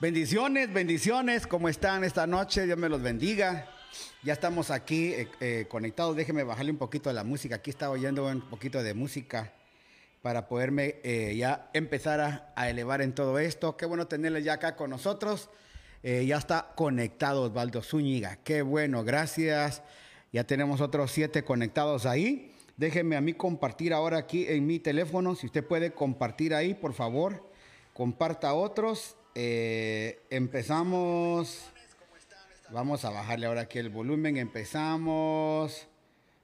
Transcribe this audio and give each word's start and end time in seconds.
Bendiciones, 0.00 0.72
bendiciones, 0.72 1.46
¿cómo 1.46 1.68
están 1.68 2.04
esta 2.04 2.26
noche? 2.26 2.64
Dios 2.64 2.78
me 2.78 2.88
los 2.88 3.02
bendiga. 3.02 3.66
Ya 4.22 4.32
estamos 4.32 4.70
aquí 4.70 5.12
eh, 5.12 5.28
eh, 5.40 5.66
conectados. 5.68 6.16
Déjeme 6.16 6.42
bajarle 6.42 6.70
un 6.70 6.78
poquito 6.78 7.10
de 7.10 7.14
la 7.14 7.22
música. 7.22 7.56
Aquí 7.56 7.68
estaba 7.68 7.92
oyendo 7.92 8.26
un 8.26 8.40
poquito 8.40 8.82
de 8.82 8.94
música 8.94 9.52
para 10.22 10.48
poderme 10.48 10.94
eh, 11.02 11.36
ya 11.36 11.68
empezar 11.74 12.18
a, 12.20 12.50
a, 12.56 12.70
elevar 12.70 13.02
en 13.02 13.14
todo 13.14 13.38
esto. 13.38 13.76
Qué 13.76 13.84
bueno 13.84 14.06
tenerle 14.06 14.42
ya 14.42 14.54
acá 14.54 14.74
con 14.74 14.88
nosotros. 14.88 15.50
ya 16.02 16.38
está 16.38 16.72
conectado 16.76 17.42
Osvaldo 17.42 17.82
Zúñiga. 17.82 18.36
Qué 18.36 18.62
bueno, 18.62 19.04
gracias. 19.04 19.82
Ya 20.32 20.44
tenemos 20.44 20.80
otros 20.80 21.10
siete 21.10 21.44
conectados 21.44 22.06
ahí. 22.06 22.54
Déjeme 22.78 23.16
a 23.16 23.20
mí 23.20 23.34
compartir 23.34 23.92
ahora 23.92 24.16
aquí 24.16 24.46
en 24.48 24.66
mi 24.66 24.78
teléfono. 24.78 25.34
Si 25.34 25.44
usted 25.44 25.62
puede 25.62 25.92
compartir 25.92 26.54
ahí, 26.54 26.72
por 26.72 26.94
favor, 26.94 27.44
comparta 27.92 28.48
a 28.48 28.54
otros 28.54 29.18
eh, 29.34 30.20
empezamos. 30.30 31.70
Vamos 32.70 33.04
a 33.04 33.10
bajarle 33.10 33.46
ahora 33.46 33.62
aquí 33.62 33.78
el 33.78 33.88
volumen. 33.88 34.36
Empezamos. 34.36 35.86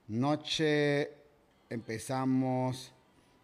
Noche. 0.09 1.11
Empezamos. 1.69 2.93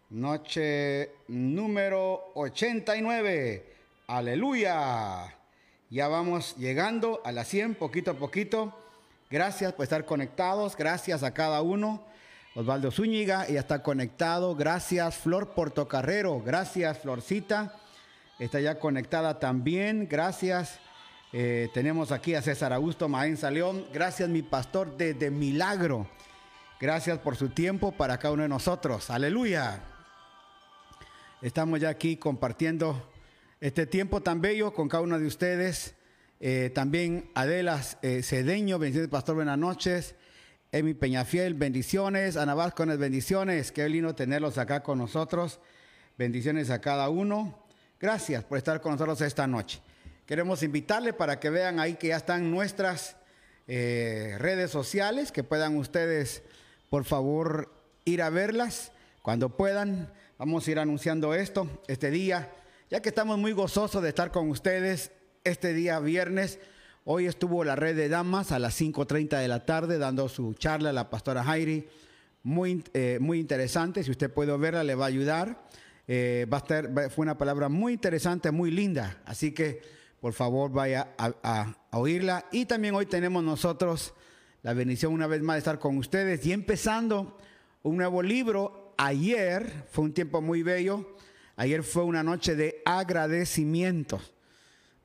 Noche 0.09 1.11
número 1.27 2.31
89. 2.35 3.65
Aleluya. 4.07 5.35
Ya 5.89 6.07
vamos 6.07 6.55
llegando 6.57 7.21
a 7.23 7.31
las 7.31 7.47
100, 7.49 7.75
poquito 7.75 8.11
a 8.11 8.13
poquito. 8.15 8.73
Gracias 9.29 9.73
por 9.73 9.83
estar 9.83 10.05
conectados. 10.05 10.75
Gracias 10.77 11.23
a 11.23 11.33
cada 11.33 11.61
uno. 11.61 12.03
Osvaldo 12.55 12.91
Zúñiga 12.91 13.47
ya 13.47 13.59
está 13.59 13.83
conectado. 13.83 14.55
Gracias, 14.55 15.17
Flor 15.17 15.53
Portocarrero. 15.53 16.41
Gracias, 16.41 16.99
Florcita 16.99 17.79
está 18.39 18.59
ya 18.59 18.79
conectada 18.79 19.39
también. 19.39 20.07
Gracias. 20.09 20.79
Eh, 21.31 21.69
tenemos 21.73 22.11
aquí 22.11 22.35
a 22.35 22.41
César 22.41 22.73
Augusto 22.73 23.09
Maenza 23.09 23.49
León. 23.49 23.85
Gracias, 23.93 24.29
mi 24.29 24.41
pastor, 24.41 24.97
desde 24.97 25.31
Milagro. 25.31 26.07
Gracias 26.79 27.17
por 27.19 27.35
su 27.35 27.49
tiempo 27.49 27.91
para 27.91 28.17
cada 28.17 28.33
uno 28.33 28.43
de 28.43 28.49
nosotros. 28.49 29.09
Aleluya. 29.09 29.81
Estamos 31.41 31.79
ya 31.79 31.89
aquí 31.89 32.17
compartiendo 32.17 33.09
este 33.59 33.85
tiempo 33.85 34.21
tan 34.21 34.41
bello 34.41 34.73
con 34.73 34.89
cada 34.89 35.03
uno 35.03 35.17
de 35.17 35.25
ustedes. 35.25 35.95
Eh, 36.39 36.71
también 36.75 37.31
Adela 37.33 37.81
eh, 38.01 38.21
Cedeño, 38.21 38.77
bendiciones, 38.77 39.09
pastor, 39.09 39.35
buenas 39.35 39.57
noches. 39.57 40.15
Emi 40.73 40.93
Peñafiel, 40.93 41.53
bendiciones. 41.53 42.35
Ana 42.35 42.53
Vázquez, 42.53 42.97
bendiciones. 42.97 43.71
Qué 43.71 43.87
lindo 43.87 44.13
tenerlos 44.13 44.57
acá 44.57 44.83
con 44.83 44.97
nosotros. 44.97 45.59
Bendiciones 46.17 46.69
a 46.69 46.81
cada 46.81 47.09
uno. 47.09 47.62
Gracias 48.03 48.43
por 48.43 48.57
estar 48.57 48.81
con 48.81 48.91
nosotros 48.91 49.21
esta 49.21 49.47
noche. 49.47 49.79
Queremos 50.25 50.61
invitarle 50.61 51.13
para 51.13 51.39
que 51.39 51.49
vean 51.49 51.79
ahí 51.79 51.93
que 51.93 52.09
ya 52.09 52.17
están 52.17 52.51
nuestras 52.51 53.15
eh, 53.65 54.35
redes 54.39 54.71
sociales, 54.71 55.31
que 55.31 55.45
puedan 55.45 55.77
ustedes, 55.77 56.43
por 56.89 57.05
favor, 57.05 57.71
ir 58.03 58.21
a 58.21 58.29
verlas 58.29 58.91
cuando 59.21 59.55
puedan. 59.55 60.11
Vamos 60.37 60.67
a 60.67 60.71
ir 60.71 60.79
anunciando 60.79 61.33
esto 61.33 61.81
este 61.87 62.11
día, 62.11 62.51
ya 62.89 63.01
que 63.01 63.07
estamos 63.07 63.37
muy 63.37 63.53
gozosos 63.53 64.03
de 64.03 64.09
estar 64.09 64.31
con 64.31 64.49
ustedes 64.49 65.13
este 65.45 65.73
día 65.73 65.97
viernes. 66.01 66.59
Hoy 67.05 67.27
estuvo 67.27 67.63
la 67.63 67.77
red 67.77 67.95
de 67.95 68.09
damas 68.09 68.51
a 68.51 68.59
las 68.59 68.81
5.30 68.81 69.39
de 69.39 69.47
la 69.47 69.65
tarde 69.65 69.97
dando 69.97 70.27
su 70.27 70.55
charla 70.55 70.89
a 70.89 70.93
la 70.93 71.09
pastora 71.09 71.45
Jairi. 71.45 71.87
Muy, 72.43 72.83
eh, 72.93 73.19
muy 73.21 73.39
interesante, 73.39 74.03
si 74.03 74.11
usted 74.11 74.29
puede 74.29 74.57
verla 74.57 74.83
le 74.83 74.95
va 74.95 75.05
a 75.05 75.07
ayudar. 75.07 75.57
Eh, 76.07 76.45
va 76.51 76.57
a 76.57 76.61
estar, 76.61 77.11
fue 77.11 77.23
una 77.23 77.37
palabra 77.37 77.69
muy 77.69 77.93
interesante, 77.93 78.51
muy 78.51 78.71
linda. 78.71 79.21
Así 79.25 79.51
que 79.51 79.81
por 80.19 80.33
favor 80.33 80.71
vaya 80.71 81.09
a, 81.17 81.75
oírla. 81.91 82.45
Y 82.51 82.65
también 82.65 82.95
hoy 82.95 83.05
tenemos 83.05 83.43
nosotros 83.43 84.13
la 84.61 84.73
bendición 84.73 85.13
una 85.13 85.27
vez 85.27 85.41
más 85.41 85.55
de 85.55 85.59
estar 85.59 85.79
con 85.79 85.97
ustedes 85.97 86.45
y 86.45 86.53
empezando 86.53 87.37
un 87.83 87.97
nuevo 87.97 88.21
libro. 88.23 88.93
Ayer 88.97 89.85
fue 89.91 90.05
un 90.05 90.13
tiempo 90.13 90.41
muy 90.41 90.63
bello. 90.63 91.15
Ayer 91.55 91.83
fue 91.83 92.03
una 92.03 92.23
noche 92.23 92.55
de 92.55 92.81
agradecimiento 92.85 94.19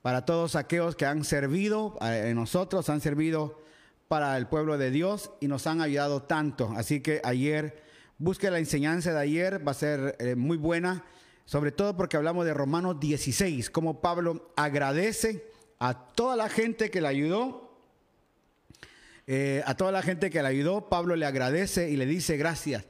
para 0.03 0.25
todos 0.25 0.56
aquellos 0.56 0.97
que 0.97 1.04
han 1.04 1.25
servido 1.25 1.98
a 2.00 2.12
nosotros, 2.32 2.88
han 2.88 3.00
servido 3.00 3.60
para 4.08 4.37
el 4.38 4.47
pueblo 4.47 4.78
de 4.78 4.91
Dios 4.91 5.31
y 5.41 5.48
nos 5.48 5.66
han 5.66 5.81
ayudado 5.81 6.22
tanto. 6.22 6.72
Así 6.76 7.00
que 7.00 7.20
ayer 7.25 7.82
Busque 8.20 8.50
la 8.50 8.58
enseñanza 8.58 9.12
de 9.12 9.20
ayer, 9.20 9.66
va 9.66 9.70
a 9.70 9.74
ser 9.74 10.16
eh, 10.18 10.34
muy 10.34 10.56
buena, 10.56 11.04
sobre 11.44 11.70
todo 11.70 11.96
porque 11.96 12.16
hablamos 12.16 12.44
de 12.44 12.52
Romanos 12.52 12.98
16, 12.98 13.70
cómo 13.70 14.00
Pablo 14.00 14.52
agradece 14.56 15.44
a 15.78 15.94
toda 16.14 16.34
la 16.34 16.48
gente 16.48 16.90
que 16.90 17.00
le 17.00 17.06
ayudó. 17.06 17.78
Eh, 19.28 19.62
a 19.66 19.76
toda 19.76 19.92
la 19.92 20.02
gente 20.02 20.30
que 20.30 20.42
le 20.42 20.48
ayudó, 20.48 20.88
Pablo 20.88 21.14
le 21.14 21.26
agradece 21.26 21.90
y 21.90 21.96
le 21.96 22.06
dice 22.06 22.36
gracias. 22.36 22.86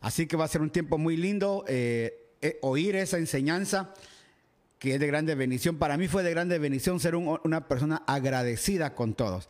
Así 0.00 0.26
que 0.26 0.36
va 0.36 0.44
a 0.44 0.48
ser 0.48 0.60
un 0.60 0.70
tiempo 0.70 0.98
muy 0.98 1.16
lindo 1.16 1.64
eh, 1.68 2.32
oír 2.60 2.96
esa 2.96 3.18
enseñanza 3.18 3.94
que 4.80 4.94
es 4.94 5.00
de 5.00 5.06
grande 5.06 5.36
bendición. 5.36 5.78
Para 5.78 5.96
mí 5.96 6.08
fue 6.08 6.24
de 6.24 6.30
grande 6.30 6.58
bendición 6.58 6.98
ser 6.98 7.14
una 7.14 7.68
persona 7.68 8.02
agradecida 8.08 8.96
con 8.96 9.14
todos. 9.14 9.48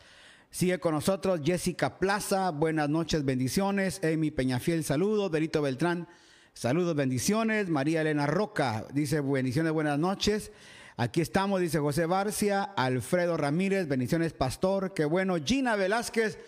Sigue 0.55 0.79
con 0.79 0.93
nosotros 0.93 1.41
Jessica 1.43 1.99
Plaza, 1.99 2.49
buenas 2.51 2.87
noches, 2.87 3.25
bendiciones. 3.25 3.99
Amy 4.05 4.31
Peñafiel, 4.31 4.85
saludos. 4.85 5.29
Berito 5.29 5.61
Beltrán, 5.61 6.07
saludos, 6.53 6.95
bendiciones. 6.95 7.67
María 7.67 7.99
Elena 7.99 8.25
Roca 8.25 8.87
dice 8.93 9.19
bendiciones, 9.19 9.73
buenas 9.73 9.99
noches. 9.99 10.53
Aquí 10.95 11.19
estamos, 11.19 11.59
dice 11.59 11.79
José 11.79 12.05
Barcia. 12.05 12.63
Alfredo 12.63 13.35
Ramírez, 13.35 13.89
bendiciones, 13.89 14.31
pastor. 14.31 14.93
Qué 14.93 15.03
bueno. 15.03 15.35
Gina 15.43 15.75
Velázquez, 15.75 16.39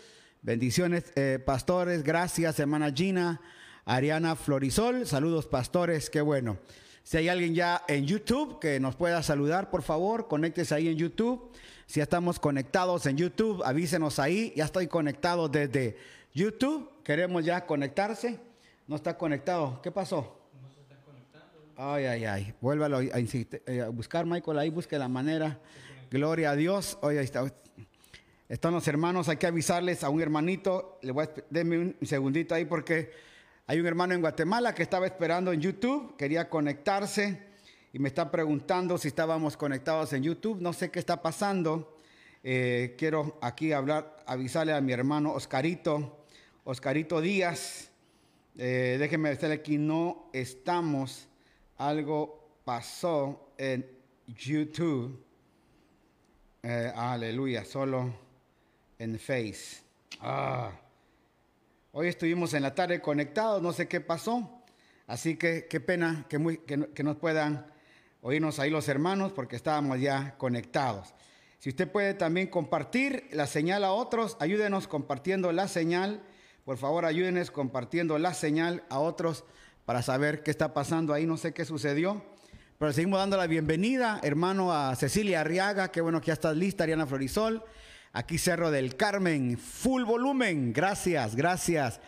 bendiciones, 0.42 1.12
eh, 1.18 1.44
pastores. 1.46 2.04
Gracias, 2.04 2.62
hermana 2.62 2.94
Gina. 2.94 3.42
Ariana 3.84 4.38
Florisol, 4.38 5.06
saludos, 5.06 5.48
pastores. 5.48 6.10
Qué 6.10 6.22
bueno. 6.22 6.60
Si 7.08 7.16
hay 7.16 7.30
alguien 7.30 7.56
ya 7.56 7.86
en 7.88 8.06
YouTube 8.06 8.60
que 8.60 8.82
nos 8.82 8.98
pueda 8.98 9.24
saludar, 9.24 9.70
por 9.70 9.82
favor, 9.82 10.28
conéctese 10.28 10.76
ahí 10.76 10.90
en 10.90 10.98
YouTube. 10.98 11.54
Si 11.86 12.02
estamos 12.02 12.38
conectados 12.38 13.06
en 13.06 13.16
YouTube, 13.16 13.64
avísenos 13.64 14.20
ahí. 14.20 14.52
Ya 14.58 14.66
estoy 14.66 14.88
conectado 14.88 15.48
desde 15.48 15.96
YouTube. 16.34 16.92
Queremos 17.06 17.46
ya 17.46 17.66
conectarse. 17.66 18.38
No 18.90 18.98
está 18.98 19.18
conectado. 19.18 19.82
¿Qué 19.82 19.90
pasó? 19.90 20.38
No 20.62 20.70
se 20.70 20.82
está 20.82 20.98
conectando. 20.98 21.48
Ay, 21.78 22.04
ay, 22.08 22.26
ay. 22.26 22.54
Vuélvalo 22.60 22.98
a, 22.98 23.04
eh, 23.06 23.82
a, 23.86 23.88
buscar, 23.88 24.26
Michael. 24.26 24.60
Ahí 24.60 24.70
busque 24.70 25.00
la 25.00 25.08
manera. 25.08 25.62
Gloria 26.12 26.52
a 26.52 26.56
Dios. 26.58 26.98
Oye. 27.00 27.22
Están 28.50 28.74
los 28.74 28.86
hermanos. 28.86 29.30
Hay 29.30 29.38
que 29.38 29.48
avisarles 29.48 30.04
a 30.04 30.10
un 30.10 30.22
hermanito. 30.22 31.00
Le 31.04 31.14
voy 31.14 31.24
a 31.24 31.30
denme 31.50 31.78
un 31.78 31.96
segundito 32.06 32.54
ahí 32.54 32.66
porque 32.66 33.12
hay 33.70 33.82
un 33.82 33.86
hermano 33.86 34.14
en 34.14 34.22
Guatemala 34.22 34.74
que 34.74 34.82
estaba 34.82 35.06
esperando 35.06 35.52
en 35.52 35.60
YouTube. 35.60 36.16
Quería 36.16 36.50
conectarse 36.50 37.48
y 37.92 38.00
me 38.00 38.08
está 38.08 38.32
preguntando 38.32 38.98
si 38.98 39.10
estábamos 39.10 39.58
conectados 39.58 40.14
en 40.14 40.24
YouTube. 40.24 40.62
No 40.62 40.72
sé 40.72 40.90
qué 40.90 41.00
está 41.00 41.22
pasando. 41.22 41.98
Eh, 42.44 42.96
quiero 42.98 43.38
aquí 43.42 43.74
hablar, 43.74 44.24
avisarle 44.26 44.72
a 44.72 44.80
mi 44.80 44.94
hermano 44.94 45.34
Oscarito, 45.34 46.24
Oscarito 46.64 47.20
Díaz. 47.20 47.92
Eh, 48.58 48.96
déjeme 49.00 49.30
decirle 49.32 49.56
aquí, 49.56 49.78
no 49.78 50.30
estamos. 50.32 51.28
Algo 51.76 52.62
pasó 52.64 53.52
en 53.58 53.86
YouTube. 54.28 55.22
Eh, 56.64 56.90
aleluya, 56.96 57.66
solo 57.66 58.14
en 58.98 59.20
Face. 59.20 59.82
Ah. 60.22 60.72
Hoy 61.94 62.08
estuvimos 62.08 62.54
en 62.54 62.64
la 62.64 62.76
tarde 62.76 63.02
conectados, 63.02 63.62
no 63.62 63.72
sé 63.72 63.88
qué 63.88 64.02
pasó. 64.02 64.62
Así 65.08 65.38
que 65.38 65.68
qué 65.70 65.80
pena 65.80 66.26
que, 66.28 66.60
que 66.94 67.04
nos 67.04 67.16
puedan 67.16 67.66
oírnos 68.22 68.60
ahí 68.60 68.70
los 68.70 68.90
hermanos 68.90 69.32
porque 69.32 69.56
estábamos 69.56 70.00
ya 70.00 70.38
conectados. 70.38 71.14
Si 71.60 71.70
usted 71.70 71.90
puede 71.90 72.14
también 72.14 72.48
compartir 72.48 73.30
la 73.32 73.48
señal 73.48 73.86
a 73.86 73.92
otros, 73.94 74.36
ayúdenos 74.40 74.88
compartiendo 74.88 75.52
la 75.54 75.68
señal. 75.68 76.22
Por 76.66 76.78
favor, 76.78 77.06
ayúdenos 77.06 77.52
compartiendo 77.52 78.20
la 78.20 78.34
señal 78.34 78.84
a 78.90 79.00
otros 79.00 79.46
para 79.86 80.02
saber 80.02 80.44
qué 80.44 80.52
está 80.52 80.74
pasando 80.74 81.14
ahí. 81.14 81.26
No 81.26 81.38
sé 81.38 81.54
qué 81.54 81.64
sucedió. 81.64 82.22
Pero 82.78 82.92
seguimos 82.94 83.20
dando 83.20 83.38
la 83.38 83.48
bienvenida, 83.48 84.20
hermano, 84.22 84.74
a 84.74 84.96
Cecilia 84.96 85.42
Arriaga. 85.42 85.90
Qué 85.92 86.02
bueno 86.02 86.20
que 86.20 86.28
ya 86.28 86.34
estás 86.34 86.56
lista, 86.56 86.84
Ariana 86.84 87.08
Florisol. 87.08 87.64
Aquí 88.14 88.38
Cerro 88.38 88.72
del 88.72 88.96
Carmen, 88.96 89.58
full 89.58 90.04
volumen. 90.04 90.74
Gracias, 90.74 91.36
gracias. 91.36 92.00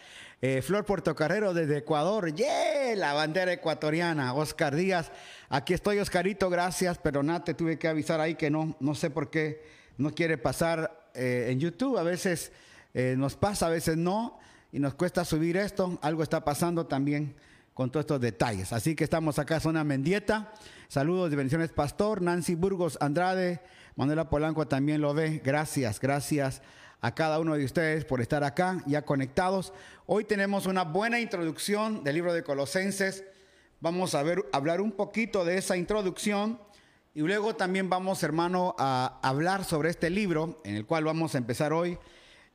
Eh, 0.42 0.62
Flor 0.62 0.86
Portocarrero 0.86 1.54
desde 1.54 1.80
Ecuador. 1.80 2.34
¡Yeah! 2.34 2.96
La 2.96 3.14
bandera 3.14 3.52
ecuatoriana. 3.52 4.34
Oscar 4.34 4.76
Díaz. 4.76 5.12
Aquí 5.50 5.74
estoy, 5.74 6.00
Oscarito, 6.00 6.50
gracias, 6.50 6.98
pero 6.98 7.24
nada, 7.24 7.44
te 7.44 7.54
tuve 7.54 7.78
que 7.78 7.88
avisar 7.88 8.22
ahí 8.22 8.36
que 8.36 8.50
no, 8.50 8.76
no 8.80 8.96
sé 8.96 9.10
por 9.10 9.30
qué 9.30 9.62
no 9.98 10.16
quiere 10.16 10.38
pasar 10.38 11.10
eh, 11.14 11.48
en 11.50 11.60
YouTube. 11.60 11.98
A 11.98 12.04
veces 12.04 12.52
eh, 12.94 13.16
nos 13.18 13.36
pasa, 13.36 13.68
a 13.68 13.70
veces 13.70 13.98
no, 13.98 14.40
y 14.72 14.80
nos 14.80 14.94
cuesta 14.94 15.26
subir 15.26 15.58
esto. 15.58 16.00
Algo 16.02 16.24
está 16.24 16.46
pasando 16.46 16.86
también 16.88 17.36
con 17.74 17.92
todos 17.92 18.04
estos 18.04 18.22
detalles. 18.22 18.72
Así 18.72 18.96
que 18.96 19.04
estamos 19.04 19.40
acá, 19.40 19.60
zona 19.60 19.84
Mendieta. 19.84 20.54
Saludos 20.88 21.32
y 21.34 21.36
bendiciones, 21.36 21.72
Pastor. 21.72 22.22
Nancy 22.22 22.56
Burgos 22.56 22.98
Andrade, 23.02 23.60
Manuela 24.00 24.30
Polanco 24.30 24.66
también 24.66 25.02
lo 25.02 25.14
ve. 25.14 25.42
Gracias, 25.44 26.00
gracias 26.00 26.62
a 27.02 27.14
cada 27.14 27.38
uno 27.38 27.58
de 27.58 27.66
ustedes 27.66 28.06
por 28.06 28.22
estar 28.22 28.46
acá, 28.46 28.82
ya 28.86 29.02
conectados. 29.02 29.74
Hoy 30.06 30.24
tenemos 30.24 30.68
una 30.68 30.86
buena 30.86 31.20
introducción 31.20 32.02
del 32.06 32.16
libro 32.16 32.34
de 32.34 32.42
Colosenses. 32.42 33.26
Vamos 33.82 34.16
a 34.16 34.24
ver, 34.24 34.46
hablar 34.54 34.80
un 34.80 34.94
poquito 34.94 35.44
de 35.44 35.58
esa 35.58 35.76
introducción 35.76 36.62
y 37.14 37.20
luego 37.20 37.58
también 37.58 37.90
vamos, 37.90 38.24
hermano, 38.24 38.74
a 38.80 39.20
hablar 39.22 39.66
sobre 39.66 39.90
este 39.90 40.10
libro 40.10 40.62
en 40.64 40.78
el 40.78 40.86
cual 40.86 41.04
vamos 41.04 41.36
a 41.36 41.40
empezar 41.40 41.74
hoy. 41.74 41.98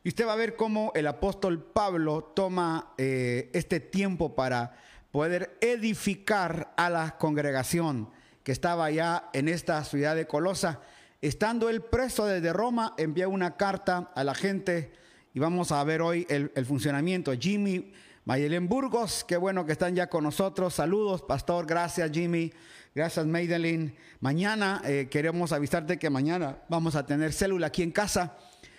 Y 0.03 0.09
usted 0.09 0.27
va 0.27 0.33
a 0.33 0.37
ver 0.37 0.57
cómo 0.57 0.93
el 0.95 1.07
apóstol 1.07 1.63
Pablo 1.63 2.33
toma 2.35 2.95
eh, 2.97 3.51
este 3.53 3.81
tiempo 3.81 4.35
para 4.35 4.79
poder 5.11 5.59
edificar 5.61 6.73
a 6.79 6.89
la 6.89 7.19
congregación 7.19 8.09
que 8.43 8.53
estaba 8.53 8.91
ya 8.91 9.29
en 9.35 9.49
esta 9.49 9.85
ciudad 9.85 10.17
de 10.17 10.27
Colosa. 10.27 10.81
Estando 11.25 11.71
él 11.71 11.81
preso 11.81 12.27
desde 12.27 12.53
Roma, 12.53 12.93
envía 12.99 13.29
una 13.29 13.57
carta 13.57 14.13
a 14.15 14.25
la 14.25 14.35
gente 14.35 14.93
y 15.33 15.39
vamos 15.39 15.73
a 15.73 15.83
ver 15.83 16.03
hoy 16.03 16.27
el, 16.29 16.51
funcionamiento. 16.67 17.33
Jimmy 17.33 17.95
Mayelen 18.27 18.69
Burgos, 18.69 19.25
qué 19.27 19.39
bueno 19.39 19.65
que 19.65 19.73
están 19.73 19.97
ya 19.97 20.11
con 20.11 20.25
nosotros. 20.25 20.75
Saludos, 20.75 21.23
pastor. 21.23 21.65
Gracias, 21.65 22.11
Jimmy. 22.13 22.53
Gracias, 22.95 23.25
Maydelin. 23.25 23.95
Mañana 24.21 24.83
eh, 24.85 25.09
queremos 25.11 25.53
avisarte 25.53 25.99
que 25.99 26.11
mañana 26.11 26.59
vamos 26.69 26.95
a 26.95 27.07
tener 27.07 27.33
célula 27.33 27.69
aquí 27.69 27.83
en 27.83 27.93
casa. 27.93 28.37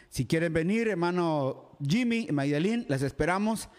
Si 0.09 0.27
quieren 0.27 0.53
venir, 0.53 0.87
hermano 0.87 1.75
Jimmy 1.81 2.27
y 2.29 2.85
les 2.87 3.01
esperamos. 3.01 3.69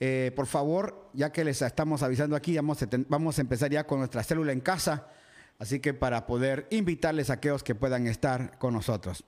Eh, 0.00 0.32
por 0.34 0.46
favor, 0.46 1.10
ya 1.14 1.30
que 1.30 1.44
les 1.44 1.62
estamos 1.62 2.02
avisando 2.02 2.34
aquí, 2.34 2.58
vamos 2.58 3.38
a 3.38 3.40
empezar 3.40 3.70
ya 3.70 3.86
con 3.86 4.00
nuestra 4.00 4.24
célula 4.24 4.50
en 4.50 4.62
casa. 4.62 5.06
Así 5.58 5.80
que 5.80 5.94
para 5.94 6.26
poder 6.26 6.66
invitarles 6.70 7.30
a 7.30 7.34
aquellos 7.34 7.62
que 7.62 7.74
puedan 7.74 8.06
estar 8.06 8.58
con 8.58 8.74
nosotros. 8.74 9.24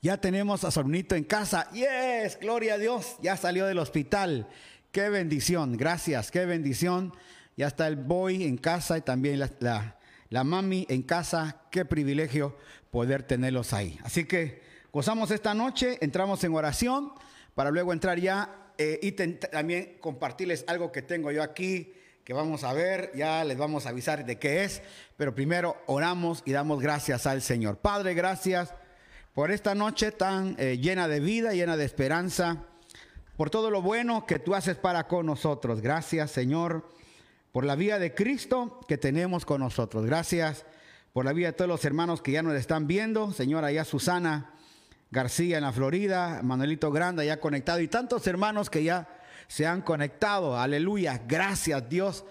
Ya 0.00 0.18
tenemos 0.18 0.64
a 0.64 0.70
Sornito 0.70 1.14
en 1.14 1.24
casa. 1.24 1.70
Yes, 1.72 2.38
gloria 2.40 2.74
a 2.74 2.78
Dios. 2.78 3.16
Ya 3.22 3.36
salió 3.36 3.66
del 3.66 3.78
hospital. 3.78 4.48
Qué 4.92 5.08
bendición. 5.08 5.76
Gracias, 5.76 6.30
qué 6.30 6.46
bendición. 6.46 7.12
Ya 7.56 7.66
está 7.66 7.88
el 7.88 7.96
boy 7.96 8.44
en 8.44 8.56
casa 8.56 8.98
y 8.98 9.00
también 9.00 9.40
la, 9.40 9.96
la, 10.30 10.44
mami 10.44 10.86
en 10.88 11.02
casa. 11.02 11.62
Qué 11.70 11.84
privilegio 11.84 12.56
poder 12.90 13.22
tenerlos 13.22 13.72
ahí. 13.72 13.98
Así 14.04 14.24
que 14.24 14.62
gozamos 14.92 15.30
esta 15.30 15.54
noche, 15.54 15.98
entramos 16.00 16.42
en 16.44 16.54
oración 16.54 17.12
para 17.54 17.70
luego 17.70 17.92
entrar 17.92 18.20
ya 18.20 18.72
eh, 18.78 19.00
y 19.02 19.12
también 19.12 19.96
compartirles 20.00 20.64
algo 20.68 20.92
que 20.92 21.02
tengo 21.02 21.32
yo 21.32 21.42
aquí 21.42 21.92
que 22.28 22.34
vamos 22.34 22.62
a 22.62 22.74
ver, 22.74 23.10
ya 23.14 23.42
les 23.42 23.56
vamos 23.56 23.86
a 23.86 23.88
avisar 23.88 24.26
de 24.26 24.38
qué 24.38 24.62
es, 24.62 24.82
pero 25.16 25.34
primero 25.34 25.78
oramos 25.86 26.42
y 26.44 26.52
damos 26.52 26.78
gracias 26.78 27.26
al 27.26 27.40
Señor. 27.40 27.78
Padre, 27.78 28.12
gracias 28.12 28.74
por 29.32 29.50
esta 29.50 29.74
noche 29.74 30.12
tan 30.12 30.54
eh, 30.58 30.76
llena 30.76 31.08
de 31.08 31.20
vida, 31.20 31.54
llena 31.54 31.78
de 31.78 31.86
esperanza, 31.86 32.66
por 33.38 33.48
todo 33.48 33.70
lo 33.70 33.80
bueno 33.80 34.26
que 34.26 34.38
tú 34.38 34.54
haces 34.54 34.76
para 34.76 35.06
con 35.06 35.24
nosotros. 35.24 35.80
Gracias, 35.80 36.30
Señor, 36.30 36.86
por 37.50 37.64
la 37.64 37.76
vida 37.76 37.98
de 37.98 38.14
Cristo 38.14 38.78
que 38.86 38.98
tenemos 38.98 39.46
con 39.46 39.62
nosotros. 39.62 40.04
Gracias 40.04 40.66
por 41.14 41.24
la 41.24 41.32
vida 41.32 41.46
de 41.46 41.52
todos 41.54 41.70
los 41.70 41.84
hermanos 41.86 42.20
que 42.20 42.32
ya 42.32 42.42
nos 42.42 42.56
están 42.56 42.86
viendo. 42.86 43.32
Señor, 43.32 43.64
allá 43.64 43.86
Susana 43.86 44.52
García 45.10 45.56
en 45.56 45.62
la 45.62 45.72
Florida, 45.72 46.42
Manuelito 46.42 46.92
Grande 46.92 47.24
ya 47.24 47.40
conectado 47.40 47.80
y 47.80 47.88
tantos 47.88 48.26
hermanos 48.26 48.68
que 48.68 48.84
ya 48.84 49.17
se 49.48 49.66
han 49.66 49.82
conectado. 49.82 50.56
Aleluya. 50.56 51.22
Gracias 51.26 51.88
Dios 51.88 52.24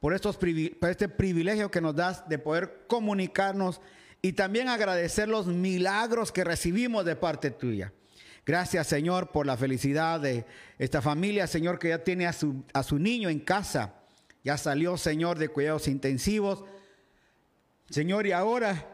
por, 0.00 0.12
estos, 0.12 0.36
por 0.36 0.90
este 0.90 1.08
privilegio 1.08 1.70
que 1.70 1.80
nos 1.80 1.94
das 1.96 2.28
de 2.28 2.38
poder 2.38 2.84
comunicarnos 2.88 3.80
y 4.20 4.32
también 4.32 4.68
agradecer 4.68 5.28
los 5.28 5.46
milagros 5.46 6.32
que 6.32 6.44
recibimos 6.44 7.04
de 7.04 7.16
parte 7.16 7.50
tuya. 7.50 7.92
Gracias 8.44 8.88
Señor 8.88 9.30
por 9.30 9.46
la 9.46 9.56
felicidad 9.56 10.20
de 10.20 10.44
esta 10.78 11.00
familia, 11.00 11.46
Señor, 11.46 11.78
que 11.78 11.90
ya 11.90 12.04
tiene 12.04 12.26
a 12.26 12.32
su, 12.32 12.64
a 12.74 12.82
su 12.82 12.98
niño 12.98 13.30
en 13.30 13.40
casa. 13.40 13.94
Ya 14.42 14.58
salió, 14.58 14.98
Señor, 14.98 15.38
de 15.38 15.48
cuidados 15.48 15.88
intensivos. 15.88 16.64
Señor, 17.88 18.26
y 18.26 18.32
ahora 18.32 18.86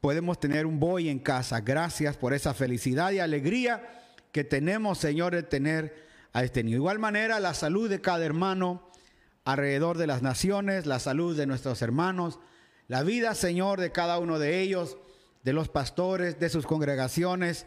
podemos 0.00 0.40
tener 0.40 0.64
un 0.64 0.80
boy 0.80 1.10
en 1.10 1.18
casa. 1.18 1.60
Gracias 1.60 2.16
por 2.16 2.32
esa 2.32 2.54
felicidad 2.54 3.10
y 3.10 3.18
alegría 3.18 3.86
que 4.32 4.44
tenemos, 4.44 4.98
Señor, 4.98 5.34
de 5.34 5.42
tener 5.42 6.07
a 6.32 6.44
este 6.44 6.62
De 6.62 6.70
igual 6.70 6.98
manera, 6.98 7.40
la 7.40 7.54
salud 7.54 7.88
de 7.88 8.00
cada 8.00 8.24
hermano 8.24 8.90
alrededor 9.44 9.96
de 9.96 10.06
las 10.06 10.22
naciones, 10.22 10.86
la 10.86 10.98
salud 10.98 11.36
de 11.36 11.46
nuestros 11.46 11.80
hermanos, 11.82 12.38
la 12.86 13.02
vida, 13.02 13.34
Señor, 13.34 13.80
de 13.80 13.92
cada 13.92 14.18
uno 14.18 14.38
de 14.38 14.60
ellos, 14.60 14.98
de 15.42 15.52
los 15.52 15.68
pastores, 15.68 16.38
de 16.38 16.48
sus 16.50 16.66
congregaciones. 16.66 17.66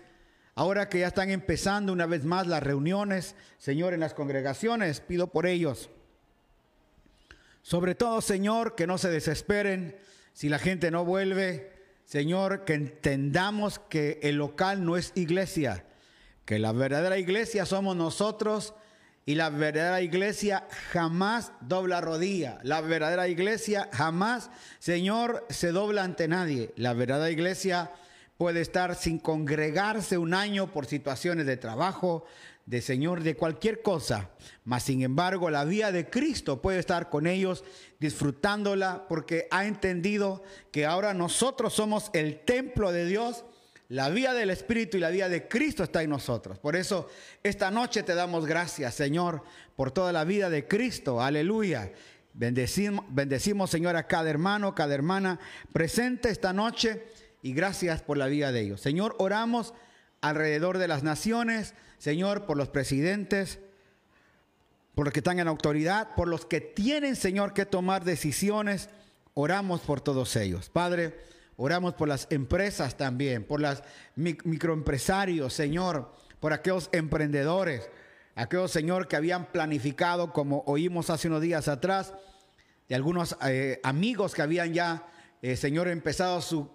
Ahora 0.55 0.89
que 0.89 0.99
ya 0.99 1.07
están 1.07 1.29
empezando 1.29 1.93
una 1.93 2.05
vez 2.05 2.25
más 2.25 2.47
las 2.47 2.61
reuniones, 2.61 3.35
Señor, 3.57 3.93
en 3.93 3.99
las 3.99 4.13
congregaciones, 4.13 4.99
pido 5.01 5.27
por 5.27 5.45
ellos. 5.45 5.89
Sobre 7.61 7.95
todo, 7.95 8.21
Señor, 8.21 8.75
que 8.75 8.87
no 8.87 8.97
se 8.97 9.09
desesperen 9.09 9.95
si 10.33 10.49
la 10.49 10.59
gente 10.59 10.91
no 10.91 11.05
vuelve. 11.05 11.71
Señor, 12.05 12.65
que 12.65 12.73
entendamos 12.73 13.79
que 13.79 14.19
el 14.23 14.35
local 14.35 14.83
no 14.83 14.97
es 14.97 15.13
iglesia, 15.15 15.85
que 16.45 16.59
la 16.59 16.71
verdadera 16.71 17.17
iglesia 17.17 17.65
somos 17.65 17.95
nosotros 17.95 18.73
y 19.25 19.35
la 19.35 19.49
verdadera 19.49 20.01
iglesia 20.01 20.67
jamás 20.91 21.51
dobla 21.61 22.01
rodilla. 22.01 22.59
La 22.63 22.81
verdadera 22.81 23.27
iglesia 23.27 23.89
jamás, 23.93 24.49
Señor, 24.79 25.45
se 25.49 25.71
dobla 25.71 26.03
ante 26.03 26.27
nadie. 26.27 26.73
La 26.75 26.93
verdadera 26.93 27.29
iglesia 27.29 27.91
puede 28.37 28.61
estar 28.61 28.95
sin 28.95 29.19
congregarse 29.19 30.17
un 30.17 30.33
año 30.33 30.71
por 30.73 30.87
situaciones 30.87 31.45
de 31.45 31.57
trabajo, 31.57 32.25
de 32.65 32.81
Señor, 32.81 33.21
de 33.21 33.35
cualquier 33.35 33.83
cosa. 33.83 34.31
Mas, 34.63 34.83
sin 34.83 35.03
embargo, 35.03 35.51
la 35.51 35.65
vida 35.65 35.91
de 35.91 36.09
Cristo 36.09 36.61
puede 36.61 36.79
estar 36.79 37.09
con 37.09 37.27
ellos 37.27 37.63
disfrutándola 37.99 39.05
porque 39.07 39.47
ha 39.51 39.65
entendido 39.65 40.41
que 40.71 40.87
ahora 40.87 41.13
nosotros 41.13 41.73
somos 41.73 42.09
el 42.13 42.39
templo 42.39 42.91
de 42.91 43.05
Dios 43.05 43.45
la 43.91 44.07
vida 44.07 44.33
del 44.33 44.51
Espíritu 44.51 44.95
y 44.95 45.01
la 45.01 45.09
vida 45.09 45.27
de 45.27 45.49
Cristo 45.49 45.83
está 45.83 46.01
en 46.01 46.11
nosotros. 46.11 46.57
Por 46.59 46.77
eso 46.77 47.09
esta 47.43 47.69
noche 47.71 48.03
te 48.03 48.15
damos 48.15 48.45
gracias, 48.45 48.95
Señor, 48.95 49.43
por 49.75 49.91
toda 49.91 50.13
la 50.13 50.23
vida 50.23 50.49
de 50.49 50.65
Cristo. 50.65 51.21
Aleluya. 51.21 51.91
Bendecimos, 52.33 53.03
bendecimos, 53.09 53.69
Señor, 53.69 53.97
a 53.97 54.07
cada 54.07 54.29
hermano, 54.29 54.73
cada 54.75 54.93
hermana 54.93 55.41
presente 55.73 56.29
esta 56.29 56.53
noche 56.53 57.03
y 57.41 57.51
gracias 57.51 58.01
por 58.01 58.17
la 58.17 58.27
vida 58.27 58.53
de 58.53 58.61
ellos. 58.61 58.79
Señor, 58.79 59.13
oramos 59.19 59.73
alrededor 60.21 60.77
de 60.77 60.87
las 60.87 61.03
naciones, 61.03 61.73
Señor, 61.97 62.45
por 62.45 62.55
los 62.55 62.69
presidentes, 62.69 63.59
por 64.95 65.03
los 65.03 65.11
que 65.11 65.19
están 65.19 65.39
en 65.39 65.49
autoridad, 65.49 66.15
por 66.15 66.29
los 66.29 66.45
que 66.45 66.61
tienen, 66.61 67.17
Señor, 67.17 67.53
que 67.53 67.65
tomar 67.65 68.05
decisiones. 68.05 68.87
Oramos 69.33 69.81
por 69.81 69.99
todos 69.99 70.33
ellos. 70.37 70.69
Padre, 70.69 71.13
Oramos 71.63 71.93
por 71.93 72.07
las 72.07 72.25
empresas 72.31 72.97
también, 72.97 73.43
por 73.43 73.61
los 73.61 73.83
microempresarios, 74.15 75.53
Señor, 75.53 76.11
por 76.39 76.53
aquellos 76.53 76.89
emprendedores, 76.91 77.87
aquellos, 78.33 78.71
Señor, 78.71 79.07
que 79.07 79.15
habían 79.15 79.45
planificado, 79.51 80.33
como 80.33 80.63
oímos 80.65 81.11
hace 81.11 81.27
unos 81.27 81.39
días 81.41 81.67
atrás, 81.67 82.15
de 82.89 82.95
algunos 82.95 83.37
eh, 83.45 83.79
amigos 83.83 84.33
que 84.33 84.41
habían 84.41 84.73
ya, 84.73 85.05
eh, 85.43 85.55
Señor, 85.55 85.87
empezado 85.87 86.41
su, 86.41 86.71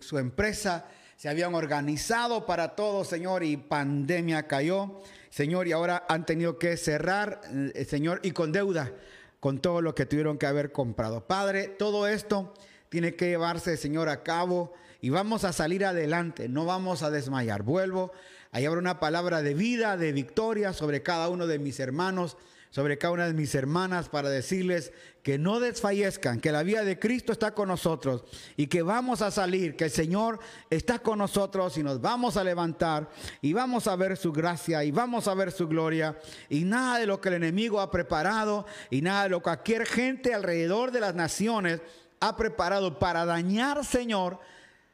su 0.00 0.18
empresa, 0.18 0.86
se 1.16 1.28
habían 1.28 1.54
organizado 1.54 2.46
para 2.46 2.74
todo, 2.74 3.04
Señor, 3.04 3.44
y 3.44 3.58
pandemia 3.58 4.48
cayó, 4.48 5.02
Señor, 5.28 5.68
y 5.68 5.72
ahora 5.72 6.06
han 6.08 6.24
tenido 6.24 6.58
que 6.58 6.78
cerrar, 6.78 7.42
eh, 7.74 7.84
Señor, 7.84 8.18
y 8.22 8.30
con 8.30 8.50
deuda, 8.50 8.92
con 9.40 9.60
todo 9.60 9.82
lo 9.82 9.94
que 9.94 10.06
tuvieron 10.06 10.38
que 10.38 10.46
haber 10.46 10.72
comprado. 10.72 11.26
Padre, 11.26 11.68
todo 11.68 12.08
esto 12.08 12.54
tiene 12.92 13.14
que 13.14 13.30
llevarse, 13.30 13.78
Señor, 13.78 14.10
a 14.10 14.22
cabo 14.22 14.74
y 15.00 15.08
vamos 15.08 15.44
a 15.44 15.54
salir 15.54 15.82
adelante, 15.82 16.46
no 16.50 16.66
vamos 16.66 17.02
a 17.02 17.10
desmayar. 17.10 17.62
Vuelvo, 17.62 18.12
ahí 18.50 18.66
habrá 18.66 18.78
una 18.78 19.00
palabra 19.00 19.40
de 19.40 19.54
vida, 19.54 19.96
de 19.96 20.12
victoria 20.12 20.74
sobre 20.74 21.02
cada 21.02 21.30
uno 21.30 21.46
de 21.46 21.58
mis 21.58 21.80
hermanos, 21.80 22.36
sobre 22.68 22.98
cada 22.98 23.14
una 23.14 23.26
de 23.26 23.32
mis 23.32 23.54
hermanas 23.54 24.10
para 24.10 24.28
decirles 24.28 24.92
que 25.22 25.38
no 25.38 25.58
desfallezcan, 25.58 26.38
que 26.38 26.52
la 26.52 26.62
vida 26.64 26.84
de 26.84 26.98
Cristo 26.98 27.32
está 27.32 27.54
con 27.54 27.68
nosotros 27.68 28.24
y 28.58 28.66
que 28.66 28.82
vamos 28.82 29.22
a 29.22 29.30
salir, 29.30 29.74
que 29.74 29.84
el 29.84 29.90
Señor 29.90 30.38
está 30.68 30.98
con 30.98 31.18
nosotros 31.18 31.78
y 31.78 31.82
nos 31.82 31.98
vamos 32.02 32.36
a 32.36 32.44
levantar 32.44 33.08
y 33.40 33.54
vamos 33.54 33.86
a 33.86 33.96
ver 33.96 34.18
su 34.18 34.32
gracia 34.32 34.84
y 34.84 34.90
vamos 34.90 35.28
a 35.28 35.34
ver 35.34 35.50
su 35.50 35.66
gloria 35.66 36.18
y 36.50 36.64
nada 36.64 36.98
de 36.98 37.06
lo 37.06 37.22
que 37.22 37.30
el 37.30 37.36
enemigo 37.36 37.80
ha 37.80 37.90
preparado 37.90 38.66
y 38.90 39.00
nada 39.00 39.22
de 39.22 39.28
lo 39.30 39.38
que 39.38 39.44
cualquier 39.44 39.86
gente 39.86 40.34
alrededor 40.34 40.90
de 40.90 41.00
las 41.00 41.14
naciones 41.14 41.80
ha 42.22 42.36
preparado 42.36 43.00
para 43.00 43.24
dañar, 43.24 43.84
Señor, 43.84 44.38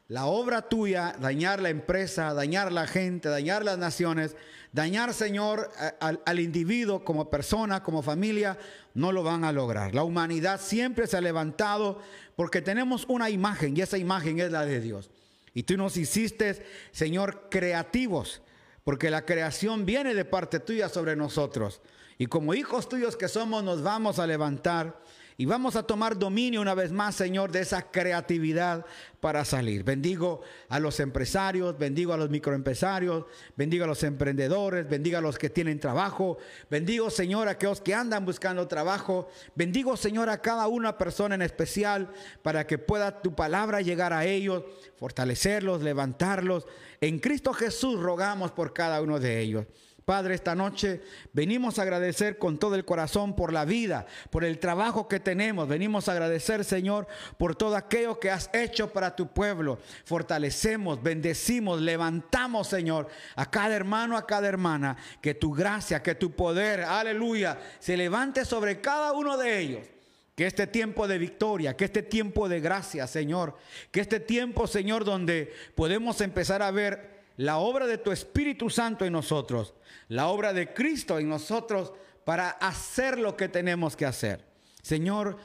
la 0.07 0.25
obra 0.25 0.63
tuya, 0.63 1.15
dañar 1.19 1.61
la 1.61 1.69
empresa, 1.69 2.33
dañar 2.33 2.71
la 2.71 2.87
gente, 2.87 3.29
dañar 3.29 3.63
las 3.63 3.77
naciones, 3.77 4.35
dañar, 4.73 5.13
Señor, 5.13 5.69
al, 5.99 6.39
individuo 6.39 7.03
como 7.03 7.29
persona, 7.29 7.83
como 7.83 8.01
familia, 8.01 8.57
no 8.95 9.11
lo 9.11 9.21
van 9.21 9.43
a 9.43 9.51
lograr. 9.51 9.93
La 9.93 10.03
humanidad 10.03 10.59
siempre 10.59 11.05
se 11.05 11.17
ha 11.17 11.21
levantado 11.21 12.01
porque 12.35 12.63
tenemos 12.63 13.05
una 13.07 13.29
imagen 13.29 13.77
y 13.77 13.81
esa 13.81 13.99
imagen 13.99 14.39
es 14.39 14.51
la 14.51 14.65
de 14.65 14.81
Dios. 14.81 15.11
Y 15.53 15.61
tú 15.61 15.77
nos 15.77 15.97
hiciste, 15.97 16.65
Señor, 16.91 17.47
creativos, 17.51 18.41
porque 18.83 19.11
la 19.11 19.23
creación 19.23 19.85
viene 19.85 20.15
de 20.15 20.25
parte 20.25 20.59
tuya 20.59 20.89
sobre 20.89 21.15
nosotros. 21.15 21.79
Y 22.17 22.25
como 22.25 22.55
hijos 22.55 22.89
tuyos 22.89 23.15
que 23.15 23.27
somos, 23.27 23.63
nos 23.63 23.83
vamos 23.83 24.17
a 24.17 24.25
levantar 24.25 24.99
y 25.39 25.45
vamos 25.45 25.77
a 25.77 25.83
tomar 25.83 26.19
dominio 26.19 26.59
una 26.59 26.73
vez 26.73 26.91
más, 26.91 27.15
Señor, 27.15 27.49
de 27.53 27.61
esa 27.61 27.89
creatividad 27.89 28.85
para 29.21 29.45
salir. 29.45 29.85
Bendigo 29.85 30.41
a 30.67 30.81
los 30.81 30.99
empresarios, 30.99 31.77
bendigo 31.77 32.11
a 32.11 32.17
los 32.17 32.29
microempresarios, 32.29 33.23
bendigo 33.55 33.85
a 33.85 33.87
los 33.87 34.03
emprendedores, 34.03 34.89
bendigo 34.89 35.17
a 35.17 35.21
los 35.21 35.37
que 35.37 35.49
tienen 35.49 35.79
trabajo, 35.79 36.39
bendigo, 36.69 37.09
Señor, 37.09 37.47
a 37.47 37.51
aquellos 37.51 37.79
que 37.79 37.95
andan 37.95 38.25
buscando 38.25 38.67
trabajo, 38.67 39.29
bendigo, 39.55 39.95
Señor, 39.95 40.27
a 40.27 40.41
cada 40.41 40.67
una 40.67 40.97
persona 40.97 41.35
en 41.35 41.41
especial 41.41 42.09
para 42.43 42.67
que 42.67 42.77
pueda 42.77 43.21
tu 43.21 43.33
palabra 43.33 43.79
llegar 43.79 44.11
a 44.11 44.25
ellos, 44.25 44.65
fortalecerlos, 44.97 45.81
levantarlos. 45.81 46.67
En 46.99 47.17
Cristo 47.17 47.53
Jesús 47.53 47.97
rogamos 47.97 48.51
por 48.51 48.73
cada 48.73 49.01
uno 49.01 49.21
de 49.21 49.39
ellos. 49.39 49.65
Padre, 50.09 50.33
esta 50.33 50.55
noche 50.55 51.03
venimos 51.33 51.77
a 51.77 51.83
agradecer 51.83 52.39
con 52.39 52.57
todo 52.57 52.73
el 52.73 52.83
corazón 52.83 53.35
por 53.35 53.53
la 53.53 53.63
vida, 53.63 54.07
por 54.31 54.43
el 54.43 54.57
trabajo 54.57 55.07
que 55.07 55.19
tenemos. 55.19 55.67
Venimos 55.67 56.09
a 56.09 56.13
agradecer, 56.13 56.65
Señor, 56.65 57.05
por 57.37 57.55
todo 57.55 57.75
aquello 57.75 58.19
que 58.19 58.31
has 58.31 58.49
hecho 58.51 58.91
para 58.91 59.15
tu 59.15 59.27
pueblo. 59.27 59.77
Fortalecemos, 60.05 61.03
bendecimos, 61.03 61.79
levantamos, 61.79 62.67
Señor, 62.67 63.07
a 63.35 63.51
cada 63.51 63.75
hermano, 63.75 64.17
a 64.17 64.25
cada 64.25 64.47
hermana, 64.47 64.97
que 65.21 65.35
tu 65.35 65.53
gracia, 65.53 66.01
que 66.01 66.15
tu 66.15 66.31
poder, 66.31 66.81
aleluya, 66.81 67.59
se 67.77 67.95
levante 67.95 68.45
sobre 68.45 68.81
cada 68.81 69.11
uno 69.11 69.37
de 69.37 69.59
ellos. 69.59 69.87
Que 70.35 70.47
este 70.47 70.65
tiempo 70.65 71.07
de 71.07 71.19
victoria, 71.19 71.77
que 71.77 71.85
este 71.85 72.01
tiempo 72.01 72.49
de 72.49 72.61
gracia, 72.61 73.05
Señor, 73.05 73.57
que 73.91 73.99
este 73.99 74.19
tiempo, 74.19 74.65
Señor, 74.65 75.05
donde 75.05 75.53
podemos 75.75 76.19
empezar 76.19 76.63
a 76.63 76.71
ver 76.71 77.18
la 77.39 77.57
obra 77.57 77.87
de 77.87 77.97
tu 77.97 78.11
Espíritu 78.11 78.69
Santo 78.69 79.05
en 79.05 79.13
nosotros, 79.13 79.73
la 80.09 80.27
obra 80.27 80.51
de 80.51 80.73
Cristo 80.73 81.19
en 81.19 81.29
nosotros 81.29 81.93
para 82.25 82.49
hacer 82.49 83.17
lo 83.17 83.37
que 83.37 83.47
tenemos 83.47 83.95
que 83.95 84.05
hacer. 84.05 84.45
Señor, 84.81 85.37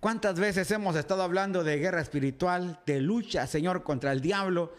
¿cuántas 0.00 0.40
veces 0.40 0.70
hemos 0.70 0.96
estado 0.96 1.22
hablando 1.22 1.62
de 1.62 1.76
guerra 1.76 2.00
espiritual, 2.00 2.80
de 2.86 3.02
lucha, 3.02 3.46
Señor, 3.46 3.82
contra 3.82 4.12
el 4.12 4.22
diablo? 4.22 4.72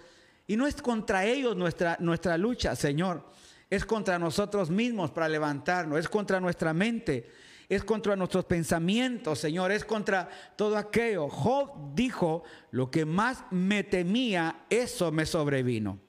Y 0.48 0.58
no 0.58 0.66
es 0.66 0.82
contra 0.82 1.24
ellos 1.24 1.56
nuestra, 1.56 1.98
nuestra 2.00 2.36
lucha, 2.36 2.76
Señor. 2.76 3.30
Es 3.70 3.86
contra 3.86 4.18
nosotros 4.18 4.72
mismos 4.72 5.12
para 5.12 5.30
levantarnos, 5.30 6.00
es 6.00 6.10
contra 6.10 6.40
nuestra 6.40 6.74
mente, 6.74 7.30
es 7.70 7.84
contra 7.84 8.16
nuestros 8.16 8.46
pensamientos, 8.46 9.38
Señor, 9.38 9.72
es 9.72 9.86
contra 9.86 10.28
todo 10.56 10.78
aquello. 10.78 11.30
Job 11.30 11.94
dijo, 11.94 12.42
lo 12.72 12.90
que 12.90 13.06
más 13.06 13.44
me 13.52 13.84
temía, 13.84 14.66
eso 14.68 15.12
me 15.12 15.28
sobrevino. 15.28 16.09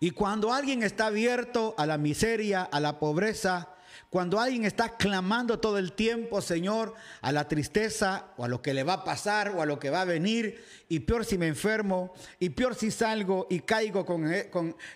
Y 0.00 0.10
cuando 0.10 0.52
alguien 0.52 0.82
está 0.82 1.06
abierto 1.06 1.74
a 1.78 1.86
la 1.86 1.98
miseria, 1.98 2.62
a 2.62 2.80
la 2.80 2.98
pobreza, 2.98 3.68
cuando 4.10 4.38
alguien 4.38 4.64
está 4.64 4.96
clamando 4.96 5.58
todo 5.58 5.78
el 5.78 5.92
tiempo, 5.92 6.40
Señor, 6.40 6.94
a 7.20 7.32
la 7.32 7.48
tristeza 7.48 8.26
o 8.36 8.44
a 8.44 8.48
lo 8.48 8.62
que 8.62 8.72
le 8.72 8.84
va 8.84 8.94
a 8.94 9.04
pasar 9.04 9.50
o 9.50 9.62
a 9.62 9.66
lo 9.66 9.78
que 9.78 9.90
va 9.90 10.02
a 10.02 10.04
venir, 10.04 10.62
y 10.88 11.00
peor 11.00 11.24
si 11.24 11.36
me 11.38 11.48
enfermo, 11.48 12.14
y 12.38 12.50
peor 12.50 12.74
si 12.74 12.90
salgo 12.90 13.46
y 13.50 13.60
caigo 13.60 14.06
con, 14.06 14.32
eh, 14.32 14.50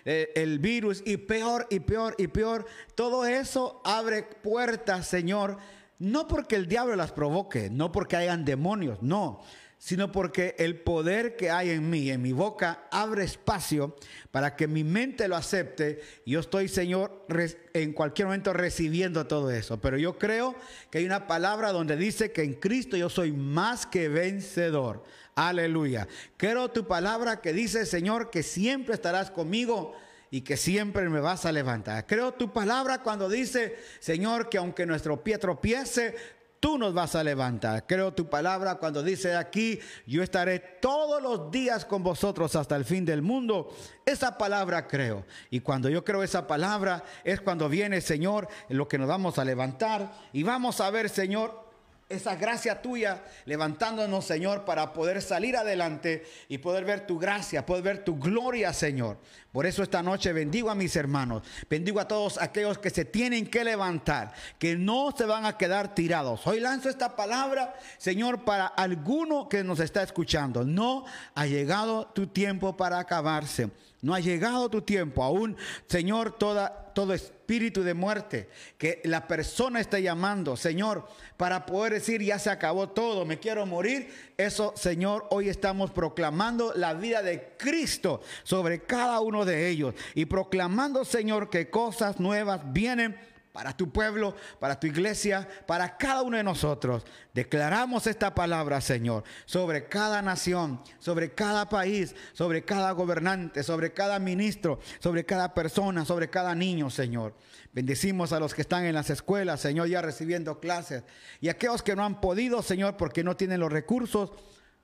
eh, 0.05 0.31
el 0.35 0.59
virus, 0.59 1.03
y 1.05 1.17
peor 1.17 1.67
y 1.69 1.81
peor 1.81 2.15
y 2.17 2.27
peor, 2.27 2.65
todo 2.95 3.25
eso 3.25 3.81
abre 3.83 4.23
puertas, 4.23 5.07
Señor, 5.07 5.57
no 5.99 6.27
porque 6.27 6.55
el 6.55 6.67
diablo 6.67 6.95
las 6.95 7.11
provoque, 7.11 7.69
no 7.69 7.91
porque 7.91 8.15
hayan 8.15 8.43
demonios, 8.43 8.99
no, 9.01 9.41
sino 9.81 10.11
porque 10.11 10.53
el 10.59 10.79
poder 10.79 11.35
que 11.35 11.49
hay 11.49 11.71
en 11.71 11.89
mí, 11.89 12.11
en 12.11 12.21
mi 12.21 12.33
boca, 12.33 12.87
abre 12.91 13.23
espacio 13.23 13.95
para 14.29 14.55
que 14.55 14.67
mi 14.67 14.83
mente 14.83 15.27
lo 15.27 15.35
acepte. 15.35 16.03
Yo 16.23 16.39
estoy, 16.39 16.67
Señor, 16.67 17.25
en 17.73 17.91
cualquier 17.93 18.27
momento 18.27 18.53
recibiendo 18.53 19.25
todo 19.25 19.49
eso. 19.49 19.81
Pero 19.81 19.97
yo 19.97 20.19
creo 20.19 20.55
que 20.91 20.99
hay 20.99 21.05
una 21.05 21.25
palabra 21.25 21.71
donde 21.71 21.97
dice 21.97 22.31
que 22.31 22.43
en 22.43 22.53
Cristo 22.53 22.95
yo 22.95 23.09
soy 23.09 23.31
más 23.31 23.87
que 23.87 24.07
vencedor. 24.07 25.03
Aleluya. 25.33 26.07
Creo 26.37 26.69
tu 26.69 26.85
palabra 26.85 27.41
que 27.41 27.51
dice, 27.51 27.87
Señor, 27.87 28.29
que 28.29 28.43
siempre 28.43 28.93
estarás 28.93 29.31
conmigo 29.31 29.95
y 30.29 30.41
que 30.41 30.57
siempre 30.57 31.09
me 31.09 31.21
vas 31.21 31.45
a 31.47 31.51
levantar. 31.51 32.05
Creo 32.05 32.35
tu 32.35 32.53
palabra 32.53 33.01
cuando 33.01 33.29
dice, 33.29 33.79
Señor, 33.99 34.47
que 34.47 34.59
aunque 34.59 34.85
nuestro 34.85 35.23
pie 35.23 35.39
tropiece, 35.39 36.15
tú 36.61 36.77
nos 36.77 36.93
vas 36.93 37.15
a 37.15 37.23
levantar. 37.23 37.85
Creo 37.85 38.13
tu 38.13 38.29
palabra 38.29 38.75
cuando 38.75 39.03
dice 39.03 39.35
aquí, 39.35 39.79
yo 40.05 40.23
estaré 40.23 40.59
todos 40.59 41.21
los 41.21 41.51
días 41.51 41.83
con 41.83 42.03
vosotros 42.03 42.55
hasta 42.55 42.77
el 42.77 42.85
fin 42.85 43.03
del 43.03 43.21
mundo. 43.21 43.75
Esa 44.05 44.37
palabra 44.37 44.87
creo. 44.87 45.25
Y 45.49 45.59
cuando 45.59 45.89
yo 45.89 46.05
creo 46.05 46.23
esa 46.23 46.47
palabra 46.47 47.03
es 47.25 47.41
cuando 47.41 47.67
viene, 47.67 47.99
Señor, 47.99 48.47
lo 48.69 48.87
que 48.87 48.99
nos 48.99 49.07
vamos 49.07 49.39
a 49.39 49.43
levantar 49.43 50.13
y 50.31 50.43
vamos 50.43 50.79
a 50.79 50.91
ver, 50.91 51.09
Señor, 51.09 51.70
esa 52.11 52.35
gracia 52.35 52.81
tuya 52.81 53.23
levantándonos, 53.45 54.25
Señor, 54.25 54.65
para 54.65 54.93
poder 54.93 55.21
salir 55.21 55.57
adelante 55.57 56.25
y 56.47 56.57
poder 56.59 56.85
ver 56.85 57.07
tu 57.07 57.17
gracia, 57.17 57.65
poder 57.65 57.83
ver 57.83 58.03
tu 58.03 58.17
gloria, 58.17 58.73
Señor. 58.73 59.17
Por 59.51 59.65
eso 59.65 59.83
esta 59.83 60.01
noche 60.01 60.31
bendigo 60.31 60.69
a 60.69 60.75
mis 60.75 60.95
hermanos, 60.95 61.43
bendigo 61.69 61.99
a 61.99 62.07
todos 62.07 62.41
aquellos 62.41 62.77
que 62.77 62.89
se 62.89 63.03
tienen 63.03 63.45
que 63.47 63.63
levantar, 63.63 64.33
que 64.57 64.77
no 64.77 65.13
se 65.15 65.25
van 65.25 65.45
a 65.45 65.57
quedar 65.57 65.93
tirados. 65.93 66.47
Hoy 66.47 66.61
lanzo 66.61 66.89
esta 66.89 67.15
palabra, 67.15 67.73
Señor, 67.97 68.45
para 68.45 68.67
alguno 68.67 69.49
que 69.49 69.63
nos 69.63 69.79
está 69.79 70.03
escuchando. 70.03 70.63
No 70.63 71.05
ha 71.35 71.45
llegado 71.45 72.07
tu 72.07 72.27
tiempo 72.27 72.77
para 72.77 72.99
acabarse. 72.99 73.69
No 74.01 74.15
ha 74.15 74.19
llegado 74.19 74.67
tu 74.69 74.81
tiempo 74.81 75.23
aún, 75.23 75.55
Señor, 75.87 76.35
toda, 76.37 76.80
todo 76.93 77.13
espíritu 77.13 77.83
de 77.83 77.93
muerte 77.93 78.49
que 78.77 79.01
la 79.05 79.27
persona 79.27 79.79
está 79.79 79.99
llamando, 79.99 80.55
Señor, 80.55 81.07
para 81.37 81.65
poder 81.65 81.93
decir, 81.93 82.21
ya 82.21 82.39
se 82.39 82.49
acabó 82.49 82.89
todo, 82.89 83.25
me 83.25 83.39
quiero 83.39 83.65
morir. 83.65 84.11
Eso, 84.37 84.73
Señor, 84.75 85.27
hoy 85.31 85.49
estamos 85.49 85.91
proclamando 85.91 86.73
la 86.75 86.93
vida 86.93 87.21
de 87.21 87.53
Cristo 87.57 88.21
sobre 88.43 88.83
cada 88.83 89.19
uno 89.19 89.45
de 89.45 89.69
ellos 89.69 89.95
y 90.15 90.25
proclamando, 90.25 91.05
Señor, 91.05 91.49
que 91.49 91.69
cosas 91.69 92.19
nuevas 92.19 92.61
vienen 92.73 93.17
para 93.51 93.75
tu 93.75 93.91
pueblo, 93.91 94.35
para 94.59 94.79
tu 94.79 94.87
iglesia, 94.87 95.47
para 95.65 95.97
cada 95.97 96.21
uno 96.21 96.37
de 96.37 96.43
nosotros. 96.43 97.03
Declaramos 97.33 98.07
esta 98.07 98.33
palabra, 98.33 98.81
Señor, 98.81 99.23
sobre 99.45 99.87
cada 99.87 100.21
nación, 100.21 100.81
sobre 100.99 101.33
cada 101.33 101.67
país, 101.67 102.15
sobre 102.33 102.63
cada 102.63 102.91
gobernante, 102.91 103.63
sobre 103.63 103.93
cada 103.93 104.19
ministro, 104.19 104.79
sobre 104.99 105.25
cada 105.25 105.53
persona, 105.53 106.05
sobre 106.05 106.29
cada 106.29 106.55
niño, 106.55 106.89
Señor. 106.89 107.35
Bendecimos 107.73 108.33
a 108.33 108.39
los 108.39 108.53
que 108.53 108.61
están 108.61 108.85
en 108.85 108.95
las 108.95 109.09
escuelas, 109.09 109.61
Señor, 109.61 109.87
ya 109.87 110.01
recibiendo 110.01 110.59
clases. 110.59 111.03
Y 111.39 111.49
aquellos 111.49 111.83
que 111.83 111.95
no 111.95 112.05
han 112.05 112.21
podido, 112.21 112.61
Señor, 112.61 112.97
porque 112.97 113.23
no 113.23 113.35
tienen 113.35 113.59
los 113.59 113.71
recursos 113.71 114.31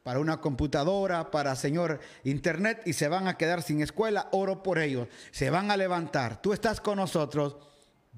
para 0.04 0.20
una 0.20 0.40
computadora, 0.40 1.32
para, 1.32 1.54
Señor, 1.56 2.00
internet 2.24 2.82
y 2.86 2.94
se 2.94 3.10
van 3.10 3.28
a 3.28 3.36
quedar 3.36 3.62
sin 3.62 3.82
escuela, 3.82 4.30
oro 4.32 4.64
por 4.64 4.80
ellos. 4.80 5.10
Se 5.32 5.50
van 5.50 5.70
a 5.70 5.76
levantar. 5.76 6.42
Tú 6.42 6.54
estás 6.54 6.80
con 6.80 6.96
nosotros 6.96 7.58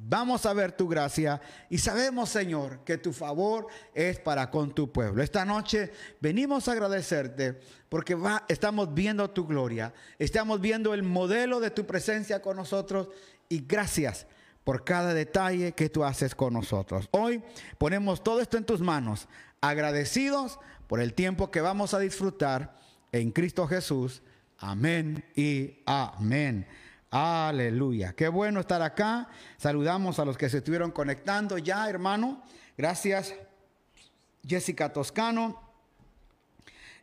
Vamos 0.01 0.45
a 0.45 0.53
ver 0.53 0.71
tu 0.71 0.87
gracia 0.87 1.41
y 1.69 1.77
sabemos, 1.77 2.29
Señor, 2.29 2.79
que 2.85 2.97
tu 2.97 3.11
favor 3.11 3.67
es 3.93 4.17
para 4.17 4.49
con 4.49 4.73
tu 4.73 4.91
pueblo. 4.91 5.21
Esta 5.21 5.43
noche 5.43 5.91
venimos 6.21 6.67
a 6.67 6.71
agradecerte 6.71 7.59
porque 7.89 8.17
estamos 8.47 8.93
viendo 8.93 9.29
tu 9.29 9.45
gloria, 9.45 9.93
estamos 10.17 10.61
viendo 10.61 10.93
el 10.93 11.03
modelo 11.03 11.59
de 11.59 11.69
tu 11.71 11.85
presencia 11.85 12.41
con 12.41 12.55
nosotros 12.55 13.09
y 13.49 13.65
gracias 13.67 14.25
por 14.63 14.85
cada 14.85 15.13
detalle 15.13 15.73
que 15.73 15.89
tú 15.89 16.05
haces 16.05 16.33
con 16.33 16.53
nosotros. 16.53 17.09
Hoy 17.11 17.43
ponemos 17.77 18.23
todo 18.23 18.39
esto 18.39 18.55
en 18.55 18.65
tus 18.65 18.79
manos, 18.79 19.27
agradecidos 19.59 20.59
por 20.87 21.01
el 21.01 21.13
tiempo 21.13 21.51
que 21.51 21.59
vamos 21.59 21.93
a 21.93 21.99
disfrutar 21.99 22.73
en 23.11 23.31
Cristo 23.31 23.67
Jesús. 23.67 24.21
Amén 24.59 25.25
y 25.35 25.81
amén. 25.85 26.65
Aleluya. 27.11 28.13
Qué 28.13 28.27
bueno 28.27 28.59
estar 28.59 28.83
acá. 28.83 29.29
Saludamos 29.57 30.19
a 30.19 30.25
los 30.25 30.37
que 30.37 30.47
se 30.47 30.57
estuvieron 30.59 30.91
conectando 30.91 31.57
ya, 31.57 31.89
hermano. 31.89 32.43
Gracias. 32.77 33.33
Jessica 34.47 34.93
Toscano. 34.93 35.59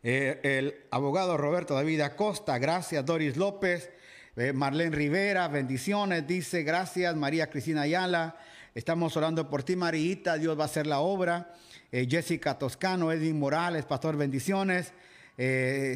Eh, 0.04 0.40
el 0.44 0.75
abogado 0.92 1.36
Roberto 1.36 1.75
David 1.75 2.02
Acosta. 2.02 2.56
Gracias, 2.58 3.04
Doris 3.04 3.36
López. 3.36 3.90
Eh, 4.36 4.52
Marlene 4.52 4.94
Rivera, 4.94 5.48
bendiciones. 5.48 6.25
Dice, 6.25 6.62
gracias, 6.62 7.16
María 7.16 7.50
Cristina 7.50 7.82
Ayala. 7.82 8.36
Estamos 8.76 9.16
orando 9.16 9.50
por 9.50 9.64
ti, 9.64 9.75
Marita. 9.75 10.38
Dios 10.38 10.56
va 10.56 10.62
a 10.62 10.66
hacer 10.66 10.86
la 10.86 11.00
obra. 11.00 11.52
Eh, 11.90 12.06
Jessica 12.08 12.56
Toscano, 12.60 13.10
Edwin 13.10 13.40
Morales, 13.40 13.84
Pastor, 13.86 14.16
bendiciones. 14.16 14.92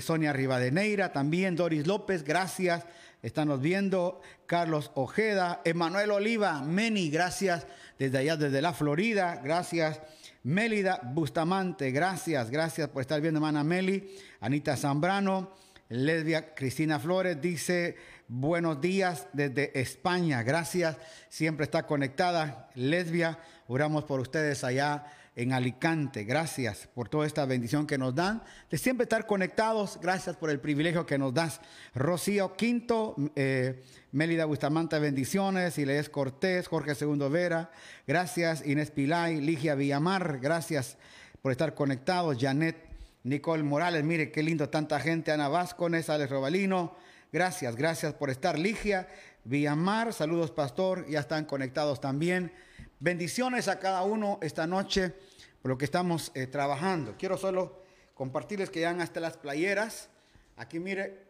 Sonia 0.02 0.34
Rivadeneira 0.34 1.14
también, 1.14 1.56
Doris 1.56 1.86
López, 1.86 2.24
gracias. 2.24 2.84
Estamos 3.22 3.60
viendo 3.60 4.22
Carlos 4.46 4.92
Ojeda, 4.94 5.60
Emanuel 5.66 6.10
Oliva, 6.10 6.62
Meni, 6.62 7.10
gracias 7.10 7.66
desde 7.98 8.16
allá, 8.16 8.38
desde 8.38 8.62
la 8.62 8.72
Florida, 8.72 9.42
gracias. 9.44 10.00
Mélida 10.42 11.00
Bustamante, 11.04 11.90
gracias, 11.90 12.50
gracias 12.50 12.88
por 12.88 13.02
estar 13.02 13.20
viendo, 13.20 13.36
hermana 13.36 13.62
Meli. 13.62 14.16
Anita 14.40 14.74
Zambrano, 14.74 15.52
Lesbia 15.90 16.54
Cristina 16.54 16.98
Flores 16.98 17.38
dice, 17.42 17.96
buenos 18.26 18.80
días 18.80 19.26
desde 19.34 19.78
España, 19.78 20.42
gracias, 20.42 20.96
siempre 21.28 21.64
está 21.64 21.86
conectada. 21.86 22.70
Lesbia, 22.74 23.38
oramos 23.66 24.04
por 24.04 24.20
ustedes 24.20 24.64
allá 24.64 25.04
en 25.40 25.54
Alicante. 25.54 26.24
Gracias 26.24 26.86
por 26.94 27.08
toda 27.08 27.26
esta 27.26 27.46
bendición 27.46 27.86
que 27.86 27.96
nos 27.96 28.14
dan, 28.14 28.42
de 28.70 28.76
siempre 28.76 29.04
estar 29.04 29.26
conectados. 29.26 29.98
Gracias 30.02 30.36
por 30.36 30.50
el 30.50 30.60
privilegio 30.60 31.06
que 31.06 31.16
nos 31.16 31.32
das. 31.32 31.62
Rocío 31.94 32.56
Quinto, 32.56 33.16
eh, 33.36 33.82
Mélida 34.12 34.44
Bustamante, 34.44 34.98
bendiciones. 34.98 35.78
Ilees 35.78 36.10
Cortés, 36.10 36.68
Jorge 36.68 36.94
Segundo 36.94 37.30
Vera, 37.30 37.70
gracias. 38.06 38.66
Inés 38.66 38.90
Pilay, 38.90 39.40
Ligia 39.40 39.74
Villamar, 39.74 40.40
gracias 40.40 40.98
por 41.40 41.52
estar 41.52 41.74
conectados. 41.74 42.36
Janet 42.38 42.76
Nicole 43.22 43.62
Morales, 43.62 44.04
mire 44.04 44.30
qué 44.30 44.42
lindo, 44.42 44.68
tanta 44.68 45.00
gente. 45.00 45.32
Ana 45.32 45.48
Vázquez, 45.48 46.10
Alex 46.10 46.30
Robalino, 46.30 46.96
gracias, 47.32 47.76
gracias 47.76 48.12
por 48.12 48.28
estar. 48.28 48.58
Ligia 48.58 49.08
Villamar, 49.44 50.12
saludos, 50.12 50.50
pastor, 50.50 51.08
ya 51.08 51.20
están 51.20 51.46
conectados 51.46 51.98
también. 51.98 52.52
Bendiciones 52.98 53.68
a 53.68 53.78
cada 53.78 54.02
uno 54.02 54.38
esta 54.42 54.66
noche 54.66 55.14
por 55.62 55.70
lo 55.70 55.78
que 55.78 55.84
estamos 55.84 56.32
eh, 56.34 56.46
trabajando. 56.46 57.16
Quiero 57.18 57.36
solo 57.36 57.82
compartirles 58.14 58.70
que 58.70 58.80
ya 58.80 58.90
hasta 58.90 59.20
las 59.20 59.36
playeras. 59.36 60.08
Aquí 60.56 60.78
mire, 60.78 61.26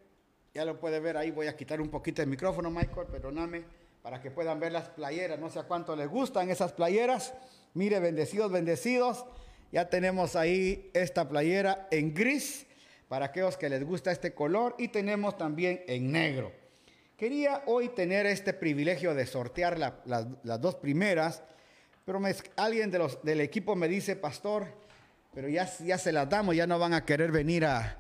ya 0.55 0.65
lo 0.65 0.79
puede 0.79 1.01
ver 1.01 1.17
ahí. 1.17 1.31
Voy 1.31 1.47
a 1.47 1.57
quitar 1.57 1.81
un 1.81 1.89
poquito 1.89 2.23
el 2.23 2.29
micrófono, 2.29 2.71
Michael, 2.71 3.09
perdóname, 3.11 3.65
para 4.03 4.21
que 4.21 4.31
puedan 4.31 4.61
ver 4.61 4.73
las 4.73 4.89
playeras. 4.89 5.39
No 5.39 5.51
sé 5.51 5.59
a 5.59 5.65
cuánto 5.65 5.97
les 5.97 6.09
gustan 6.09 6.51
esas 6.51 6.73
playeras. 6.73 7.35
Mire, 7.75 8.01
bendecidos, 8.01 8.51
bendecidos. 8.51 9.25
Ya 9.73 9.89
tenemos 9.89 10.35
ahí 10.35 10.91
esta 10.95 11.29
playera 11.29 11.87
en 11.91 12.13
gris 12.13 12.67
para 13.09 13.27
aquellos 13.27 13.57
que 13.57 13.69
les 13.69 13.85
gusta 13.85 14.11
este 14.11 14.35
color 14.35 14.75
y 14.79 14.89
tenemos 14.89 15.37
también 15.37 15.83
en 15.87 16.11
negro. 16.11 16.53
Quería 17.17 17.63
hoy 17.67 17.91
tener 17.91 18.27
este 18.27 18.53
privilegio 18.55 19.15
de 19.15 19.27
sortear 19.27 19.79
las 19.79 20.61
dos 20.61 20.77
primeras 20.77 21.43
pero 22.05 22.21
alguien 22.57 22.91
de 22.91 22.99
los, 22.99 23.23
del 23.23 23.41
equipo 23.41 23.77
me 23.77 23.89
dice, 23.89 24.17
pastor, 24.17 24.67
pero 25.35 25.49
ya, 25.49 25.71
ya 25.79 25.99
se 25.99 26.13
las 26.13 26.29
damos, 26.29 26.57
ya 26.57 26.67
no 26.67 26.79
van 26.79 26.95
a 26.95 27.05
querer 27.05 27.31
venir 27.31 27.65
a, 27.65 27.97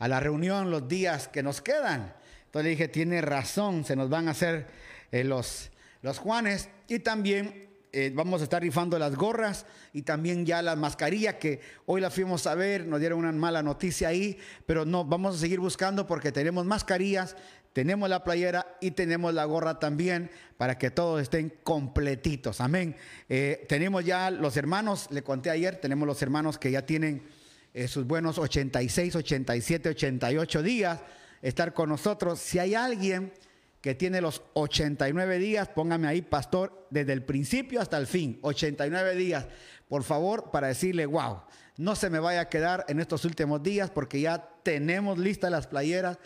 la 0.00 0.20
reunión 0.20 0.70
los 0.70 0.86
días 0.86 1.28
que 1.28 1.42
nos 1.42 1.62
quedan. 1.62 2.14
Entonces 2.46 2.64
le 2.64 2.70
dije, 2.70 2.88
tiene 2.88 3.22
razón, 3.22 3.84
se 3.84 3.96
nos 3.96 4.10
van 4.10 4.28
a 4.28 4.32
hacer 4.32 4.66
eh, 5.10 5.24
los, 5.24 5.70
los 6.02 6.18
Juanes 6.18 6.68
y 6.88 6.98
también 6.98 7.70
eh, 7.96 8.10
vamos 8.12 8.40
a 8.40 8.44
estar 8.44 8.60
rifando 8.60 8.98
las 8.98 9.14
gorras 9.14 9.66
y 9.92 10.02
también 10.02 10.44
ya 10.44 10.60
las 10.62 10.76
mascarillas 10.76 11.36
que 11.36 11.60
hoy 11.86 12.00
las 12.00 12.12
fuimos 12.12 12.44
a 12.48 12.56
ver, 12.56 12.86
nos 12.86 12.98
dieron 12.98 13.20
una 13.20 13.30
mala 13.30 13.62
noticia 13.62 14.08
ahí, 14.08 14.36
pero 14.66 14.84
no, 14.84 15.04
vamos 15.04 15.36
a 15.36 15.38
seguir 15.38 15.60
buscando 15.60 16.04
porque 16.04 16.32
tenemos 16.32 16.66
mascarillas, 16.66 17.36
tenemos 17.74 18.08
la 18.08 18.22
playera 18.22 18.78
y 18.80 18.92
tenemos 18.92 19.34
la 19.34 19.44
gorra 19.44 19.80
también 19.80 20.30
para 20.56 20.78
que 20.78 20.92
todos 20.92 21.20
estén 21.20 21.52
completitos. 21.64 22.60
Amén. 22.60 22.96
Eh, 23.28 23.66
tenemos 23.68 24.04
ya 24.04 24.30
los 24.30 24.56
hermanos, 24.56 25.08
le 25.10 25.22
conté 25.22 25.50
ayer, 25.50 25.80
tenemos 25.80 26.06
los 26.06 26.22
hermanos 26.22 26.56
que 26.56 26.70
ya 26.70 26.86
tienen 26.86 27.24
eh, 27.74 27.88
sus 27.88 28.06
buenos 28.06 28.38
86, 28.38 29.16
87, 29.16 29.88
88 29.88 30.62
días 30.62 31.00
estar 31.42 31.74
con 31.74 31.88
nosotros. 31.88 32.38
Si 32.38 32.60
hay 32.60 32.76
alguien 32.76 33.32
que 33.80 33.96
tiene 33.96 34.20
los 34.20 34.42
89 34.52 35.38
días, 35.40 35.66
póngame 35.66 36.06
ahí, 36.06 36.22
pastor, 36.22 36.86
desde 36.90 37.12
el 37.12 37.24
principio 37.24 37.80
hasta 37.80 37.98
el 37.98 38.06
fin, 38.06 38.38
89 38.42 39.16
días, 39.16 39.46
por 39.88 40.04
favor, 40.04 40.52
para 40.52 40.68
decirle, 40.68 41.06
wow, 41.06 41.40
no 41.76 41.96
se 41.96 42.08
me 42.08 42.20
vaya 42.20 42.42
a 42.42 42.48
quedar 42.48 42.84
en 42.86 43.00
estos 43.00 43.24
últimos 43.24 43.64
días 43.64 43.90
porque 43.90 44.20
ya 44.20 44.48
tenemos 44.62 45.18
listas 45.18 45.50
las 45.50 45.66
playeras 45.66 46.18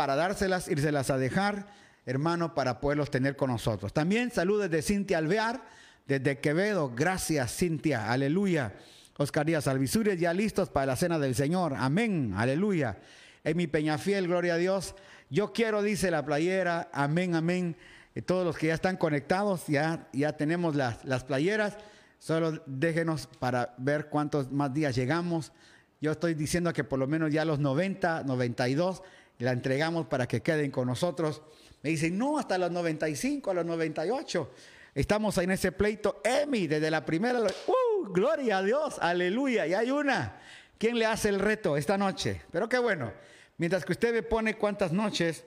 para 0.00 0.16
dárselas, 0.16 0.66
írselas 0.68 1.10
a 1.10 1.18
dejar, 1.18 1.66
hermano, 2.06 2.54
para 2.54 2.80
poderlos 2.80 3.10
tener 3.10 3.36
con 3.36 3.50
nosotros. 3.50 3.92
También 3.92 4.30
saludos 4.30 4.70
de 4.70 4.80
Cintia 4.80 5.18
Alvear, 5.18 5.60
desde 6.06 6.38
Quevedo. 6.38 6.90
Gracias, 6.96 7.54
Cintia. 7.54 8.10
Aleluya. 8.10 8.72
Oscar 9.18 9.44
Díaz 9.44 9.66
Alvisures, 9.66 10.18
ya 10.18 10.32
listos 10.32 10.70
para 10.70 10.86
la 10.86 10.96
cena 10.96 11.18
del 11.18 11.34
Señor. 11.34 11.74
Amén. 11.76 12.32
Aleluya. 12.34 12.96
Emi 13.44 13.66
Peñafiel, 13.66 14.26
gloria 14.26 14.54
a 14.54 14.56
Dios. 14.56 14.94
Yo 15.28 15.52
quiero, 15.52 15.82
dice 15.82 16.10
la 16.10 16.24
playera. 16.24 16.88
Amén, 16.94 17.34
amén. 17.34 17.76
Y 18.14 18.22
todos 18.22 18.46
los 18.46 18.56
que 18.56 18.68
ya 18.68 18.74
están 18.74 18.96
conectados, 18.96 19.66
ya, 19.66 20.08
ya 20.14 20.34
tenemos 20.34 20.76
las, 20.76 21.04
las 21.04 21.24
playeras. 21.24 21.76
Solo 22.18 22.62
déjenos 22.64 23.26
para 23.38 23.74
ver 23.76 24.08
cuántos 24.08 24.50
más 24.50 24.72
días 24.72 24.96
llegamos. 24.96 25.52
Yo 26.00 26.12
estoy 26.12 26.32
diciendo 26.32 26.72
que 26.72 26.84
por 26.84 26.98
lo 26.98 27.06
menos 27.06 27.30
ya 27.30 27.44
los 27.44 27.58
90, 27.58 28.22
92 28.24 29.02
la 29.40 29.52
entregamos 29.52 30.06
para 30.06 30.28
que 30.28 30.42
queden 30.42 30.70
con 30.70 30.86
nosotros. 30.86 31.42
Me 31.82 31.90
dicen, 31.90 32.16
no, 32.16 32.38
hasta 32.38 32.58
los 32.58 32.70
95, 32.70 33.50
a 33.50 33.54
los 33.54 33.64
98. 33.64 34.50
Estamos 34.94 35.38
en 35.38 35.50
ese 35.50 35.72
pleito. 35.72 36.20
Emi, 36.22 36.66
desde 36.66 36.90
la 36.90 37.04
primera. 37.04 37.40
¡Uh! 37.40 38.12
Gloria 38.12 38.58
a 38.58 38.62
Dios, 38.62 38.98
aleluya. 39.00 39.66
Y 39.66 39.74
hay 39.74 39.90
una. 39.90 40.40
¿Quién 40.78 40.98
le 40.98 41.06
hace 41.06 41.30
el 41.30 41.38
reto 41.38 41.76
esta 41.76 41.96
noche? 41.96 42.42
Pero 42.50 42.68
qué 42.68 42.78
bueno. 42.78 43.12
Mientras 43.56 43.84
que 43.84 43.92
usted 43.92 44.12
me 44.12 44.22
pone 44.22 44.56
cuántas 44.56 44.92
noches, 44.92 45.44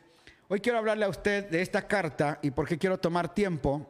hoy 0.47 0.59
quiero 0.59 0.77
hablarle 0.77 1.05
a 1.05 1.09
usted 1.09 1.49
de 1.49 1.61
esta 1.61 1.87
carta 1.87 2.39
y 2.41 2.51
por 2.51 2.67
qué 2.67 2.77
quiero 2.77 2.99
tomar 2.99 3.33
tiempo. 3.33 3.87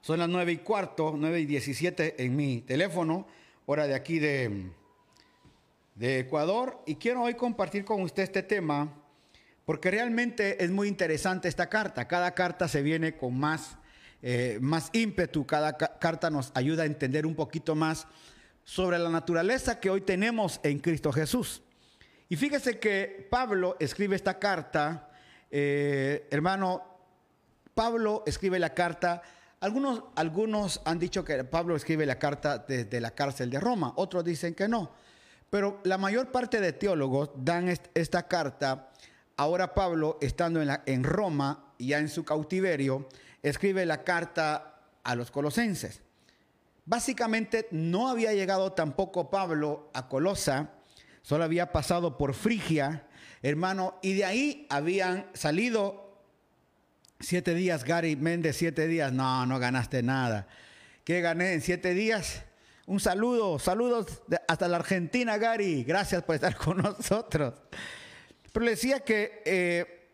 Son 0.00 0.18
las 0.18 0.28
nueve 0.28 0.52
y 0.52 0.58
cuarto, 0.58 1.14
nueve 1.16 1.40
y 1.40 1.46
diecisiete 1.46 2.22
en 2.24 2.36
mi 2.36 2.60
teléfono, 2.62 3.26
hora 3.66 3.86
de 3.86 3.94
aquí 3.94 4.18
de, 4.18 4.70
de 5.98 6.20
Ecuador 6.20 6.80
y 6.86 6.94
quiero 6.94 7.22
hoy 7.22 7.34
compartir 7.34 7.84
con 7.84 8.02
usted 8.02 8.22
este 8.22 8.44
tema 8.44 8.94
porque 9.64 9.90
realmente 9.90 10.62
es 10.64 10.70
muy 10.70 10.86
interesante 10.86 11.48
esta 11.48 11.68
carta. 11.68 12.06
Cada 12.06 12.34
carta 12.34 12.68
se 12.68 12.82
viene 12.82 13.16
con 13.16 13.36
más, 13.38 13.76
eh, 14.22 14.58
más 14.62 14.90
ímpetu, 14.92 15.44
cada 15.44 15.76
carta 15.76 16.30
nos 16.30 16.52
ayuda 16.54 16.84
a 16.84 16.86
entender 16.86 17.26
un 17.26 17.34
poquito 17.34 17.74
más 17.74 18.06
sobre 18.64 18.98
la 18.98 19.10
naturaleza 19.10 19.80
que 19.80 19.90
hoy 19.90 20.02
tenemos 20.02 20.60
en 20.62 20.78
Cristo 20.78 21.12
Jesús. 21.12 21.62
Y 22.28 22.36
fíjese 22.36 22.78
que 22.78 23.26
Pablo 23.28 23.76
escribe 23.80 24.14
esta 24.14 24.38
carta, 24.38 25.10
eh, 25.50 26.28
hermano, 26.30 26.82
Pablo 27.74 28.22
escribe 28.24 28.60
la 28.60 28.72
carta, 28.72 29.20
algunos, 29.60 30.04
algunos 30.14 30.80
han 30.84 31.00
dicho 31.00 31.24
que 31.24 31.42
Pablo 31.42 31.74
escribe 31.74 32.06
la 32.06 32.20
carta 32.20 32.58
desde 32.58 33.00
la 33.00 33.10
cárcel 33.10 33.50
de 33.50 33.58
Roma, 33.58 33.92
otros 33.96 34.24
dicen 34.24 34.54
que 34.54 34.68
no. 34.68 34.92
Pero 35.50 35.80
la 35.84 35.98
mayor 35.98 36.30
parte 36.30 36.60
de 36.60 36.72
teólogos 36.72 37.30
dan 37.36 37.68
esta 37.94 38.28
carta. 38.28 38.90
Ahora 39.36 39.74
Pablo, 39.74 40.18
estando 40.20 40.60
en, 40.60 41.04
Roma, 41.04 41.72
ya 41.78 41.98
en 41.98 42.08
su 42.08 42.24
cautiverio, 42.24 43.08
escribe 43.42 43.86
la 43.86 44.04
carta 44.04 44.80
a 45.04 45.14
los 45.14 45.30
colosenses. 45.30 46.02
Básicamente 46.84 47.68
no 47.70 48.08
había 48.08 48.32
llegado 48.32 48.72
tampoco 48.72 49.30
Pablo 49.30 49.90
a 49.94 50.08
Colosa, 50.08 50.70
solo 51.22 51.44
había 51.44 51.70
pasado 51.70 52.16
por 52.16 52.34
Frigia, 52.34 53.06
hermano, 53.42 53.98
y 54.02 54.14
de 54.14 54.24
ahí 54.24 54.66
habían 54.70 55.26
salido 55.34 56.08
siete 57.20 57.54
días, 57.54 57.84
Gary 57.84 58.16
Méndez, 58.16 58.56
siete 58.56 58.86
días. 58.86 59.12
No, 59.12 59.46
no 59.46 59.58
ganaste 59.58 60.02
nada. 60.02 60.46
¿Qué 61.04 61.20
gané 61.20 61.52
en 61.52 61.62
siete 61.62 61.94
días? 61.94 62.44
Un 62.88 63.00
saludo, 63.00 63.58
saludos 63.58 64.22
hasta 64.48 64.66
la 64.66 64.78
Argentina, 64.78 65.36
Gary. 65.36 65.84
Gracias 65.84 66.22
por 66.22 66.36
estar 66.36 66.56
con 66.56 66.78
nosotros. 66.78 67.52
Pero 68.50 68.64
le 68.64 68.70
decía 68.70 69.00
que 69.00 69.42
eh, 69.44 70.08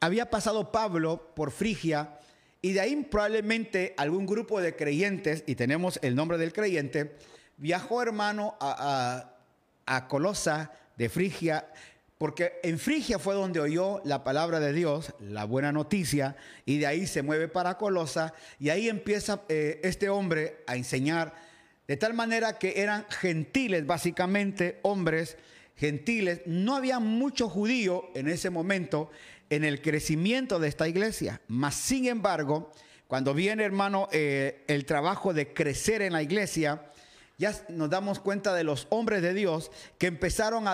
había 0.00 0.30
pasado 0.30 0.72
Pablo 0.72 1.34
por 1.34 1.50
Frigia 1.50 2.18
y 2.62 2.72
de 2.72 2.80
ahí 2.80 2.96
probablemente 3.10 3.92
algún 3.98 4.24
grupo 4.24 4.62
de 4.62 4.74
creyentes, 4.74 5.44
y 5.46 5.56
tenemos 5.56 5.98
el 6.00 6.14
nombre 6.14 6.38
del 6.38 6.54
creyente, 6.54 7.16
viajó 7.58 8.00
hermano 8.00 8.56
a, 8.60 9.34
Colosa 10.08 10.72
de 10.96 11.10
Frigia, 11.10 11.70
porque 12.16 12.60
en 12.62 12.78
Frigia 12.78 13.18
fue 13.18 13.34
donde 13.34 13.60
oyó 13.60 14.00
la 14.04 14.24
palabra 14.24 14.58
de 14.58 14.72
Dios, 14.72 15.12
la 15.20 15.44
buena 15.44 15.70
noticia, 15.70 16.34
y 16.64 16.78
de 16.78 16.86
ahí 16.86 17.06
se 17.06 17.20
mueve 17.20 17.48
para 17.48 17.76
Colosa, 17.76 18.32
y 18.58 18.70
ahí 18.70 18.88
empieza 18.88 19.42
eh, 19.50 19.80
este 19.84 20.08
hombre 20.08 20.64
a 20.66 20.76
enseñar 20.76 21.45
de 21.86 21.96
tal 21.96 22.14
manera 22.14 22.58
que 22.58 22.80
eran 22.80 23.06
gentiles, 23.08 23.86
básicamente 23.86 24.80
hombres 24.82 25.36
gentiles. 25.76 26.40
No 26.46 26.74
había 26.74 26.98
mucho 26.98 27.48
judío 27.48 28.10
en 28.14 28.28
ese 28.28 28.50
momento 28.50 29.10
en 29.50 29.64
el 29.64 29.80
crecimiento 29.80 30.58
de 30.58 30.68
esta 30.68 30.88
iglesia. 30.88 31.40
Mas, 31.48 31.74
sin 31.74 32.06
embargo, 32.06 32.72
cuando 33.06 33.34
viene, 33.34 33.64
hermano, 33.64 34.08
eh, 34.10 34.64
el 34.66 34.84
trabajo 34.84 35.32
de 35.32 35.52
crecer 35.52 36.02
en 36.02 36.12
la 36.12 36.22
iglesia, 36.22 36.90
ya 37.38 37.54
nos 37.68 37.90
damos 37.90 38.18
cuenta 38.18 38.54
de 38.54 38.64
los 38.64 38.86
hombres 38.90 39.22
de 39.22 39.34
Dios 39.34 39.70
que 39.98 40.06
empezaron 40.06 40.66
a, 40.66 40.72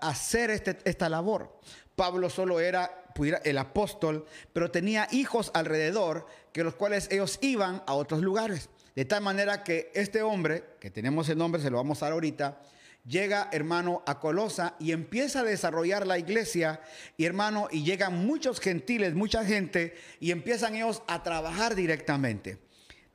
hacer 0.00 0.50
este, 0.50 0.78
esta 0.84 1.08
labor. 1.08 1.60
Pablo 1.94 2.30
solo 2.30 2.60
era 2.60 3.04
el 3.44 3.58
apóstol, 3.58 4.26
pero 4.52 4.70
tenía 4.70 5.08
hijos 5.10 5.50
alrededor, 5.54 6.26
que 6.52 6.64
los 6.64 6.74
cuales 6.74 7.08
ellos 7.10 7.38
iban 7.42 7.82
a 7.86 7.94
otros 7.94 8.22
lugares. 8.22 8.70
De 8.98 9.04
tal 9.04 9.22
manera 9.22 9.62
que 9.62 9.92
este 9.94 10.22
hombre, 10.22 10.64
que 10.80 10.90
tenemos 10.90 11.28
el 11.28 11.38
nombre, 11.38 11.62
se 11.62 11.70
lo 11.70 11.76
vamos 11.76 12.02
a 12.02 12.06
dar 12.06 12.14
ahorita, 12.14 12.60
llega, 13.06 13.48
hermano, 13.52 14.02
a 14.06 14.18
Colosa 14.18 14.74
y 14.80 14.90
empieza 14.90 15.38
a 15.38 15.44
desarrollar 15.44 16.04
la 16.04 16.18
iglesia, 16.18 16.80
y 17.16 17.24
hermano, 17.24 17.68
y 17.70 17.84
llegan 17.84 18.26
muchos 18.26 18.58
gentiles, 18.58 19.14
mucha 19.14 19.44
gente, 19.44 19.94
y 20.18 20.32
empiezan 20.32 20.74
ellos 20.74 21.04
a 21.06 21.22
trabajar 21.22 21.76
directamente. 21.76 22.58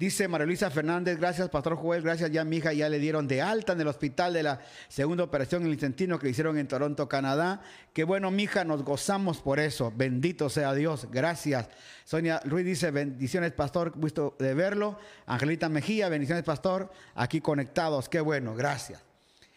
Dice 0.03 0.27
María 0.27 0.45
Luisa 0.45 0.69
Fernández, 0.69 1.17
gracias 1.17 1.47
Pastor 1.47 1.77
Joel, 1.77 2.03
gracias 2.03 2.29
ya 2.29 2.43
mi 2.43 2.57
hija 2.57 2.73
ya 2.73 2.89
le 2.89 2.99
dieron 2.99 3.25
de 3.25 3.41
alta 3.41 3.71
en 3.71 3.79
el 3.79 3.87
hospital 3.87 4.33
de 4.33 4.43
la 4.43 4.59
segunda 4.89 5.23
operación 5.23 5.61
en 5.61 5.67
el 5.69 5.75
intestino 5.75 6.19
que 6.19 6.27
hicieron 6.27 6.57
en 6.57 6.67
Toronto, 6.67 7.07
Canadá. 7.07 7.61
Qué 7.93 8.03
bueno 8.03 8.29
mi 8.29 8.43
hija, 8.43 8.65
nos 8.65 8.83
gozamos 8.83 9.39
por 9.39 9.61
eso. 9.61 9.93
Bendito 9.95 10.49
sea 10.49 10.73
Dios, 10.73 11.07
gracias. 11.09 11.69
Sonia 12.03 12.41
Ruiz 12.43 12.65
dice, 12.65 12.91
bendiciones 12.91 13.53
Pastor, 13.53 13.93
gusto 13.95 14.35
de 14.39 14.53
verlo. 14.53 14.99
Angelita 15.25 15.69
Mejía, 15.69 16.09
bendiciones 16.09 16.43
Pastor, 16.43 16.91
aquí 17.15 17.39
conectados, 17.39 18.09
qué 18.09 18.19
bueno, 18.19 18.55
gracias. 18.55 19.01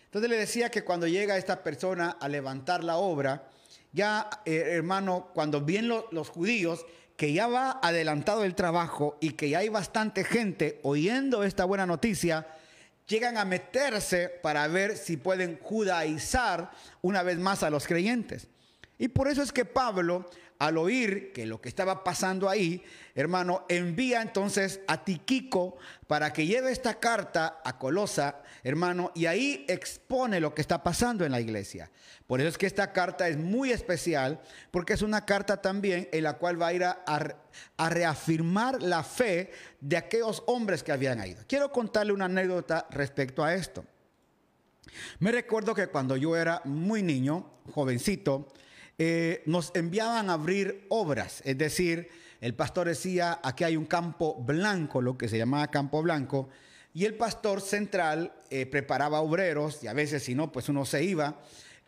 Entonces 0.05 0.31
le 0.31 0.37
decía 0.37 0.71
que 0.71 0.85
cuando 0.85 1.09
llega 1.09 1.39
esta 1.39 1.65
persona 1.65 2.19
a 2.21 2.29
levantar 2.29 2.85
la 2.85 2.99
obra, 2.99 3.49
ya 3.91 4.31
eh, 4.45 4.63
hermano, 4.65 5.31
cuando 5.35 5.63
vienen 5.63 6.03
los 6.13 6.29
judíos, 6.29 6.87
que 7.17 7.33
ya 7.33 7.47
va 7.47 7.81
adelantado 7.83 8.45
el 8.45 8.55
trabajo 8.55 9.17
y 9.21 9.31
que 9.31 9.49
ya 9.49 9.59
hay 9.59 9.69
bastante 9.69 10.25
gente 10.25 10.81
oyendo 10.83 11.45
esta 11.45 11.65
buena 11.65 11.87
noticia, 11.87 12.47
llegan 13.07 13.39
a 13.39 13.45
meterse 13.45 14.29
para 14.29 14.67
ver 14.69 14.97
si 14.97 15.17
pueden 15.17 15.59
judaizar 15.61 16.71
una 17.03 17.23
vez 17.23 17.39
más 17.39 17.63
a 17.63 17.71
los 17.71 17.87
creyentes. 17.87 18.49
Y 18.99 19.09
por 19.09 19.29
eso 19.29 19.43
es 19.43 19.53
que 19.53 19.65
Pablo 19.65 20.29
al 20.59 20.79
oír 20.79 21.33
que 21.33 21.47
lo 21.47 21.61
que 21.61 21.69
estaba 21.69 22.03
pasando 22.03 22.49
ahí, 22.49 22.83
hermano, 23.15 23.65
envía 23.69 24.23
entonces 24.23 24.81
a 24.87 25.05
Tiquico 25.05 25.77
para 26.07 26.33
que 26.33 26.47
lleve 26.47 26.73
esta 26.73 26.99
carta 26.99 27.61
a 27.65 27.79
Colosa, 27.79 28.43
hermano, 28.63 29.13
y 29.15 29.27
ahí 29.27 29.65
expone 29.69 30.41
lo 30.41 30.55
que 30.55 30.61
está 30.61 30.83
pasando 30.83 31.25
en 31.25 31.33
la 31.33 31.41
iglesia. 31.41 31.91
Por 32.27 32.41
eso 32.41 32.49
es 32.49 32.59
que 32.59 32.67
esta 32.67 32.93
carta 32.93 33.29
es 33.29 33.37
muy 33.37 33.71
especial, 33.71 34.41
porque 34.71 34.95
es 34.95 35.03
una 35.03 35.25
carta 35.25 35.61
también 35.63 36.09
en 36.13 36.25
la 36.25 36.35
cual 36.35 36.61
va 36.61 36.69
a 36.69 36.73
ir 36.73 36.85
a, 36.85 37.05
a 37.77 37.89
reafirmar 37.89 38.83
la 38.83 39.03
fe 39.03 39.53
de 39.81 39.97
aquellos 39.97 40.43
hombres 40.47 40.83
que 40.83 40.93
habían 40.93 41.25
ido. 41.27 41.45
Quiero 41.47 41.71
contarle 41.71 42.13
una 42.13 42.25
anécdota 42.25 42.87
respecto 42.91 43.45
a 43.45 43.55
esto. 43.55 43.85
Me 45.19 45.33
recuerdo 45.33 45.75
que 45.75 45.89
cuando 45.89 46.17
yo 46.17 46.37
era 46.37 46.63
muy 46.65 47.03
niño, 47.03 47.51
jovencito, 47.73 48.49
eh, 48.99 49.43
nos 49.47 49.73
enviaban 49.75 50.31
a 50.31 50.35
abrir 50.35 50.87
obras, 50.89 51.43
es 51.45 51.59
decir, 51.59 52.09
el 52.41 52.55
pastor 52.55 52.89
decía, 52.89 53.41
aquí 53.43 53.65
hay 53.65 53.77
un 53.77 53.87
campo 53.87 54.35
blanco, 54.35 55.03
lo 55.03 55.19
que 55.19 55.29
se 55.29 55.39
llamaba 55.39 55.67
campo 55.69 56.03
blanco, 56.03 56.49
y 56.95 57.05
el 57.05 57.15
pastor 57.15 57.61
central 57.61 58.33
eh, 58.49 58.65
preparaba 58.65 59.21
obreros, 59.21 59.83
y 59.83 59.87
a 59.87 59.93
veces 59.93 60.23
si 60.23 60.35
no, 60.35 60.51
pues 60.51 60.69
uno 60.69 60.87
se 60.87 61.05
iba, 61.05 61.41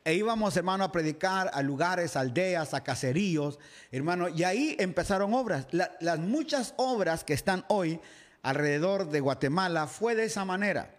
e 0.05 0.14
íbamos, 0.14 0.57
hermano, 0.57 0.85
a 0.85 0.92
predicar 0.92 1.51
a 1.53 1.62
lugares, 1.62 2.16
aldeas, 2.16 2.75
a 2.75 2.83
caseríos, 2.83 3.59
hermano, 3.90 4.29
y 4.29 4.44
ahí 4.44 4.77
empezaron 4.79 5.35
obras. 5.35 5.66
las 5.73 6.18
muchas 6.18 6.75
obras 6.77 7.25
que 7.25 7.35
están 7.35 7.64
hoy 7.68 8.01
alrededor 8.42 9.11
de 9.11 9.21
Guatemala 9.21 9.87
fue 9.87 10.14
de 10.14 10.25
esa 10.25 10.44
manera 10.44 10.99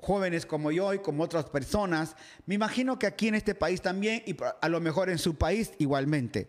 jóvenes 0.00 0.46
como 0.46 0.72
yo 0.72 0.92
y 0.94 0.98
como 0.98 1.22
otras 1.22 1.44
personas, 1.46 2.16
me 2.46 2.54
imagino 2.54 2.98
que 2.98 3.06
aquí 3.06 3.28
en 3.28 3.34
este 3.34 3.54
país 3.54 3.82
también 3.82 4.22
y 4.26 4.36
a 4.60 4.68
lo 4.68 4.80
mejor 4.80 5.10
en 5.10 5.18
su 5.18 5.36
país 5.36 5.72
igualmente. 5.78 6.48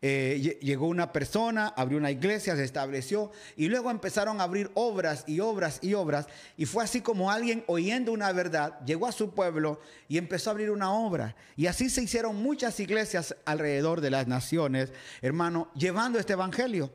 Eh, 0.00 0.58
llegó 0.62 0.86
una 0.86 1.12
persona, 1.12 1.68
abrió 1.76 1.98
una 1.98 2.12
iglesia, 2.12 2.54
se 2.54 2.62
estableció 2.62 3.32
y 3.56 3.66
luego 3.66 3.90
empezaron 3.90 4.40
a 4.40 4.44
abrir 4.44 4.70
obras 4.74 5.24
y 5.26 5.40
obras 5.40 5.80
y 5.82 5.94
obras 5.94 6.28
y 6.56 6.66
fue 6.66 6.84
así 6.84 7.00
como 7.00 7.32
alguien 7.32 7.64
oyendo 7.66 8.12
una 8.12 8.30
verdad 8.30 8.78
llegó 8.86 9.08
a 9.08 9.12
su 9.12 9.34
pueblo 9.34 9.80
y 10.06 10.16
empezó 10.16 10.50
a 10.50 10.52
abrir 10.52 10.70
una 10.70 10.92
obra 10.92 11.34
y 11.56 11.66
así 11.66 11.90
se 11.90 12.00
hicieron 12.00 12.36
muchas 12.36 12.78
iglesias 12.78 13.34
alrededor 13.44 14.00
de 14.00 14.10
las 14.10 14.28
naciones, 14.28 14.92
hermano, 15.20 15.68
llevando 15.74 16.20
este 16.20 16.34
evangelio. 16.34 16.92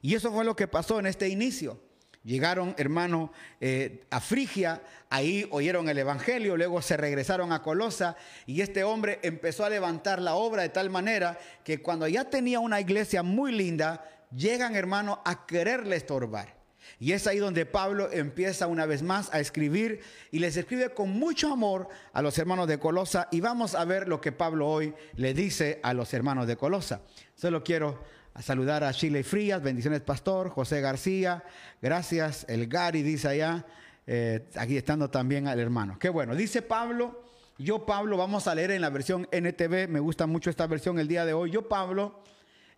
Y 0.00 0.14
eso 0.14 0.32
fue 0.32 0.44
lo 0.44 0.56
que 0.56 0.68
pasó 0.68 0.98
en 0.98 1.06
este 1.06 1.28
inicio. 1.28 1.78
Llegaron, 2.26 2.74
hermano, 2.76 3.30
eh, 3.60 4.04
a 4.10 4.20
Frigia, 4.20 4.82
ahí 5.10 5.46
oyeron 5.52 5.88
el 5.88 5.96
Evangelio, 5.96 6.56
luego 6.56 6.82
se 6.82 6.96
regresaron 6.96 7.52
a 7.52 7.62
Colosa 7.62 8.16
y 8.46 8.62
este 8.62 8.82
hombre 8.82 9.20
empezó 9.22 9.64
a 9.64 9.70
levantar 9.70 10.20
la 10.20 10.34
obra 10.34 10.62
de 10.62 10.70
tal 10.70 10.90
manera 10.90 11.38
que 11.62 11.80
cuando 11.80 12.08
ya 12.08 12.24
tenía 12.24 12.58
una 12.58 12.80
iglesia 12.80 13.22
muy 13.22 13.52
linda, 13.52 14.04
llegan, 14.34 14.74
hermano, 14.74 15.22
a 15.24 15.46
quererle 15.46 15.94
estorbar. 15.94 16.56
Y 16.98 17.12
es 17.12 17.28
ahí 17.28 17.38
donde 17.38 17.64
Pablo 17.64 18.10
empieza 18.10 18.66
una 18.66 18.86
vez 18.86 19.04
más 19.04 19.32
a 19.32 19.38
escribir 19.38 20.00
y 20.32 20.40
les 20.40 20.56
escribe 20.56 20.94
con 20.94 21.10
mucho 21.10 21.52
amor 21.52 21.88
a 22.12 22.22
los 22.22 22.36
hermanos 22.38 22.66
de 22.66 22.80
Colosa 22.80 23.28
y 23.30 23.40
vamos 23.40 23.76
a 23.76 23.84
ver 23.84 24.08
lo 24.08 24.20
que 24.20 24.32
Pablo 24.32 24.66
hoy 24.66 24.94
le 25.14 25.32
dice 25.32 25.78
a 25.84 25.94
los 25.94 26.12
hermanos 26.12 26.48
de 26.48 26.56
Colosa. 26.56 27.02
Solo 27.36 27.62
quiero 27.62 28.02
a 28.36 28.42
saludar 28.42 28.84
a 28.84 28.92
Chile 28.92 29.24
Frías, 29.24 29.62
bendiciones 29.62 30.02
pastor, 30.02 30.50
José 30.50 30.82
García, 30.82 31.42
gracias, 31.80 32.44
el 32.50 32.66
Gary 32.66 33.02
dice 33.02 33.28
allá, 33.28 33.64
eh, 34.06 34.46
aquí 34.56 34.76
estando 34.76 35.08
también 35.08 35.48
al 35.48 35.58
hermano. 35.58 35.98
Qué 35.98 36.10
bueno, 36.10 36.34
dice 36.34 36.60
Pablo, 36.60 37.24
yo 37.56 37.86
Pablo, 37.86 38.18
vamos 38.18 38.46
a 38.46 38.54
leer 38.54 38.72
en 38.72 38.82
la 38.82 38.90
versión 38.90 39.26
NTV, 39.32 39.88
me 39.88 40.00
gusta 40.00 40.26
mucho 40.26 40.50
esta 40.50 40.66
versión 40.66 40.98
el 40.98 41.08
día 41.08 41.24
de 41.24 41.32
hoy, 41.32 41.50
yo 41.50 41.66
Pablo, 41.66 42.22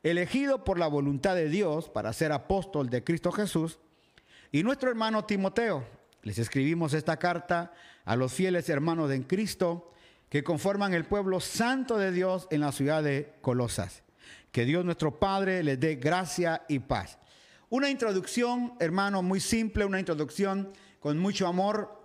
elegido 0.05 0.63
por 0.63 0.79
la 0.79 0.87
voluntad 0.87 1.35
de 1.35 1.49
Dios 1.49 1.89
para 1.89 2.13
ser 2.13 2.31
apóstol 2.31 2.89
de 2.89 3.03
Cristo 3.03 3.33
Jesús, 3.33 3.81
y 4.53 4.63
nuestro 4.63 4.91
hermano 4.91 5.25
Timoteo, 5.25 5.85
les 6.23 6.39
escribimos 6.39 6.95
esta 6.95 7.17
carta 7.17 7.73
a 8.05 8.15
los 8.15 8.33
fieles 8.33 8.69
hermanos 8.69 9.09
de 9.09 9.27
Cristo 9.27 9.93
que 10.29 10.45
conforman 10.45 10.95
el 10.95 11.05
pueblo 11.05 11.41
santo 11.41 11.99
de 11.99 12.13
Dios 12.13 12.47
en 12.53 12.61
la 12.61 12.71
ciudad 12.71 13.03
de 13.03 13.35
Colosas 13.41 14.05
que 14.53 14.65
Dios 14.65 14.85
nuestro 14.85 15.19
Padre 15.19 15.63
les 15.63 15.79
dé 15.79 15.97
gracia 15.97 16.63
y 16.69 16.79
paz. 16.79 17.19
Una 17.71 17.91
introducción, 17.91 18.75
hermano, 18.81 19.23
muy 19.23 19.41
simple, 19.41 19.85
una 19.85 19.99
introducción 19.99 20.73
con 21.01 21.19
mucho 21.19 21.47
amor. 21.47 21.97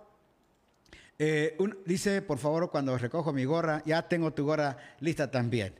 Eh, 1.18 1.56
dice, 1.86 2.20
por 2.22 2.38
favor, 2.38 2.70
cuando 2.70 2.98
recojo 2.98 3.32
mi 3.32 3.44
gorra, 3.44 3.82
ya 3.86 4.02
tengo 4.02 4.32
tu 4.32 4.44
gorra 4.44 4.76
lista 5.00 5.30
también. 5.30 5.74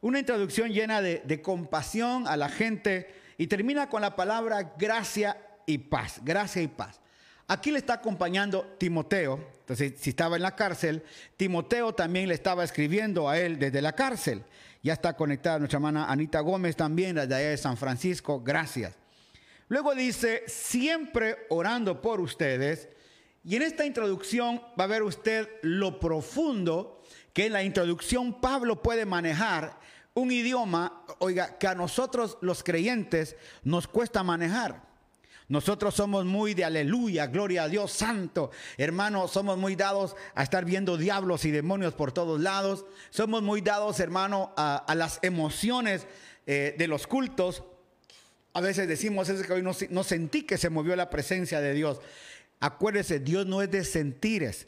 Una 0.00 0.18
introducción 0.18 0.70
llena 0.70 1.02
de, 1.02 1.22
de 1.24 1.42
compasión 1.42 2.26
a 2.26 2.36
la 2.36 2.48
gente 2.48 3.12
y 3.36 3.48
termina 3.48 3.88
con 3.88 4.00
la 4.00 4.16
palabra 4.16 4.74
gracia 4.78 5.36
y 5.66 5.78
paz, 5.78 6.20
gracia 6.24 6.62
y 6.62 6.68
paz. 6.68 7.00
Aquí 7.50 7.70
le 7.70 7.78
está 7.78 7.94
acompañando 7.94 8.76
Timoteo, 8.78 9.40
entonces 9.60 9.94
si 9.98 10.10
estaba 10.10 10.36
en 10.36 10.42
la 10.42 10.54
cárcel, 10.54 11.02
Timoteo 11.36 11.94
también 11.94 12.28
le 12.28 12.34
estaba 12.34 12.62
escribiendo 12.62 13.28
a 13.28 13.38
él 13.38 13.58
desde 13.58 13.80
la 13.80 13.92
cárcel. 13.94 14.44
Ya 14.82 14.92
está 14.92 15.16
conectada 15.16 15.58
nuestra 15.58 15.78
hermana 15.78 16.10
Anita 16.10 16.40
Gómez 16.40 16.76
también, 16.76 17.16
de 17.16 17.22
allá 17.22 17.38
de 17.50 17.56
San 17.56 17.76
Francisco. 17.76 18.40
Gracias. 18.40 18.94
Luego 19.68 19.94
dice, 19.94 20.44
siempre 20.46 21.46
orando 21.50 22.00
por 22.00 22.20
ustedes. 22.20 22.88
Y 23.44 23.56
en 23.56 23.62
esta 23.62 23.84
introducción 23.84 24.62
va 24.78 24.84
a 24.84 24.88
ver 24.88 25.02
usted 25.02 25.48
lo 25.62 26.00
profundo 26.00 27.02
que 27.32 27.46
en 27.46 27.52
la 27.52 27.62
introducción 27.62 28.40
Pablo 28.40 28.82
puede 28.82 29.04
manejar 29.04 29.78
un 30.14 30.32
idioma, 30.32 31.04
oiga, 31.18 31.58
que 31.58 31.68
a 31.68 31.74
nosotros 31.74 32.38
los 32.40 32.64
creyentes 32.64 33.36
nos 33.62 33.86
cuesta 33.86 34.22
manejar. 34.22 34.87
Nosotros 35.48 35.94
somos 35.94 36.26
muy 36.26 36.52
de 36.52 36.64
aleluya, 36.64 37.26
gloria 37.26 37.62
a 37.62 37.68
Dios 37.68 37.90
santo. 37.90 38.50
Hermano, 38.76 39.28
somos 39.28 39.56
muy 39.56 39.76
dados 39.76 40.14
a 40.34 40.42
estar 40.42 40.66
viendo 40.66 40.98
diablos 40.98 41.46
y 41.46 41.50
demonios 41.50 41.94
por 41.94 42.12
todos 42.12 42.38
lados. 42.38 42.84
Somos 43.08 43.42
muy 43.42 43.62
dados, 43.62 43.98
hermano, 43.98 44.52
a, 44.58 44.94
las 44.94 45.18
emociones 45.22 46.06
eh, 46.46 46.74
de 46.76 46.86
los 46.86 47.06
cultos. 47.06 47.62
A 48.52 48.60
veces 48.60 48.88
decimos, 48.88 49.30
es 49.30 49.46
que 49.46 49.52
hoy 49.54 49.62
no, 49.62 49.72
no 49.88 50.04
sentí 50.04 50.42
que 50.42 50.58
se 50.58 50.68
movió 50.68 50.94
la 50.96 51.08
presencia 51.08 51.62
de 51.62 51.72
Dios. 51.72 52.00
Acuérdese, 52.60 53.18
Dios 53.18 53.46
no 53.46 53.62
es 53.62 53.70
de 53.70 53.84
sentires. 53.84 54.66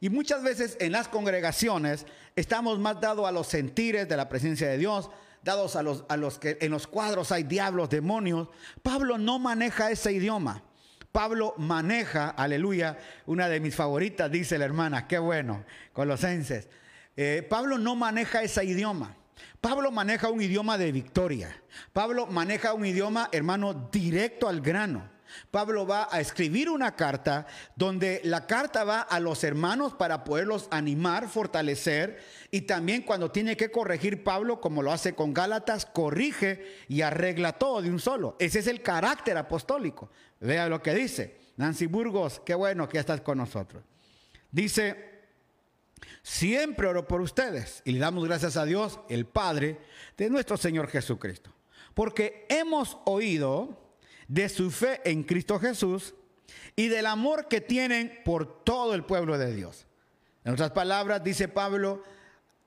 Y 0.00 0.10
muchas 0.10 0.42
veces 0.42 0.76
en 0.78 0.92
las 0.92 1.08
congregaciones 1.08 2.04
estamos 2.36 2.78
más 2.78 3.00
dados 3.00 3.26
a 3.26 3.32
los 3.32 3.46
sentires 3.46 4.08
de 4.08 4.16
la 4.16 4.28
presencia 4.28 4.68
de 4.68 4.76
Dios, 4.76 5.10
dados 5.42 5.76
a 5.76 5.82
los, 5.82 6.04
a 6.08 6.16
los 6.16 6.38
que 6.38 6.58
en 6.60 6.70
los 6.70 6.86
cuadros 6.86 7.32
hay 7.32 7.42
diablos, 7.42 7.90
demonios. 7.90 8.48
Pablo 8.82 9.18
no 9.18 9.38
maneja 9.38 9.90
ese 9.90 10.12
idioma. 10.12 10.62
Pablo 11.12 11.54
maneja, 11.56 12.28
aleluya, 12.30 12.98
una 13.26 13.48
de 13.48 13.60
mis 13.60 13.74
favoritas, 13.74 14.30
dice 14.30 14.58
la 14.58 14.66
hermana, 14.66 15.08
qué 15.08 15.18
bueno, 15.18 15.64
Colosenses. 15.92 16.68
Eh, 17.16 17.46
Pablo 17.48 17.78
no 17.78 17.96
maneja 17.96 18.42
ese 18.42 18.64
idioma. 18.64 19.16
Pablo 19.60 19.90
maneja 19.90 20.28
un 20.28 20.40
idioma 20.40 20.78
de 20.78 20.92
victoria. 20.92 21.62
Pablo 21.92 22.26
maneja 22.26 22.74
un 22.74 22.86
idioma, 22.86 23.28
hermano, 23.32 23.88
directo 23.90 24.48
al 24.48 24.60
grano. 24.60 25.17
Pablo 25.50 25.86
va 25.86 26.08
a 26.10 26.20
escribir 26.20 26.70
una 26.70 26.96
carta 26.96 27.46
donde 27.76 28.20
la 28.24 28.46
carta 28.46 28.84
va 28.84 29.00
a 29.00 29.20
los 29.20 29.44
hermanos 29.44 29.94
para 29.94 30.24
poderlos 30.24 30.68
animar, 30.70 31.28
fortalecer 31.28 32.22
y 32.50 32.62
también 32.62 33.02
cuando 33.02 33.30
tiene 33.30 33.56
que 33.56 33.70
corregir 33.70 34.24
Pablo, 34.24 34.60
como 34.60 34.82
lo 34.82 34.92
hace 34.92 35.14
con 35.14 35.34
Gálatas, 35.34 35.86
corrige 35.86 36.64
y 36.88 37.02
arregla 37.02 37.52
todo 37.52 37.82
de 37.82 37.90
un 37.90 38.00
solo. 38.00 38.36
Ese 38.38 38.60
es 38.60 38.66
el 38.66 38.82
carácter 38.82 39.36
apostólico. 39.36 40.10
Vea 40.40 40.68
lo 40.68 40.82
que 40.82 40.94
dice. 40.94 41.36
Nancy 41.56 41.86
Burgos, 41.86 42.40
qué 42.44 42.54
bueno 42.54 42.88
que 42.88 42.98
estás 42.98 43.20
con 43.20 43.38
nosotros. 43.38 43.82
Dice, 44.50 45.26
siempre 46.22 46.86
oro 46.86 47.06
por 47.06 47.20
ustedes 47.20 47.82
y 47.84 47.92
le 47.92 47.98
damos 47.98 48.24
gracias 48.24 48.56
a 48.56 48.64
Dios, 48.64 49.00
el 49.08 49.26
Padre 49.26 49.78
de 50.16 50.30
nuestro 50.30 50.56
Señor 50.56 50.88
Jesucristo. 50.88 51.52
Porque 51.94 52.46
hemos 52.48 52.98
oído 53.04 53.87
de 54.28 54.48
su 54.48 54.70
fe 54.70 55.00
en 55.04 55.24
Cristo 55.24 55.58
Jesús 55.58 56.14
y 56.76 56.88
del 56.88 57.06
amor 57.06 57.48
que 57.48 57.60
tienen 57.60 58.20
por 58.24 58.62
todo 58.62 58.94
el 58.94 59.04
pueblo 59.04 59.36
de 59.36 59.54
Dios. 59.54 59.86
En 60.44 60.52
otras 60.52 60.70
palabras, 60.70 61.24
dice 61.24 61.48
Pablo, 61.48 62.02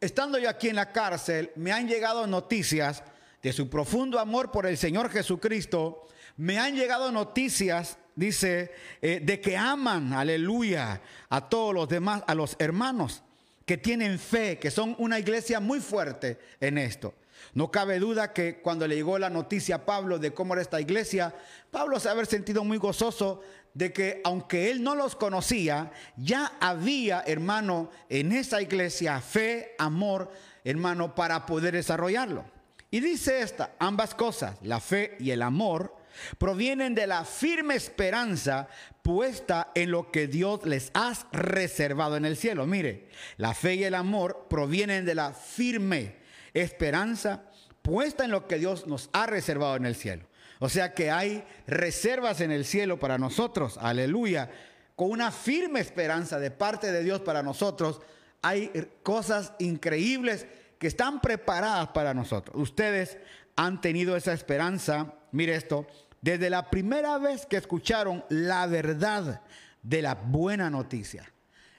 estando 0.02 0.38
yo 0.38 0.50
aquí 0.50 0.68
en 0.68 0.76
la 0.76 0.92
cárcel, 0.92 1.52
me 1.56 1.72
han 1.72 1.88
llegado 1.88 2.28
noticias 2.28 3.04
de 3.42 3.54
su 3.54 3.70
profundo 3.70 4.20
amor 4.20 4.52
por 4.52 4.66
el 4.66 4.78
Señor 4.78 5.10
Jesucristo, 5.10 6.08
me 6.38 6.60
han 6.60 6.76
llegado 6.76 7.12
noticias, 7.12 7.98
dice, 8.16 8.72
eh, 9.02 9.20
de 9.24 9.40
que 9.40 9.58
aman, 9.58 10.14
aleluya, 10.14 11.02
a 11.30 11.50
todos 11.50 11.74
los 11.74 11.88
demás, 11.88 12.24
a 12.28 12.36
los 12.36 12.56
hermanos 12.60 13.24
que 13.66 13.78
tienen 13.78 14.20
fe, 14.20 14.60
que 14.60 14.72
son 14.72 14.96
una 14.98 15.20
iglesia 15.20 15.60
muy 15.60 15.80
fuerte 15.80 16.40
en 16.60 16.78
esto. 16.78 17.14
No 17.54 17.72
cabe 17.72 18.00
duda 18.00 18.34
que 18.34 18.62
cuando 18.62 18.88
le 18.88 18.96
llegó 18.96 19.20
la 19.20 19.30
noticia 19.30 19.76
a 19.76 19.86
Pablo 19.86 20.20
de 20.20 20.34
cómo 20.34 20.54
era 20.54 20.62
esta 20.62 20.82
iglesia, 20.82 21.34
Pablo 21.70 22.00
se 22.00 22.10
haber 22.10 22.26
sentido 22.26 22.64
muy 22.64 22.78
gozoso 22.78 23.42
de 23.74 23.94
que 23.94 24.22
aunque 24.24 24.72
él 24.72 24.84
no 24.84 24.96
los 24.96 25.16
conocía, 25.16 25.92
ya 26.18 26.54
había, 26.60 27.24
hermano, 27.26 27.90
en 28.10 28.32
esa 28.32 28.62
iglesia 28.62 29.22
fe, 29.22 29.76
amor, 29.78 30.32
hermano, 30.64 31.16
para 31.16 31.46
poder 31.46 31.74
desarrollarlo. 31.74 32.46
Y 32.90 33.00
dice 33.00 33.42
esta, 33.42 33.72
ambas 33.80 34.14
cosas, 34.14 34.58
la 34.62 34.80
fe 34.80 35.16
y 35.20 35.32
el 35.32 35.42
amor, 35.42 35.96
provienen 36.38 36.94
de 36.94 37.08
la 37.08 37.24
firme 37.24 37.76
esperanza 37.76 38.68
puesta 39.02 39.72
en 39.76 39.92
lo 39.92 40.12
que 40.12 40.28
Dios 40.28 40.66
les 40.66 40.92
ha 40.94 41.14
reservado 41.32 42.18
en 42.18 42.26
el 42.26 42.38
cielo. 42.38 42.68
Mire, 42.68 43.08
la 43.38 43.54
fe 43.54 43.76
y 43.76 43.84
el 43.86 43.96
amor 43.96 44.48
provienen 44.50 45.06
de 45.06 45.16
la 45.16 45.32
firme 45.32 46.21
esperanza 46.54 47.44
puesta 47.82 48.26
en 48.26 48.32
lo 48.32 48.48
que 48.48 48.58
Dios 48.58 48.88
nos 48.88 49.10
ha 49.14 49.26
reservado 49.26 49.76
en 49.76 49.86
el 49.86 49.96
cielo. 49.96 50.26
O 50.60 50.70
sea 50.70 50.94
que 50.94 51.10
hay 51.10 51.44
reservas 51.66 52.42
en 52.42 52.52
el 52.52 52.66
cielo 52.66 53.00
para 53.00 53.18
nosotros, 53.18 53.80
aleluya, 53.82 54.50
con 54.96 55.10
una 55.10 55.32
firme 55.32 55.80
esperanza 55.80 56.40
de 56.40 56.52
parte 56.52 56.92
de 56.92 57.04
Dios 57.04 57.22
para 57.22 57.42
nosotros. 57.42 58.02
Hay 58.44 58.72
cosas 59.02 59.54
increíbles 59.60 60.46
que 60.78 60.88
están 60.88 61.20
preparadas 61.20 61.90
para 61.90 62.14
nosotros. 62.14 62.56
Ustedes 62.62 63.18
han 63.56 63.82
tenido 63.82 64.16
esa 64.16 64.34
esperanza, 64.34 65.16
mire 65.32 65.56
esto, 65.56 65.88
desde 66.22 66.50
la 66.50 66.70
primera 66.70 67.18
vez 67.18 67.48
que 67.48 67.58
escucharon 67.58 68.24
la 68.30 68.68
verdad 68.68 69.42
de 69.82 70.02
la 70.02 70.14
buena 70.14 70.70
noticia. 70.70 71.32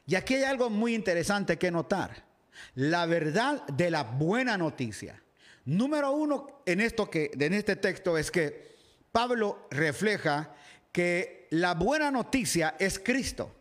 Y 0.06 0.16
aquí 0.16 0.34
hay 0.34 0.44
algo 0.44 0.70
muy 0.70 0.94
interesante 0.94 1.56
que 1.56 1.70
notar 1.70 2.31
la 2.74 3.06
verdad 3.06 3.66
de 3.66 3.90
la 3.90 4.02
buena 4.04 4.56
noticia. 4.56 5.22
Número 5.64 6.12
uno 6.12 6.62
en, 6.66 6.80
esto 6.80 7.08
que, 7.08 7.30
en 7.38 7.52
este 7.52 7.76
texto 7.76 8.18
es 8.18 8.30
que 8.30 8.76
Pablo 9.12 9.66
refleja 9.70 10.54
que 10.90 11.46
la 11.50 11.74
buena 11.74 12.10
noticia 12.10 12.74
es 12.78 12.98
Cristo, 12.98 13.54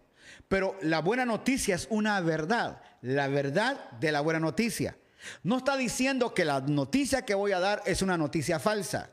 pero 0.47 0.77
la 0.81 0.99
buena 1.01 1.25
noticia 1.25 1.75
es 1.75 1.87
una 1.89 2.19
verdad, 2.21 2.81
la 3.01 3.27
verdad 3.27 3.91
de 3.99 4.11
la 4.11 4.21
buena 4.21 4.39
noticia. 4.39 4.97
No 5.43 5.57
está 5.57 5.77
diciendo 5.77 6.33
que 6.33 6.45
la 6.45 6.61
noticia 6.61 7.23
que 7.23 7.35
voy 7.35 7.51
a 7.51 7.59
dar 7.59 7.83
es 7.85 8.01
una 8.01 8.17
noticia 8.17 8.59
falsa. 8.59 9.11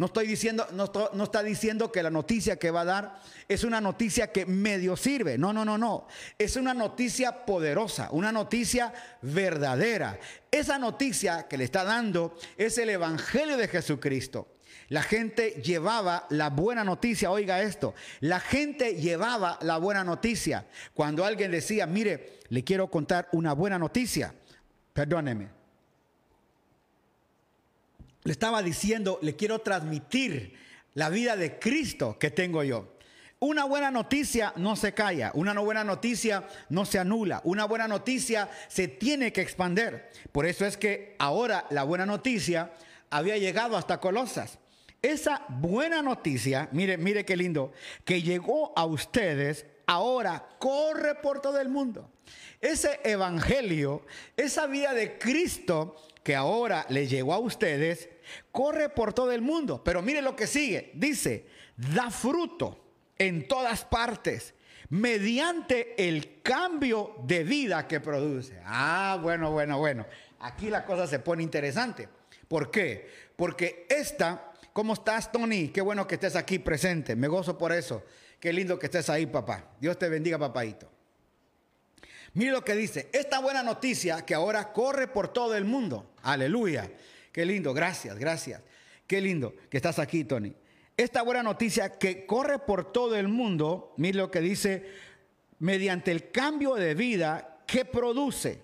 No 0.00 0.06
estoy 0.06 0.26
diciendo, 0.26 0.66
no, 0.72 1.24
está 1.24 1.42
diciendo 1.42 1.92
que 1.92 2.02
la 2.02 2.08
noticia 2.08 2.56
que 2.56 2.70
va 2.70 2.80
a 2.80 2.84
dar 2.86 3.20
es 3.46 3.64
una 3.64 3.82
noticia 3.82 4.32
que 4.32 4.46
medio 4.46 4.96
sirve. 4.96 5.36
No, 5.36 5.52
no, 5.52 5.62
no, 5.62 5.76
no. 5.76 6.08
Es 6.38 6.56
una 6.56 6.72
noticia 6.72 7.44
poderosa, 7.44 8.08
una 8.12 8.32
noticia 8.32 8.94
verdadera. 9.20 10.18
Esa 10.50 10.78
noticia 10.78 11.46
que 11.48 11.58
le 11.58 11.64
está 11.64 11.84
dando 11.84 12.34
es 12.56 12.78
el 12.78 12.88
Evangelio 12.88 13.58
de 13.58 13.68
Jesucristo. 13.68 14.48
La 14.88 15.02
gente 15.02 15.60
llevaba 15.62 16.26
la 16.30 16.48
buena 16.48 16.82
noticia, 16.82 17.30
oiga 17.30 17.60
esto, 17.60 17.92
la 18.20 18.40
gente 18.40 18.94
llevaba 18.94 19.58
la 19.60 19.76
buena 19.76 20.02
noticia. 20.02 20.66
Cuando 20.94 21.26
alguien 21.26 21.50
decía, 21.50 21.86
mire, 21.86 22.38
le 22.48 22.64
quiero 22.64 22.90
contar 22.90 23.28
una 23.32 23.52
buena 23.52 23.78
noticia, 23.78 24.34
perdóneme, 24.94 25.59
estaba 28.32 28.62
diciendo, 28.62 29.18
le 29.22 29.36
quiero 29.36 29.60
transmitir 29.60 30.54
la 30.94 31.08
vida 31.08 31.36
de 31.36 31.58
Cristo 31.58 32.18
que 32.18 32.30
tengo 32.30 32.62
yo. 32.62 32.96
Una 33.38 33.64
buena 33.64 33.90
noticia 33.90 34.52
no 34.56 34.76
se 34.76 34.92
calla, 34.92 35.30
una 35.32 35.58
buena 35.58 35.82
noticia 35.82 36.46
no 36.68 36.84
se 36.84 36.98
anula, 36.98 37.40
una 37.44 37.64
buena 37.64 37.88
noticia 37.88 38.50
se 38.68 38.86
tiene 38.86 39.32
que 39.32 39.40
expander. 39.40 40.10
Por 40.30 40.44
eso 40.44 40.66
es 40.66 40.76
que 40.76 41.16
ahora 41.18 41.66
la 41.70 41.84
buena 41.84 42.04
noticia 42.04 42.72
había 43.08 43.38
llegado 43.38 43.78
hasta 43.78 43.98
Colosas. 43.98 44.58
Esa 45.00 45.46
buena 45.48 46.02
noticia, 46.02 46.68
mire, 46.72 46.98
mire 46.98 47.24
qué 47.24 47.34
lindo, 47.34 47.72
que 48.04 48.20
llegó 48.20 48.74
a 48.76 48.84
ustedes, 48.84 49.64
ahora 49.86 50.46
corre 50.58 51.14
por 51.14 51.40
todo 51.40 51.58
el 51.58 51.70
mundo. 51.70 52.10
Ese 52.60 53.00
evangelio, 53.04 54.04
esa 54.36 54.66
vida 54.66 54.92
de 54.92 55.18
Cristo 55.18 55.96
que 56.22 56.36
ahora 56.36 56.84
le 56.90 57.06
llegó 57.06 57.32
a 57.32 57.38
ustedes, 57.38 58.10
corre 58.52 58.88
por 58.88 59.12
todo 59.12 59.32
el 59.32 59.42
mundo. 59.42 59.82
Pero 59.84 60.02
mire 60.02 60.22
lo 60.22 60.36
que 60.36 60.46
sigue. 60.46 60.90
Dice, 60.94 61.46
da 61.76 62.10
fruto 62.10 62.84
en 63.18 63.46
todas 63.48 63.84
partes 63.84 64.54
mediante 64.90 66.08
el 66.08 66.42
cambio 66.42 67.14
de 67.24 67.44
vida 67.44 67.86
que 67.86 68.00
produce. 68.00 68.60
Ah, 68.64 69.18
bueno, 69.22 69.50
bueno, 69.50 69.78
bueno. 69.78 70.06
Aquí 70.40 70.68
la 70.68 70.84
cosa 70.84 71.06
se 71.06 71.18
pone 71.18 71.42
interesante. 71.42 72.08
¿Por 72.48 72.70
qué? 72.70 73.08
Porque 73.36 73.86
esta, 73.88 74.52
¿cómo 74.72 74.94
estás, 74.94 75.30
Tony? 75.30 75.68
Qué 75.68 75.80
bueno 75.80 76.06
que 76.06 76.16
estés 76.16 76.36
aquí 76.36 76.58
presente. 76.58 77.14
Me 77.14 77.28
gozo 77.28 77.56
por 77.56 77.72
eso. 77.72 78.04
Qué 78.40 78.52
lindo 78.52 78.78
que 78.78 78.86
estés 78.86 79.08
ahí, 79.08 79.26
papá. 79.26 79.70
Dios 79.80 79.98
te 79.98 80.08
bendiga, 80.08 80.38
papadito. 80.38 80.90
Mire 82.32 82.52
lo 82.52 82.64
que 82.64 82.74
dice, 82.74 83.08
esta 83.12 83.40
buena 83.40 83.62
noticia 83.62 84.24
que 84.24 84.34
ahora 84.34 84.72
corre 84.72 85.08
por 85.08 85.28
todo 85.28 85.56
el 85.56 85.64
mundo. 85.64 86.12
Aleluya. 86.22 86.90
Qué 87.32 87.44
lindo, 87.44 87.72
gracias, 87.72 88.18
gracias. 88.18 88.62
Qué 89.06 89.20
lindo 89.20 89.54
que 89.68 89.76
estás 89.76 89.98
aquí, 89.98 90.24
Tony. 90.24 90.54
Esta 90.96 91.22
buena 91.22 91.42
noticia 91.42 91.98
que 91.98 92.26
corre 92.26 92.58
por 92.58 92.92
todo 92.92 93.16
el 93.16 93.28
mundo, 93.28 93.94
mire 93.96 94.18
lo 94.18 94.30
que 94.30 94.40
dice, 94.40 94.86
mediante 95.58 96.10
el 96.10 96.30
cambio 96.30 96.74
de 96.74 96.94
vida 96.94 97.62
que 97.66 97.84
produce, 97.84 98.62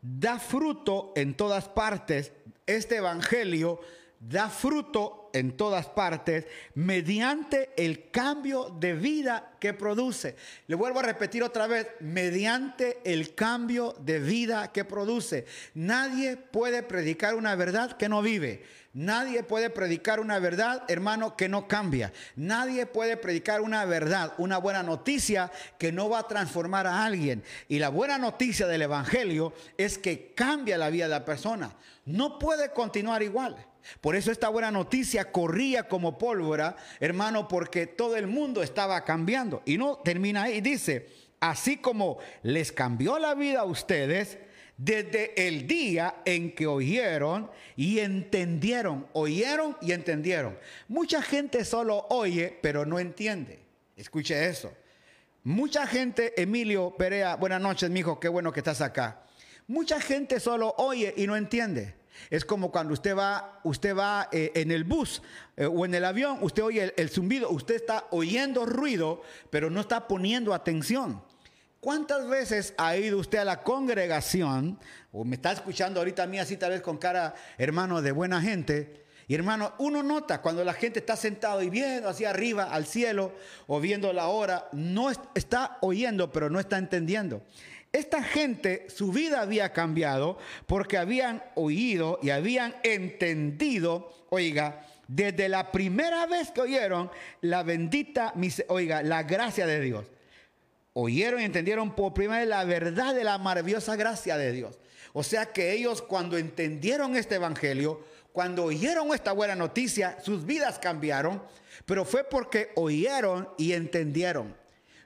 da 0.00 0.38
fruto 0.38 1.12
en 1.16 1.34
todas 1.34 1.68
partes. 1.68 2.32
Este 2.66 2.96
evangelio 2.96 3.80
da 4.22 4.48
fruto 4.48 5.30
en 5.32 5.56
todas 5.56 5.86
partes 5.86 6.46
mediante 6.74 7.70
el 7.76 8.10
cambio 8.10 8.68
de 8.78 8.94
vida 8.94 9.52
que 9.58 9.74
produce. 9.74 10.36
Le 10.68 10.76
vuelvo 10.76 11.00
a 11.00 11.02
repetir 11.02 11.42
otra 11.42 11.66
vez, 11.66 11.88
mediante 11.98 13.00
el 13.04 13.34
cambio 13.34 13.96
de 13.98 14.20
vida 14.20 14.70
que 14.70 14.84
produce. 14.84 15.46
Nadie 15.74 16.36
puede 16.36 16.84
predicar 16.84 17.34
una 17.34 17.56
verdad 17.56 17.96
que 17.96 18.08
no 18.08 18.22
vive. 18.22 18.62
Nadie 18.94 19.42
puede 19.42 19.70
predicar 19.70 20.20
una 20.20 20.38
verdad, 20.38 20.84
hermano, 20.86 21.36
que 21.36 21.48
no 21.48 21.66
cambia. 21.66 22.12
Nadie 22.36 22.86
puede 22.86 23.16
predicar 23.16 23.60
una 23.62 23.84
verdad, 23.86 24.34
una 24.38 24.58
buena 24.58 24.84
noticia 24.84 25.50
que 25.78 25.90
no 25.90 26.10
va 26.10 26.20
a 26.20 26.28
transformar 26.28 26.86
a 26.86 27.04
alguien. 27.04 27.42
Y 27.68 27.80
la 27.80 27.88
buena 27.88 28.18
noticia 28.18 28.68
del 28.68 28.82
Evangelio 28.82 29.52
es 29.78 29.98
que 29.98 30.32
cambia 30.34 30.78
la 30.78 30.90
vida 30.90 31.04
de 31.04 31.10
la 31.10 31.24
persona. 31.24 31.74
No 32.04 32.38
puede 32.38 32.72
continuar 32.72 33.22
igual. 33.22 33.71
Por 34.00 34.16
eso 34.16 34.30
esta 34.30 34.48
buena 34.48 34.70
noticia 34.70 35.30
corría 35.30 35.88
como 35.88 36.18
pólvora, 36.18 36.76
hermano, 37.00 37.48
porque 37.48 37.86
todo 37.86 38.16
el 38.16 38.26
mundo 38.26 38.62
estaba 38.62 39.04
cambiando. 39.04 39.62
Y 39.64 39.78
no 39.78 39.96
termina 39.96 40.44
ahí, 40.44 40.60
dice, 40.60 41.08
así 41.40 41.76
como 41.76 42.18
les 42.42 42.72
cambió 42.72 43.18
la 43.18 43.34
vida 43.34 43.60
a 43.60 43.64
ustedes 43.64 44.38
desde 44.76 45.46
el 45.46 45.66
día 45.66 46.16
en 46.24 46.54
que 46.54 46.66
oyeron 46.66 47.50
y 47.76 48.00
entendieron, 48.00 49.06
oyeron 49.12 49.76
y 49.80 49.92
entendieron. 49.92 50.58
Mucha 50.88 51.22
gente 51.22 51.64
solo 51.64 52.06
oye, 52.10 52.58
pero 52.62 52.84
no 52.84 52.98
entiende. 52.98 53.60
Escuche 53.96 54.48
eso. 54.48 54.72
Mucha 55.44 55.86
gente, 55.86 56.40
Emilio 56.40 56.94
Perea, 56.96 57.36
buenas 57.36 57.60
noches, 57.60 57.90
mi 57.90 58.00
hijo, 58.00 58.18
qué 58.18 58.28
bueno 58.28 58.52
que 58.52 58.60
estás 58.60 58.80
acá. 58.80 59.22
Mucha 59.66 60.00
gente 60.00 60.40
solo 60.40 60.74
oye 60.78 61.14
y 61.16 61.26
no 61.26 61.36
entiende. 61.36 61.94
Es 62.30 62.44
como 62.44 62.70
cuando 62.70 62.92
usted 62.92 63.16
va, 63.16 63.60
usted 63.64 63.96
va 63.96 64.28
eh, 64.32 64.52
en 64.54 64.70
el 64.70 64.84
bus 64.84 65.22
eh, 65.56 65.66
o 65.66 65.84
en 65.84 65.94
el 65.94 66.04
avión, 66.04 66.38
usted 66.40 66.62
oye 66.62 66.84
el, 66.84 66.94
el 66.96 67.10
zumbido, 67.10 67.50
usted 67.50 67.74
está 67.74 68.06
oyendo 68.10 68.66
ruido, 68.66 69.22
pero 69.50 69.70
no 69.70 69.80
está 69.80 70.06
poniendo 70.08 70.54
atención. 70.54 71.22
¿Cuántas 71.80 72.28
veces 72.28 72.74
ha 72.78 72.96
ido 72.96 73.18
usted 73.18 73.38
a 73.38 73.44
la 73.44 73.64
congregación, 73.64 74.78
o 75.10 75.24
me 75.24 75.34
está 75.34 75.50
escuchando 75.50 75.98
ahorita 75.98 76.22
a 76.22 76.26
mí 76.28 76.38
así 76.38 76.56
tal 76.56 76.70
vez 76.70 76.80
con 76.80 76.96
cara, 76.96 77.34
hermano, 77.58 78.00
de 78.02 78.12
buena 78.12 78.40
gente? 78.40 79.02
Y 79.26 79.34
hermano, 79.34 79.72
uno 79.78 80.02
nota 80.02 80.42
cuando 80.42 80.64
la 80.64 80.74
gente 80.74 80.98
está 80.98 81.16
sentado 81.16 81.62
y 81.62 81.70
viendo 81.70 82.08
hacia 82.08 82.30
arriba, 82.30 82.64
al 82.64 82.86
cielo, 82.86 83.32
o 83.66 83.80
viendo 83.80 84.12
la 84.12 84.28
hora, 84.28 84.68
no 84.72 85.10
está 85.10 85.78
oyendo, 85.80 86.30
pero 86.30 86.50
no 86.50 86.60
está 86.60 86.78
entendiendo. 86.78 87.42
Esta 87.92 88.22
gente, 88.22 88.86
su 88.88 89.12
vida 89.12 89.42
había 89.42 89.72
cambiado 89.74 90.38
porque 90.66 90.96
habían 90.96 91.42
oído 91.54 92.18
y 92.22 92.30
habían 92.30 92.74
entendido, 92.82 94.10
oiga, 94.30 94.86
desde 95.08 95.50
la 95.50 95.70
primera 95.70 96.24
vez 96.26 96.50
que 96.50 96.62
oyeron 96.62 97.10
la 97.42 97.62
bendita, 97.62 98.32
oiga, 98.68 99.02
la 99.02 99.24
gracia 99.24 99.66
de 99.66 99.80
Dios. 99.80 100.06
Oyeron 100.94 101.42
y 101.42 101.44
entendieron 101.44 101.94
por 101.94 102.14
primera 102.14 102.40
vez 102.40 102.48
la 102.48 102.64
verdad 102.64 103.14
de 103.14 103.24
la 103.24 103.36
maravillosa 103.36 103.94
gracia 103.96 104.38
de 104.38 104.52
Dios. 104.52 104.78
O 105.12 105.22
sea 105.22 105.52
que 105.52 105.72
ellos 105.72 106.00
cuando 106.00 106.38
entendieron 106.38 107.14
este 107.16 107.34
evangelio, 107.34 108.02
cuando 108.32 108.64
oyeron 108.64 109.12
esta 109.12 109.32
buena 109.32 109.54
noticia, 109.54 110.18
sus 110.22 110.46
vidas 110.46 110.78
cambiaron, 110.78 111.42
pero 111.84 112.06
fue 112.06 112.24
porque 112.24 112.70
oyeron 112.74 113.48
y 113.58 113.72
entendieron. 113.72 114.61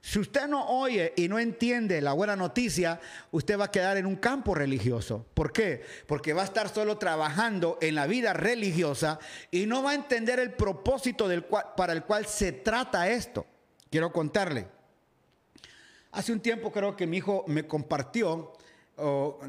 Si 0.07 0.21
usted 0.21 0.47
no 0.47 0.65
oye 0.69 1.15
y 1.17 1.27
no 1.27 1.37
entiende 1.37 2.01
la 2.01 2.13
buena 2.13 2.37
noticia, 2.37 3.01
usted 3.33 3.59
va 3.59 3.65
a 3.65 3.71
quedar 3.73 3.97
en 3.97 4.07
un 4.07 4.15
campo 4.15 4.55
religioso. 4.55 5.27
¿Por 5.35 5.53
qué? 5.53 5.83
Porque 6.07 6.33
va 6.33 6.43
a 6.43 6.45
estar 6.45 6.69
solo 6.73 6.97
trabajando 6.97 7.77
en 7.83 7.97
la 7.97 8.07
vida 8.07 8.33
religiosa 8.33 9.19
y 9.51 9.67
no 9.67 9.83
va 9.83 9.91
a 9.91 9.95
entender 9.95 10.39
el 10.39 10.53
propósito 10.53 11.27
del 11.27 11.43
para 11.43 11.93
el 11.93 12.05
cual 12.05 12.25
se 12.27 12.53
trata 12.53 13.11
esto. 13.11 13.47
Quiero 13.91 14.13
contarle. 14.13 14.69
Hace 16.13 16.31
un 16.31 16.39
tiempo 16.39 16.71
creo 16.71 16.95
que 16.95 17.09
mi 17.09 17.17
hijo 17.17 17.43
me 17.49 17.67
compartió, 17.67 18.53
o 18.99 19.41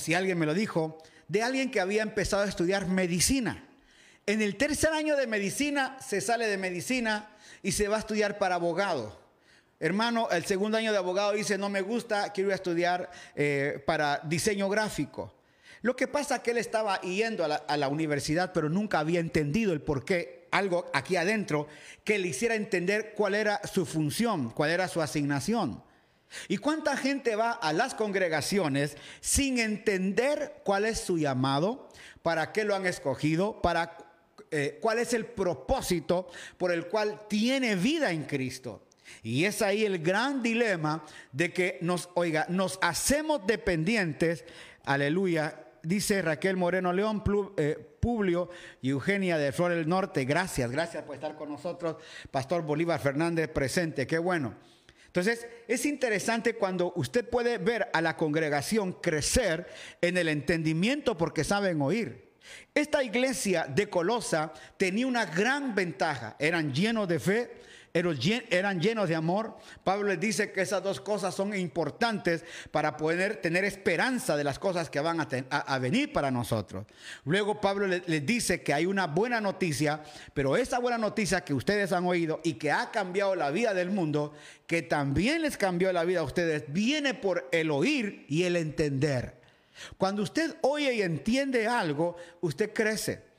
si 0.00 0.14
alguien 0.14 0.36
me 0.40 0.46
lo 0.46 0.54
dijo, 0.54 0.98
de 1.28 1.44
alguien 1.44 1.70
que 1.70 1.78
había 1.78 2.02
empezado 2.02 2.42
a 2.42 2.48
estudiar 2.48 2.88
medicina. 2.88 3.64
En 4.26 4.42
el 4.42 4.56
tercer 4.56 4.90
año 4.92 5.16
de 5.16 5.28
medicina 5.28 5.98
se 6.04 6.20
sale 6.20 6.48
de 6.48 6.58
medicina 6.58 7.30
y 7.62 7.70
se 7.70 7.86
va 7.86 7.94
a 7.94 8.00
estudiar 8.00 8.38
para 8.38 8.56
abogado. 8.56 9.20
Hermano, 9.82 10.28
el 10.30 10.44
segundo 10.44 10.76
año 10.76 10.92
de 10.92 10.98
abogado 10.98 11.32
dice, 11.32 11.56
no 11.56 11.70
me 11.70 11.80
gusta, 11.80 12.34
quiero 12.34 12.52
estudiar 12.52 13.10
eh, 13.34 13.82
para 13.86 14.20
diseño 14.24 14.68
gráfico. 14.68 15.32
Lo 15.80 15.96
que 15.96 16.06
pasa 16.06 16.36
es 16.36 16.42
que 16.42 16.50
él 16.50 16.58
estaba 16.58 17.00
yendo 17.00 17.46
a 17.46 17.76
la, 17.78 17.88
universidad, 17.88 18.52
pero 18.52 18.68
nunca 18.68 18.98
había 18.98 19.20
entendido 19.20 19.72
el 19.72 19.80
por 19.80 20.04
qué, 20.04 20.46
algo 20.50 20.90
aquí 20.92 21.16
adentro, 21.16 21.66
que 22.04 22.18
le 22.18 22.28
hiciera 22.28 22.56
entender 22.56 23.14
cuál 23.16 23.34
era 23.34 23.58
su 23.66 23.86
función, 23.86 24.50
cuál 24.50 24.68
era 24.68 24.86
su 24.86 25.00
asignación. 25.00 25.82
¿Y 26.46 26.58
cuánta 26.58 26.94
gente 26.98 27.34
va 27.34 27.52
a 27.52 27.72
las 27.72 27.94
congregaciones 27.94 28.98
sin 29.22 29.58
entender 29.58 30.60
cuál 30.62 30.84
es 30.84 31.00
su 31.00 31.16
llamado, 31.16 31.88
para 32.20 32.52
qué 32.52 32.64
lo 32.64 32.74
han 32.76 32.84
escogido, 32.84 33.62
para 33.62 33.96
eh, 34.50 34.78
cuál 34.82 34.98
es 34.98 35.14
el 35.14 35.24
propósito 35.24 36.28
por 36.58 36.70
el 36.70 36.86
cual 36.88 37.26
tiene 37.28 37.76
vida 37.76 38.12
en 38.12 38.24
Cristo? 38.24 38.82
Y 39.22 39.44
es 39.44 39.62
ahí 39.62 39.84
el 39.84 39.98
gran 39.98 40.42
dilema 40.42 41.04
de 41.32 41.52
que 41.52 41.78
nos, 41.80 42.08
oiga, 42.14 42.46
nos 42.48 42.78
hacemos 42.82 43.46
dependientes, 43.46 44.44
aleluya, 44.84 45.64
dice 45.82 46.22
Raquel 46.22 46.56
Moreno 46.56 46.92
León, 46.92 47.22
eh, 47.56 47.76
Publio 48.00 48.50
y 48.80 48.90
Eugenia 48.90 49.38
de 49.38 49.52
Flor 49.52 49.72
del 49.72 49.88
Norte, 49.88 50.24
gracias, 50.24 50.70
gracias 50.70 51.04
por 51.04 51.14
estar 51.14 51.36
con 51.36 51.50
nosotros, 51.50 51.96
Pastor 52.30 52.62
Bolívar 52.62 53.00
Fernández 53.00 53.48
presente, 53.48 54.06
qué 54.06 54.18
bueno. 54.18 54.54
Entonces, 55.06 55.46
es 55.66 55.86
interesante 55.86 56.54
cuando 56.54 56.92
usted 56.94 57.28
puede 57.28 57.58
ver 57.58 57.88
a 57.92 58.00
la 58.00 58.16
congregación 58.16 58.92
crecer 58.92 59.66
en 60.00 60.16
el 60.16 60.28
entendimiento 60.28 61.16
porque 61.16 61.42
saben 61.42 61.82
oír. 61.82 62.30
Esta 62.74 63.02
iglesia 63.02 63.66
de 63.66 63.88
Colosa 63.88 64.52
tenía 64.76 65.08
una 65.08 65.26
gran 65.26 65.74
ventaja, 65.74 66.36
eran 66.38 66.72
llenos 66.72 67.08
de 67.08 67.18
fe, 67.18 67.50
eran 67.92 68.80
llenos 68.80 69.08
de 69.08 69.14
amor. 69.14 69.56
Pablo 69.82 70.08
les 70.08 70.20
dice 70.20 70.52
que 70.52 70.60
esas 70.60 70.82
dos 70.82 71.00
cosas 71.00 71.34
son 71.34 71.56
importantes 71.56 72.44
para 72.70 72.96
poder 72.96 73.36
tener 73.36 73.64
esperanza 73.64 74.36
de 74.36 74.44
las 74.44 74.58
cosas 74.58 74.90
que 74.90 75.00
van 75.00 75.20
a, 75.20 75.78
venir 75.78 76.12
para 76.12 76.30
nosotros. 76.30 76.86
Luego 77.24 77.60
Pablo 77.60 77.86
les, 77.86 78.26
dice 78.26 78.62
que 78.62 78.72
hay 78.72 78.86
una 78.86 79.06
buena 79.06 79.40
noticia, 79.40 80.02
pero 80.34 80.56
esa 80.56 80.78
buena 80.78 80.98
noticia 80.98 81.42
que 81.42 81.54
ustedes 81.54 81.92
han 81.92 82.06
oído 82.06 82.40
y 82.44 82.54
que 82.54 82.70
ha 82.70 82.90
cambiado 82.90 83.34
la 83.34 83.50
vida 83.50 83.74
del 83.74 83.90
mundo, 83.90 84.34
que 84.66 84.82
también 84.82 85.42
les 85.42 85.56
cambió 85.56 85.92
la 85.92 86.04
vida 86.04 86.20
a 86.20 86.24
ustedes, 86.24 86.64
viene 86.68 87.14
por 87.14 87.48
el 87.50 87.70
oír 87.70 88.24
y 88.28 88.44
el 88.44 88.56
entender. 88.56 89.40
Cuando 89.98 90.22
usted 90.22 90.56
oye 90.60 90.94
y 90.94 91.02
entiende 91.02 91.66
algo, 91.66 92.16
usted 92.40 92.72
crece. 92.72 93.30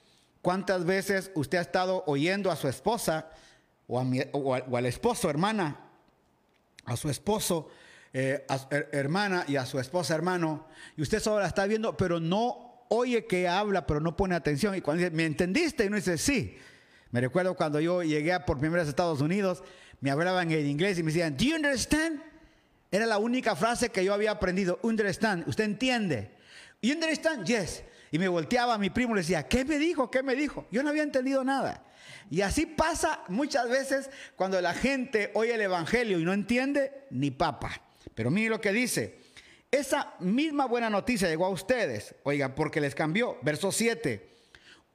¿Cuántas 0.41 0.85
veces 0.85 1.31
usted 1.35 1.59
ha 1.59 1.61
estado 1.61 2.03
oyendo 2.07 2.49
a 2.49 2.55
su 2.55 2.67
esposa 2.67 3.29
o, 3.91 4.75
al 4.77 4.86
esposo, 4.86 5.30
hermana, 5.30 5.89
a 6.86 6.95
su 6.95 7.10
esposo, 7.10 7.69
eh, 8.13 8.45
hermana 8.91 9.45
y 9.47 9.58
a 9.58 9.65
su 9.65 9.80
esposa, 9.80 10.15
hermano, 10.15 10.67
y 10.95 11.01
usted 11.01 11.19
solo 11.19 11.41
la 11.41 11.47
está 11.47 11.65
viendo, 11.65 11.97
pero 11.97 12.19
no 12.19 12.86
oye 12.89 13.25
que 13.25 13.47
habla, 13.47 13.86
pero 13.86 13.99
no 13.99 14.15
pone 14.15 14.36
atención. 14.36 14.75
Y 14.75 14.82
cuando 14.82 15.04
dice, 15.04 15.15
¿me 15.15 15.25
entendiste? 15.25 15.84
Y 15.84 15.88
uno 15.88 15.97
dice, 15.97 16.17
sí. 16.17 16.58
Me 17.12 17.19
recuerdo 17.19 17.56
cuando 17.56 17.82
yo 17.82 18.04
llegué 18.04 18.38
por 18.39 18.58
primera 18.58 18.82
vez 18.82 18.88
a 18.88 18.91
Estados 18.91 19.19
Unidos, 19.19 19.63
me 19.99 20.12
hablaban 20.12 20.49
en 20.51 20.65
inglés 20.65 20.97
y 20.97 21.04
me 21.04 21.12
decían, 21.12 21.36
¿Do 21.36 21.43
you 21.43 21.56
understand? 21.56 22.21
Era 22.89 23.06
la 23.06 23.17
única 23.17 23.56
frase 23.56 23.89
que 23.89 24.04
yo 24.04 24.13
había 24.13 24.32
aprendido, 24.32 24.80
understand, 24.84 25.47
¿usted 25.47 25.65
entiende? 25.65 26.32
¿You 26.82 26.93
understand? 26.93 27.45
Yes. 27.45 27.84
Y 28.12 28.19
me 28.19 28.27
volteaba 28.27 28.73
a 28.73 28.77
mi 28.77 28.89
primo 28.89 29.13
y 29.13 29.15
le 29.15 29.21
decía, 29.21 29.47
¿qué 29.47 29.65
me 29.65 29.77
dijo? 29.77 30.10
¿Qué 30.10 30.23
me 30.23 30.36
dijo? 30.36 30.67
Yo 30.71 30.84
no 30.84 30.89
había 30.89 31.04
entendido 31.04 31.43
nada. 31.43 31.84
Y 32.30 32.41
así 32.41 32.65
pasa 32.65 33.24
muchas 33.28 33.69
veces 33.69 34.10
cuando 34.36 34.62
la 34.62 34.74
gente 34.74 35.32
oye 35.34 35.54
el 35.56 35.62
Evangelio 35.62 36.19
y 36.19 36.24
no 36.24 36.34
entiende 36.34 37.06
ni 37.12 37.32
papa. 37.32 37.82
Pero 38.15 38.32
mire 38.32 38.50
lo 38.50 38.62
que 38.62 38.71
dice. 38.71 39.19
Esa 39.71 40.15
misma 40.19 40.65
buena 40.65 40.89
noticia 40.89 41.30
llegó 41.30 41.45
a 41.45 41.50
ustedes, 41.50 42.13
oiga, 42.24 42.54
porque 42.56 42.82
les 42.82 42.93
cambió. 42.93 43.38
Verso 43.41 43.71
7. 43.71 44.30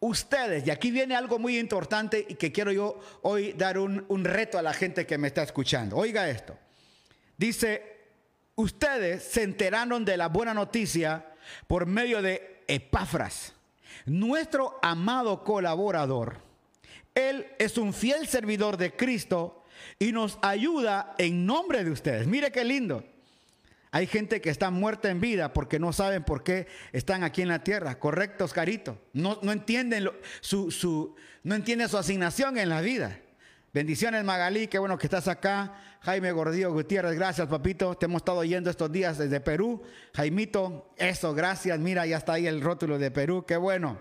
Ustedes, 0.01 0.67
y 0.67 0.71
aquí 0.71 0.91
viene 0.91 1.17
algo 1.17 1.39
muy 1.39 1.59
importante 1.59 2.25
y 2.29 2.35
que 2.35 2.53
quiero 2.53 2.71
yo 2.71 3.01
hoy 3.23 3.55
dar 3.55 3.79
un, 3.79 4.25
reto 4.25 4.59
a 4.59 4.63
la 4.63 4.75
gente 4.75 5.07
que 5.07 5.17
me 5.17 5.29
está 5.29 5.43
escuchando. 5.43 5.97
Oiga 5.97 6.29
esto. 6.29 6.59
Dice, 7.39 7.97
ustedes 8.55 9.23
se 9.23 9.43
enteraron 9.43 10.05
de 10.05 10.19
la 10.19 10.29
buena 10.29 10.53
noticia 10.53 11.25
por 11.67 11.87
medio 11.87 12.21
de 12.21 12.63
Epafras, 12.69 13.55
nuestro 14.05 14.79
amado 14.83 15.43
colaborador 15.43 16.46
él 17.15 17.47
es 17.59 17.79
un 17.79 17.93
fiel 17.93 18.27
servidor 18.27 18.77
de 18.77 18.95
Cristo 18.95 19.65
y 19.99 20.13
nos 20.13 20.39
ayuda 20.43 21.15
en 21.19 21.47
nombre 21.47 21.85
de 21.85 21.91
ustedes. 21.91 22.27
Mire 22.27 22.53
qué 22.53 22.65
lindo. 22.65 23.05
Hay 23.91 24.07
gente 24.07 24.41
que 24.41 24.51
está 24.51 24.71
muerta 24.71 25.11
en 25.11 25.21
vida 25.21 25.53
porque 25.53 25.79
no 25.79 25.93
saben 25.93 26.23
por 26.23 26.43
qué 26.43 26.67
están 26.93 27.25
aquí 27.25 27.43
en 27.43 27.49
la 27.49 27.65
tierra. 27.65 27.99
Correcto, 27.99 28.45
Oscarito. 28.45 28.99
No, 29.15 29.39
no 29.43 29.53
entienden 29.53 30.11
su, 30.41 30.71
su, 30.71 31.15
no 31.43 31.55
entienden 31.55 31.89
su 31.89 31.97
asignación 31.97 32.59
en 32.59 32.69
la 32.69 32.83
vida. 32.83 33.19
Bendiciones, 33.73 34.23
Magalí, 34.25 34.67
qué 34.69 34.79
bueno 34.79 34.99
que 34.99 35.07
estás 35.07 35.29
acá. 35.29 35.75
Jaime 36.03 36.31
Gordillo 36.33 36.73
Gutiérrez, 36.73 37.15
gracias, 37.15 37.49
papito. 37.49 37.95
Te 37.95 38.07
hemos 38.07 38.21
estado 38.21 38.39
oyendo 38.39 38.71
estos 38.71 38.93
días 38.93 39.19
desde 39.19 39.41
Perú. 39.41 39.83
Jaimito, 40.15 40.93
eso, 40.97 41.35
gracias. 41.35 41.79
Mira, 41.79 42.07
ya 42.07 42.19
está 42.19 42.35
ahí 42.35 42.47
el 42.47 42.61
rótulo 42.61 42.99
de 42.99 43.11
Perú, 43.11 43.45
qué 43.47 43.57
bueno. 43.57 43.99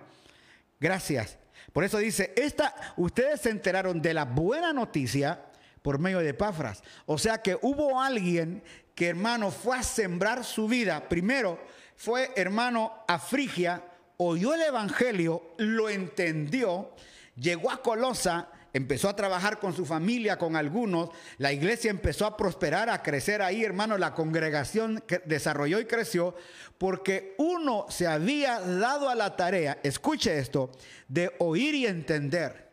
Gracias. 0.80 1.38
Por 1.76 1.84
eso 1.84 1.98
dice, 1.98 2.32
esta, 2.38 2.74
ustedes 2.96 3.42
se 3.42 3.50
enteraron 3.50 4.02
de 4.02 4.14
la 4.14 4.24
buena 4.24 4.72
noticia 4.72 5.44
por 5.82 6.00
medio 6.00 6.20
de 6.20 6.30
Epafras. 6.30 6.82
O 7.06 7.18
sea 7.18 7.42
que 7.42 7.60
hubo 7.62 8.00
alguien 8.00 8.64
que, 8.96 9.10
hermano, 9.10 9.52
fue 9.52 9.78
a 9.78 9.84
sembrar 9.84 10.46
su 10.46 10.70
vida. 10.70 11.10
Primero 11.10 11.60
fue, 11.98 12.32
hermano, 12.38 12.94
a 13.10 13.20
Frigia, 13.20 13.84
oyó 14.16 14.54
el 14.54 14.62
Evangelio, 14.62 15.52
lo 15.58 15.90
entendió, 15.90 16.92
llegó 17.36 17.70
a 17.70 17.82
Colosa 17.82 18.48
empezó 18.76 19.08
a 19.08 19.16
trabajar 19.16 19.58
con 19.58 19.72
su 19.72 19.86
familia, 19.86 20.38
con 20.38 20.58
algunos, 20.58 21.10
la 21.38 21.54
iglesia 21.54 21.90
empezó 21.90 22.26
a 22.26 22.36
prosperar, 22.36 22.90
a 22.90 23.02
crecer 23.02 23.42
ahí, 23.42 23.64
hermano, 23.64 23.98
la 23.98 24.14
congregación 24.14 25.02
desarrolló 25.24 25.80
y 25.80 25.86
creció 25.86 26.36
porque 26.78 27.36
uno 27.38 27.86
se 27.88 28.06
había 28.06 28.60
dado 28.60 29.08
a 29.08 29.16
la 29.16 29.38
tarea, 29.38 29.80
escuche 29.82 30.38
esto, 30.40 30.72
de 31.08 31.32
oír 31.40 31.74
y 31.74 31.88
entender. 31.88 32.66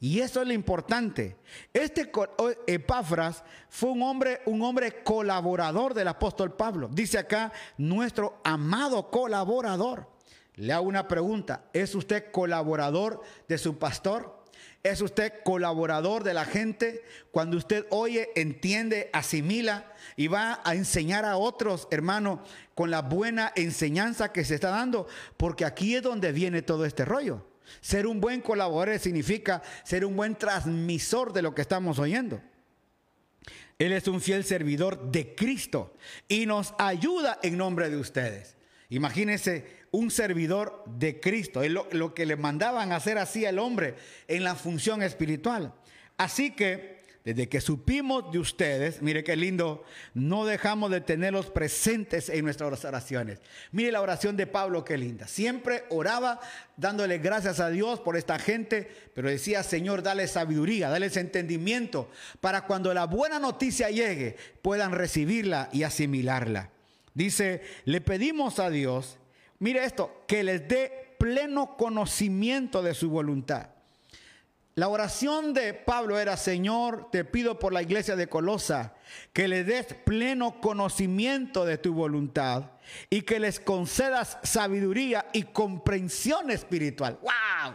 Y 0.00 0.20
eso 0.20 0.42
es 0.42 0.48
lo 0.48 0.52
importante. 0.52 1.38
Este 1.72 2.12
Epafras 2.66 3.42
fue 3.70 3.88
un 3.88 4.02
hombre, 4.02 4.42
un 4.44 4.60
hombre 4.60 5.02
colaborador 5.02 5.94
del 5.94 6.08
apóstol 6.08 6.52
Pablo. 6.52 6.90
Dice 6.92 7.16
acá, 7.16 7.52
nuestro 7.78 8.38
amado 8.44 9.10
colaborador. 9.10 10.08
le 10.56 10.74
hago 10.74 10.86
una 10.86 11.08
pregunta. 11.08 11.64
¿Es 11.72 11.94
usted 11.94 12.30
colaborador 12.30 13.22
de 13.48 13.56
su 13.56 13.78
pastor? 13.78 14.37
¿Es 14.82 15.00
usted 15.00 15.32
colaborador 15.44 16.22
de 16.22 16.34
la 16.34 16.44
gente? 16.44 17.02
Cuando 17.30 17.56
usted 17.56 17.86
oye, 17.90 18.30
entiende, 18.36 19.10
asimila 19.12 19.92
y 20.16 20.28
va 20.28 20.60
a 20.64 20.74
enseñar 20.74 21.24
a 21.24 21.36
otros, 21.36 21.88
hermano, 21.90 22.42
con 22.74 22.90
la 22.90 23.02
buena 23.02 23.52
enseñanza 23.56 24.32
que 24.32 24.44
se 24.44 24.54
está 24.54 24.70
dando, 24.70 25.08
porque 25.36 25.64
aquí 25.64 25.96
es 25.96 26.02
donde 26.02 26.32
viene 26.32 26.62
todo 26.62 26.84
este 26.84 27.04
rollo. 27.04 27.44
Ser 27.80 28.06
un 28.06 28.20
buen 28.20 28.40
colaborador 28.40 28.98
significa 28.98 29.62
ser 29.84 30.04
un 30.04 30.16
buen 30.16 30.36
transmisor 30.36 31.32
de 31.32 31.42
lo 31.42 31.54
que 31.54 31.62
estamos 31.62 31.98
oyendo. 31.98 32.40
Él 33.78 33.92
es 33.92 34.08
un 34.08 34.20
fiel 34.20 34.44
servidor 34.44 35.10
de 35.10 35.34
Cristo 35.34 35.94
y 36.28 36.46
nos 36.46 36.74
ayuda 36.78 37.38
en 37.42 37.56
nombre 37.56 37.90
de 37.90 37.96
ustedes. 37.96 38.56
Imagínense 38.88 39.77
un 39.90 40.10
servidor 40.10 40.82
de 40.86 41.20
Cristo, 41.20 41.62
es 41.62 41.70
lo, 41.70 42.14
que 42.14 42.26
le 42.26 42.36
mandaban 42.36 42.92
hacer 42.92 43.18
así 43.18 43.46
al 43.46 43.58
hombre 43.58 43.94
en 44.26 44.44
la 44.44 44.54
función 44.54 45.02
espiritual. 45.02 45.72
Así 46.16 46.50
que 46.50 46.98
desde 47.24 47.48
que 47.48 47.60
supimos 47.60 48.32
de 48.32 48.38
ustedes, 48.38 49.02
mire 49.02 49.22
qué 49.22 49.36
lindo, 49.36 49.84
no 50.14 50.46
dejamos 50.46 50.90
de 50.90 51.02
tenerlos 51.02 51.50
presentes 51.50 52.30
en 52.30 52.44
nuestras 52.44 52.84
oraciones. 52.86 53.40
Mire 53.70 53.92
la 53.92 54.00
oración 54.00 54.34
de 54.36 54.46
Pablo, 54.46 54.82
qué 54.82 54.96
linda. 54.96 55.28
Siempre 55.28 55.84
oraba 55.90 56.40
dándole 56.78 57.18
gracias 57.18 57.60
a 57.60 57.68
Dios 57.68 58.00
por 58.00 58.16
esta 58.16 58.38
gente, 58.38 58.90
pero 59.14 59.28
decía, 59.28 59.62
Señor, 59.62 60.02
dale 60.02 60.26
sabiduría, 60.26 60.88
dale 60.88 61.10
entendimiento, 61.14 62.10
para 62.40 62.62
cuando 62.62 62.94
la 62.94 63.04
buena 63.04 63.38
noticia 63.38 63.90
llegue, 63.90 64.36
puedan 64.62 64.92
recibirla 64.92 65.68
y 65.70 65.82
asimilarla. 65.82 66.70
Dice, 67.12 67.62
le 67.84 68.00
pedimos 68.00 68.58
a 68.58 68.70
Dios, 68.70 69.18
mire 69.58 69.84
esto, 69.84 70.24
que 70.26 70.42
les 70.42 70.68
dé 70.68 71.16
pleno 71.18 71.76
conocimiento 71.76 72.82
de 72.82 72.94
su 72.94 73.10
voluntad. 73.10 73.70
La 74.78 74.88
oración 74.88 75.54
de 75.54 75.74
Pablo 75.74 76.20
era, 76.20 76.36
Señor, 76.36 77.08
te 77.10 77.24
pido 77.24 77.58
por 77.58 77.72
la 77.72 77.82
iglesia 77.82 78.14
de 78.14 78.28
Colosa 78.28 78.94
que 79.32 79.48
le 79.48 79.64
des 79.64 79.86
pleno 79.86 80.60
conocimiento 80.60 81.64
de 81.64 81.78
tu 81.78 81.94
voluntad 81.94 82.70
y 83.10 83.22
que 83.22 83.40
les 83.40 83.58
concedas 83.58 84.38
sabiduría 84.44 85.26
y 85.32 85.42
comprensión 85.42 86.52
espiritual. 86.52 87.18
¡Wow! 87.22 87.74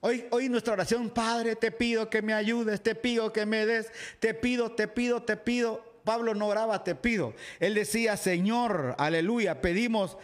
Hoy, 0.00 0.24
hoy 0.30 0.48
nuestra 0.48 0.72
oración, 0.72 1.10
Padre, 1.10 1.56
te 1.56 1.70
pido 1.70 2.08
que 2.08 2.22
me 2.22 2.32
ayudes, 2.32 2.82
te 2.82 2.94
pido 2.94 3.30
que 3.30 3.44
me 3.44 3.66
des, 3.66 3.92
te 4.18 4.32
pido, 4.32 4.72
te 4.72 4.88
pido, 4.88 5.22
te 5.22 5.36
pido. 5.36 5.84
Pablo 6.04 6.34
no 6.34 6.48
oraba, 6.48 6.82
te 6.82 6.94
pido. 6.94 7.34
Él 7.60 7.74
decía, 7.74 8.16
Señor, 8.16 8.96
aleluya, 8.98 9.60
pedimos, 9.60 10.16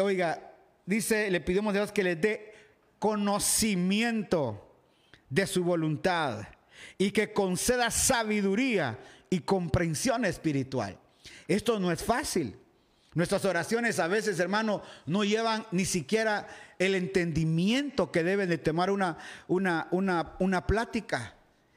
oiga, 0.00 0.52
dice, 0.86 1.30
le 1.30 1.40
pedimos 1.40 1.70
a 1.72 1.78
Dios 1.78 1.92
que 1.92 2.02
le 2.02 2.16
dé 2.16 2.54
conocimiento 2.98 4.76
de 5.28 5.46
su 5.46 5.64
voluntad 5.64 6.46
y 6.98 7.10
que 7.10 7.32
conceda 7.32 7.90
sabiduría 7.90 8.98
y 9.30 9.40
comprensión 9.40 10.24
espiritual. 10.24 10.98
Esto 11.48 11.78
no 11.78 11.90
es 11.90 12.02
fácil. 12.02 12.56
Nuestras 13.14 13.44
oraciones 13.44 13.98
a 14.00 14.08
veces, 14.08 14.38
hermano, 14.40 14.82
no 15.06 15.24
llevan 15.24 15.66
ni 15.70 15.84
siquiera 15.84 16.48
el 16.78 16.94
entendimiento 16.94 18.10
que 18.10 18.24
deben 18.24 18.48
de 18.48 18.58
tomar 18.58 18.90
una, 18.90 19.18
una, 19.46 19.88
una, 19.90 20.34
una 20.40 20.66
plática. 20.66 21.34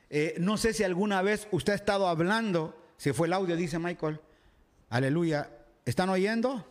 Eh, 0.10 0.36
no 0.40 0.58
sé 0.58 0.74
si 0.74 0.84
alguna 0.84 1.22
vez 1.22 1.48
usted 1.52 1.74
ha 1.74 1.76
estado 1.76 2.08
hablando 2.08 2.76
si 2.98 3.14
fue 3.14 3.28
el 3.28 3.34
audio, 3.34 3.56
dice 3.56 3.78
Michael. 3.78 4.20
Aleluya. 4.90 5.50
¿Están 5.86 6.10
oyendo? 6.10 6.66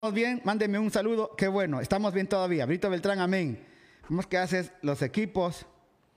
¿Estamos 0.00 0.14
bien? 0.14 0.40
Mándenme 0.44 0.78
un 0.78 0.90
saludo. 0.90 1.36
Qué 1.36 1.46
bueno. 1.46 1.78
Estamos 1.78 2.14
bien 2.14 2.26
todavía. 2.26 2.64
Brito 2.64 2.88
Beltrán, 2.88 3.20
amén. 3.20 3.62
Vamos 4.08 4.26
que 4.26 4.38
haces 4.38 4.72
los 4.80 5.02
equipos. 5.02 5.66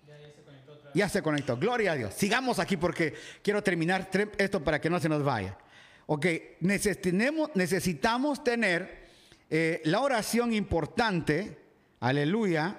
Ya, 0.08 0.18
ya, 0.22 0.32
se 0.32 0.42
conectó 0.42 0.92
ya 0.94 1.10
se 1.10 1.22
conectó. 1.22 1.58
Gloria 1.58 1.92
a 1.92 1.96
Dios. 1.96 2.14
Sigamos 2.14 2.60
aquí 2.60 2.78
porque 2.78 3.14
quiero 3.42 3.62
terminar 3.62 4.10
esto 4.38 4.64
para 4.64 4.80
que 4.80 4.90
no 4.90 5.02
se 5.02 5.10
nos 5.10 5.22
vaya. 5.22 5.58
Ok, 6.06 6.26
necesitamos, 6.62 7.50
necesitamos 7.56 8.42
tener 8.42 9.10
eh, 9.50 9.82
la 9.84 10.00
oración 10.00 10.54
importante. 10.54 11.58
Aleluya. 12.00 12.78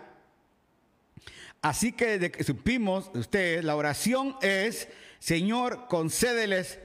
Así 1.61 1.93
que 1.93 2.19
desde 2.19 2.31
que 2.31 2.45
supimos 2.45 3.11
ustedes, 3.13 3.63
la 3.63 3.77
oración 3.77 4.37
es 4.41 4.89
Señor, 5.19 5.87
concédeles 5.87 6.79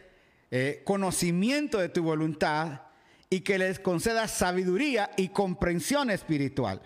eh, 0.51 0.81
conocimiento 0.83 1.77
de 1.77 1.87
tu 1.87 2.03
voluntad 2.03 2.81
y 3.29 3.41
que 3.41 3.57
les 3.57 3.79
conceda 3.79 4.27
sabiduría 4.27 5.11
y 5.17 5.29
comprensión 5.29 6.09
espiritual. 6.09 6.81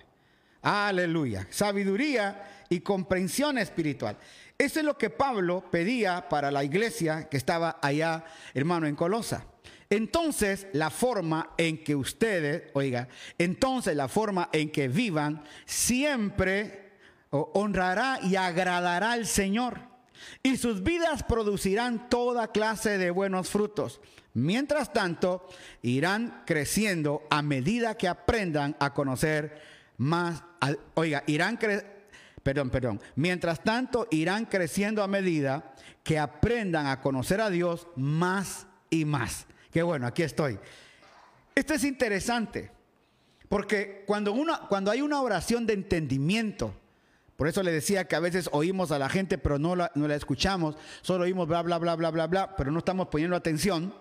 Aleluya. 0.62 1.48
Sabiduría 1.50 2.66
y 2.70 2.82
comprensión 2.82 3.58
espiritual. 3.58 4.18
Eso 4.58 4.80
es 4.80 4.86
lo 4.86 4.98
que 4.98 5.10
Pablo 5.10 5.64
pedía 5.72 6.28
para 6.30 6.52
la 6.52 6.64
iglesia 6.64 7.28
que 7.30 7.38
estaba 7.38 7.80
allá, 7.82 8.26
hermano, 8.54 8.88
en 8.88 8.96
Colosa. 8.96 9.46
Entonces, 9.90 10.68
la 10.74 10.90
forma 10.90 11.52
en 11.58 11.84
que 11.84 11.96
ustedes, 11.96 12.64
oiga, 12.74 13.08
entonces 13.38 13.96
la 13.96 14.08
forma 14.08 14.50
en 14.52 14.72
que 14.72 14.88
vivan 14.88 15.44
siempre 15.66 16.94
honrará 17.30 18.20
y 18.24 18.36
agradará 18.36 19.12
al 19.12 19.28
Señor 19.28 19.93
y 20.42 20.58
sus 20.58 20.84
vidas 20.84 21.24
producirán 21.24 22.10
toda 22.10 22.52
clase 22.52 22.98
de 22.98 23.12
buenos 23.12 23.50
frutos. 23.50 24.02
Mientras 24.34 24.94
tanto, 24.94 25.48
irán 25.82 26.44
creciendo 26.46 27.24
a 27.30 27.42
medida 27.42 27.96
que 27.96 28.08
aprendan 28.08 28.76
a 28.80 28.94
conocer 28.94 29.62
más. 29.98 30.44
oiga, 30.96 31.24
irán 31.28 31.60
perdón, 32.42 32.70
perdón. 32.70 33.02
Mientras 33.16 33.64
tanto, 33.64 34.08
irán 34.12 34.46
creciendo 34.46 35.04
a 35.04 35.08
medida 35.08 35.74
que 36.04 36.20
aprendan 36.20 36.88
a 36.88 37.00
conocer 37.00 37.42
a 37.42 37.50
Dios 37.50 37.88
más 37.96 38.68
y 38.90 39.06
más. 39.06 39.46
Qué 39.72 39.82
bueno, 39.82 40.06
aquí 40.06 40.24
estoy. 40.24 40.60
Esto 41.56 41.74
es 41.74 41.84
interesante, 41.84 42.72
porque 43.48 44.04
cuando, 44.08 44.36
cuando 44.68 44.92
hay 44.92 45.02
una 45.02 45.22
oración 45.22 45.66
de 45.66 45.74
entendimiento, 45.74 46.74
por 47.44 47.50
eso 47.50 47.62
le 47.62 47.74
decía 47.74 48.08
que 48.08 48.16
a 48.16 48.22
veces 48.22 48.48
oímos 48.54 48.94
a 48.94 49.00
la 49.00 49.10
gente, 49.10 49.38
pero 49.38 49.60
no 49.60 49.76
la, 49.76 49.92
no 49.96 50.08
la 50.08 50.16
escuchamos. 50.16 50.78
Solo 51.02 51.26
oímos 51.26 51.46
bla, 51.46 51.62
bla, 51.62 51.78
bla, 51.78 51.94
bla, 51.98 52.10
bla, 52.10 52.28
bla, 52.28 52.56
pero 52.56 52.72
no 52.72 52.80
estamos 52.80 53.10
poniendo 53.10 53.36
atención. 53.36 53.94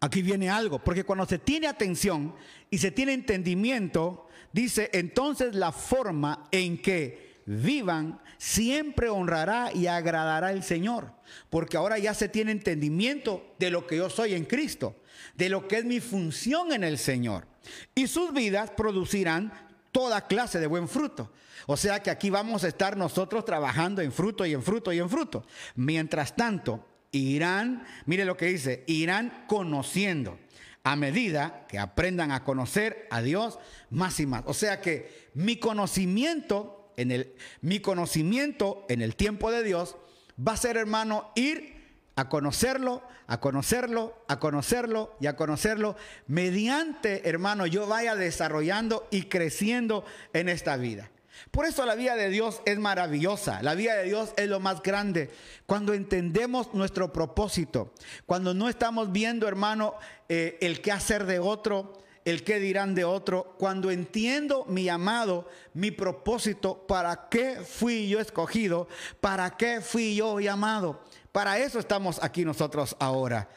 Aquí 0.00 0.20
viene 0.20 0.50
algo, 0.50 0.84
porque 0.84 1.04
cuando 1.04 1.24
se 1.24 1.38
tiene 1.38 1.66
atención 1.66 2.34
y 2.68 2.76
se 2.76 2.90
tiene 2.90 3.14
entendimiento, 3.14 4.28
dice, 4.52 4.90
entonces 4.92 5.54
la 5.54 5.72
forma 5.72 6.44
en 6.50 6.76
que 6.76 7.40
vivan 7.46 8.20
siempre 8.36 9.08
honrará 9.08 9.70
y 9.74 9.86
agradará 9.86 10.48
al 10.48 10.62
Señor, 10.62 11.10
porque 11.48 11.78
ahora 11.78 11.96
ya 11.98 12.12
se 12.12 12.28
tiene 12.28 12.52
entendimiento 12.52 13.54
de 13.58 13.70
lo 13.70 13.86
que 13.86 13.96
yo 13.96 14.10
soy 14.10 14.34
en 14.34 14.44
Cristo, 14.44 14.94
de 15.36 15.48
lo 15.48 15.66
que 15.66 15.78
es 15.78 15.86
mi 15.86 16.00
función 16.00 16.74
en 16.74 16.84
el 16.84 16.98
Señor. 16.98 17.46
Y 17.94 18.08
sus 18.08 18.34
vidas 18.34 18.70
producirán 18.72 19.52
toda 19.94 20.26
clase 20.26 20.58
de 20.58 20.66
buen 20.66 20.88
fruto. 20.88 21.30
O 21.66 21.76
sea 21.76 22.02
que 22.02 22.10
aquí 22.10 22.28
vamos 22.28 22.64
a 22.64 22.68
estar 22.68 22.96
nosotros 22.96 23.44
trabajando 23.44 24.02
en 24.02 24.10
fruto 24.10 24.44
y 24.44 24.52
en 24.52 24.62
fruto 24.62 24.92
y 24.92 24.98
en 24.98 25.08
fruto. 25.08 25.46
Mientras 25.76 26.34
tanto, 26.34 26.84
irán, 27.12 27.86
mire 28.04 28.24
lo 28.24 28.36
que 28.36 28.46
dice, 28.46 28.82
irán 28.88 29.44
conociendo 29.46 30.36
a 30.82 30.96
medida 30.96 31.64
que 31.68 31.78
aprendan 31.78 32.32
a 32.32 32.42
conocer 32.42 33.06
a 33.08 33.22
Dios 33.22 33.60
más 33.88 34.18
y 34.18 34.26
más. 34.26 34.42
O 34.46 34.52
sea 34.52 34.80
que 34.80 35.30
mi 35.34 35.56
conocimiento 35.56 36.92
en 36.96 37.12
el 37.12 37.32
mi 37.60 37.78
conocimiento 37.78 38.84
en 38.88 39.00
el 39.00 39.14
tiempo 39.14 39.52
de 39.52 39.62
Dios 39.62 39.96
va 40.36 40.54
a 40.54 40.56
ser, 40.56 40.76
hermano, 40.76 41.30
ir 41.36 41.73
a 42.16 42.28
conocerlo, 42.28 43.02
a 43.26 43.40
conocerlo, 43.40 44.14
a 44.28 44.38
conocerlo 44.38 45.16
y 45.20 45.26
a 45.26 45.36
conocerlo 45.36 45.96
mediante, 46.26 47.28
hermano, 47.28 47.66
yo 47.66 47.86
vaya 47.86 48.14
desarrollando 48.14 49.08
y 49.10 49.24
creciendo 49.24 50.04
en 50.32 50.48
esta 50.48 50.76
vida. 50.76 51.10
Por 51.50 51.66
eso 51.66 51.84
la 51.84 51.94
vida 51.94 52.16
de 52.16 52.30
Dios 52.30 52.62
es 52.64 52.78
maravillosa, 52.78 53.62
la 53.62 53.74
vida 53.74 53.94
de 53.96 54.04
Dios 54.04 54.32
es 54.36 54.48
lo 54.48 54.60
más 54.60 54.82
grande. 54.82 55.30
Cuando 55.66 55.92
entendemos 55.94 56.72
nuestro 56.74 57.12
propósito, 57.12 57.92
cuando 58.26 58.54
no 58.54 58.68
estamos 58.68 59.12
viendo, 59.12 59.48
hermano, 59.48 59.94
eh, 60.28 60.58
el 60.60 60.80
qué 60.80 60.92
hacer 60.92 61.26
de 61.26 61.40
otro, 61.40 61.92
el 62.24 62.42
qué 62.42 62.58
dirán 62.58 62.94
de 62.94 63.04
otro, 63.04 63.54
cuando 63.58 63.90
entiendo 63.90 64.64
mi 64.66 64.88
amado, 64.88 65.48
mi 65.74 65.90
propósito, 65.90 66.86
para 66.86 67.28
qué 67.28 67.56
fui 67.56 68.08
yo 68.08 68.20
escogido, 68.20 68.88
para 69.20 69.56
qué 69.56 69.80
fui 69.80 70.16
yo 70.16 70.40
llamado. 70.40 71.02
Para 71.34 71.58
eso 71.58 71.80
estamos 71.80 72.22
aquí 72.22 72.44
nosotros 72.44 72.94
ahora. 73.00 73.48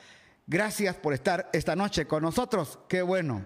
Gracias 0.48 0.96
por 0.96 1.14
estar 1.14 1.48
esta 1.54 1.76
noche 1.76 2.08
con 2.08 2.24
nosotros. 2.24 2.80
Qué 2.90 3.04
bueno. 3.04 3.46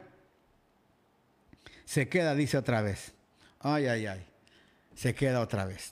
Se 1.84 2.08
queda, 2.08 2.34
dice 2.34 2.58
otra 2.58 2.82
vez. 2.82 3.12
Ay, 3.60 3.88
ay, 3.88 4.06
ay. 4.06 4.26
Se 4.96 5.14
queda 5.14 5.42
otra 5.42 5.66
vez. 5.66 5.90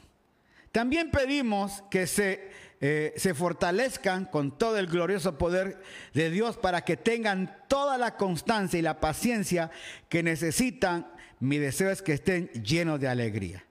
También 0.71 1.11
pedimos 1.11 1.83
que 1.91 2.07
se, 2.07 2.49
eh, 2.79 3.13
se 3.17 3.33
fortalezcan 3.33 4.23
con 4.23 4.57
todo 4.57 4.77
el 4.77 4.87
glorioso 4.87 5.37
poder 5.37 5.83
de 6.13 6.29
Dios 6.29 6.55
para 6.55 6.85
que 6.85 6.95
tengan 6.95 7.65
toda 7.67 7.97
la 7.97 8.15
constancia 8.15 8.79
y 8.79 8.81
la 8.81 9.01
paciencia 9.01 9.69
que 10.07 10.23
necesitan. 10.23 11.11
Mi 11.41 11.57
deseo 11.57 11.91
es 11.91 12.01
que 12.01 12.13
estén 12.13 12.47
llenos 12.53 13.01
de 13.01 13.09
alegría. 13.09 13.65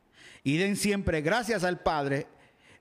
Y 0.44 0.58
den 0.58 0.76
siempre 0.76 1.22
gracias 1.22 1.64
al 1.64 1.80
Padre. 1.80 2.26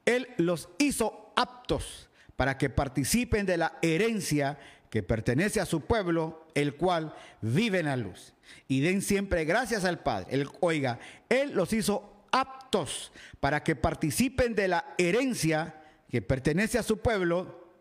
Él 0.05 0.27
los 0.35 0.67
hizo 0.79 1.26
aptos 1.37 2.09
para 2.35 2.57
que 2.57 2.69
participen 2.69 3.45
de 3.45 3.57
la 3.57 3.77
herencia 3.81 4.57
que 4.89 5.03
pertenece 5.03 5.61
a 5.61 5.65
su 5.65 5.81
pueblo, 5.81 6.47
el 6.53 6.75
cual 6.75 7.13
vive 7.41 7.79
en 7.79 7.85
la 7.85 7.95
luz. 7.95 8.33
Y 8.67 8.81
den 8.81 9.01
siempre 9.01 9.45
gracias 9.45 9.85
al 9.85 9.99
Padre. 9.99 10.27
Él, 10.31 10.49
oiga, 10.59 10.99
Él 11.29 11.53
los 11.53 11.71
hizo 11.73 12.25
aptos 12.31 13.11
para 13.39 13.63
que 13.63 13.75
participen 13.75 14.55
de 14.55 14.67
la 14.67 14.95
herencia 14.97 15.81
que 16.09 16.21
pertenece 16.21 16.77
a 16.77 16.83
su 16.83 16.99
pueblo, 16.99 17.73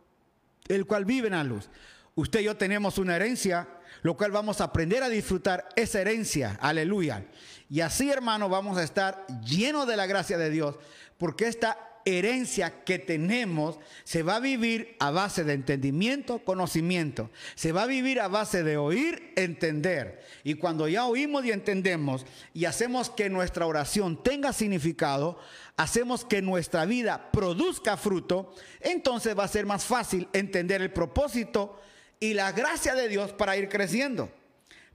el 0.69 0.87
cual 0.87 1.05
vive 1.05 1.29
en 1.29 1.35
la 1.35 1.45
luz. 1.45 1.71
Usted 2.15 2.41
y 2.41 2.45
yo 2.45 2.57
tenemos 2.57 2.99
una 2.99 3.17
herencia, 3.17 3.69
lo 4.03 4.17
cual 4.17 4.33
vamos 4.33 4.61
a 4.61 4.65
aprender 4.65 5.03
a 5.03 5.09
disfrutar 5.09 5.69
esa 5.77 6.01
herencia. 6.01 6.59
Aleluya. 6.61 7.25
Y 7.71 7.81
así, 7.81 8.11
hermano, 8.11 8.49
vamos 8.49 8.79
a 8.79 8.83
estar 8.83 9.27
llenos 9.45 9.87
de 9.87 9.97
la 9.97 10.07
gracia 10.07 10.39
de 10.39 10.51
Dios, 10.51 10.77
porque 11.19 11.47
esta 11.47 11.96
herencia 12.07 12.85
que 12.85 12.99
tenemos 12.99 13.79
se 14.05 14.23
va 14.23 14.37
a 14.37 14.41
vivir 14.41 14.97
a 15.01 15.11
base 15.11 15.45
de 15.45 15.53
entendimiento, 15.53 16.39
conocimiento. 16.39 17.31
Se 17.57 17.73
va 17.73 17.83
a 17.83 17.87
vivir 17.87 18.21
a 18.21 18.29
base 18.29 18.63
de 18.63 18.77
oír, 18.77 19.33
entender. 19.37 20.23
Y 20.45 20.55
cuando 20.55 20.89
ya 20.89 21.05
oímos 21.05 21.45
y 21.45 21.51
entendemos 21.51 22.25
y 22.55 22.65
hacemos 22.65 23.11
que 23.11 23.29
nuestra 23.29 23.67
oración 23.67 24.23
tenga 24.23 24.53
significado, 24.53 25.39
hacemos 25.77 26.25
que 26.25 26.41
nuestra 26.41 26.87
vida 26.87 27.31
produzca 27.33 27.97
fruto, 27.97 28.55
entonces 28.81 29.37
va 29.37 29.45
a 29.45 29.49
ser 29.49 29.67
más 29.67 29.85
fácil 29.85 30.29
entender 30.33 30.81
el 30.81 30.93
propósito 30.93 31.81
y 32.21 32.35
la 32.35 32.53
gracia 32.53 32.95
de 32.95 33.09
Dios 33.09 33.33
para 33.33 33.57
ir 33.57 33.69
creciendo. 33.69 34.31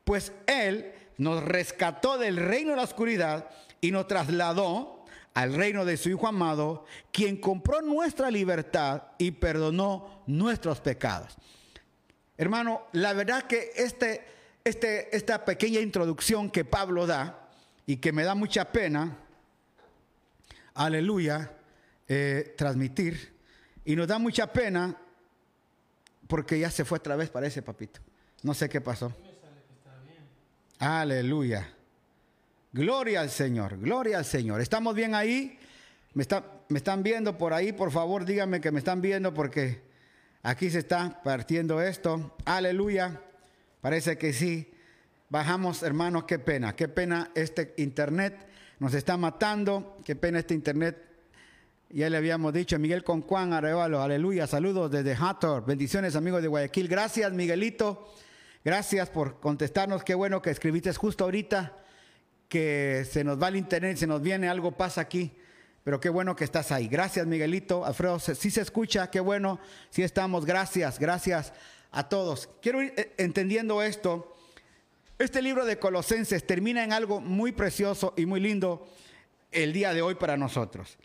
Pues 0.05 0.31
Él 0.47 0.93
nos 1.17 1.43
rescató 1.43 2.17
del 2.17 2.37
reino 2.37 2.71
de 2.71 2.77
la 2.77 2.83
oscuridad 2.83 3.49
y 3.81 3.91
nos 3.91 4.07
trasladó 4.07 5.00
al 5.33 5.53
reino 5.53 5.85
de 5.85 5.97
su 5.97 6.09
Hijo 6.09 6.27
amado, 6.27 6.85
quien 7.11 7.37
compró 7.37 7.81
nuestra 7.81 8.29
libertad 8.29 9.03
y 9.17 9.31
perdonó 9.31 10.23
nuestros 10.27 10.81
pecados. 10.81 11.37
Hermano, 12.37 12.87
la 12.93 13.13
verdad 13.13 13.43
que 13.43 13.71
este, 13.75 14.25
este, 14.63 15.15
esta 15.15 15.45
pequeña 15.45 15.79
introducción 15.79 16.49
que 16.49 16.65
Pablo 16.65 17.05
da 17.07 17.49
y 17.85 17.97
que 17.97 18.11
me 18.11 18.23
da 18.23 18.35
mucha 18.35 18.71
pena, 18.71 19.17
aleluya, 20.73 21.51
eh, 22.07 22.55
transmitir, 22.57 23.33
y 23.85 23.95
nos 23.95 24.07
da 24.07 24.19
mucha 24.19 24.51
pena 24.51 24.97
porque 26.27 26.59
ya 26.59 26.71
se 26.71 26.85
fue 26.85 26.97
otra 26.97 27.15
vez, 27.15 27.29
parece, 27.29 27.61
papito. 27.61 27.99
No 28.43 28.53
sé 28.53 28.69
qué 28.69 28.79
pasó. 28.79 29.13
Aleluya. 30.79 31.69
Gloria 32.73 33.19
al 33.19 33.29
Señor, 33.29 33.77
gloria 33.79 34.19
al 34.19 34.23
Señor. 34.23 34.61
¿Estamos 34.61 34.95
bien 34.95 35.13
ahí? 35.13 35.59
¿Me, 36.13 36.25
¿Me 36.69 36.77
están 36.77 37.03
viendo 37.03 37.37
por 37.37 37.53
ahí? 37.53 37.73
Por 37.73 37.91
favor, 37.91 38.23
díganme 38.23 38.61
que 38.61 38.71
me 38.71 38.79
están 38.79 39.01
viendo 39.01 39.33
porque 39.33 39.81
aquí 40.41 40.69
se 40.69 40.79
está 40.79 41.21
partiendo 41.21 41.81
esto. 41.81 42.33
Aleluya. 42.45 43.19
Parece 43.81 44.17
que 44.17 44.31
sí. 44.31 44.71
Bajamos, 45.27 45.83
hermanos, 45.83 46.23
qué 46.23 46.39
pena, 46.39 46.73
qué 46.73 46.87
pena 46.87 47.31
este 47.35 47.73
internet 47.75 48.37
nos 48.79 48.93
está 48.93 49.17
matando, 49.17 49.97
qué 50.05 50.15
pena 50.15 50.39
este 50.39 50.53
internet. 50.53 50.97
Ya 51.89 52.09
le 52.09 52.15
habíamos 52.15 52.53
dicho, 52.53 52.79
Miguel 52.79 53.03
Concuán, 53.03 53.51
Arevalo, 53.51 54.01
aleluya, 54.01 54.47
saludos 54.47 54.89
desde 54.89 55.13
Hathor, 55.13 55.65
bendiciones 55.65 56.15
amigos 56.15 56.41
de 56.41 56.47
Guayaquil, 56.47 56.87
gracias 56.87 57.33
Miguelito, 57.33 58.13
gracias 58.63 59.09
por 59.09 59.41
contestarnos, 59.41 60.05
qué 60.05 60.15
bueno 60.15 60.41
que 60.41 60.51
escribiste 60.51 60.93
justo 60.93 61.25
ahorita 61.25 61.80
que 62.51 63.07
se 63.09 63.23
nos 63.23 63.41
va 63.41 63.47
el 63.47 63.55
internet, 63.55 63.95
se 63.95 64.05
nos 64.05 64.21
viene 64.21 64.49
algo 64.49 64.73
pasa 64.73 64.99
aquí. 64.99 65.31
Pero 65.85 66.01
qué 66.01 66.09
bueno 66.09 66.35
que 66.35 66.43
estás 66.43 66.73
ahí. 66.73 66.89
Gracias, 66.89 67.25
Miguelito. 67.25 67.85
Alfredo, 67.85 68.19
si 68.19 68.51
se 68.51 68.59
escucha, 68.59 69.09
qué 69.09 69.21
bueno, 69.21 69.57
si 69.89 70.03
estamos. 70.03 70.45
Gracias, 70.45 70.99
gracias 70.99 71.53
a 71.91 72.09
todos. 72.09 72.49
Quiero 72.61 72.81
ir 72.81 72.93
eh, 72.97 73.13
entendiendo 73.17 73.81
esto. 73.81 74.35
Este 75.17 75.41
libro 75.41 75.63
de 75.63 75.79
Colosenses 75.79 76.45
termina 76.45 76.83
en 76.83 76.91
algo 76.91 77.21
muy 77.21 77.53
precioso 77.53 78.13
y 78.17 78.25
muy 78.25 78.41
lindo 78.41 78.85
el 79.49 79.71
día 79.71 79.93
de 79.93 80.01
hoy 80.01 80.15
para 80.15 80.35
nosotros. 80.35 80.97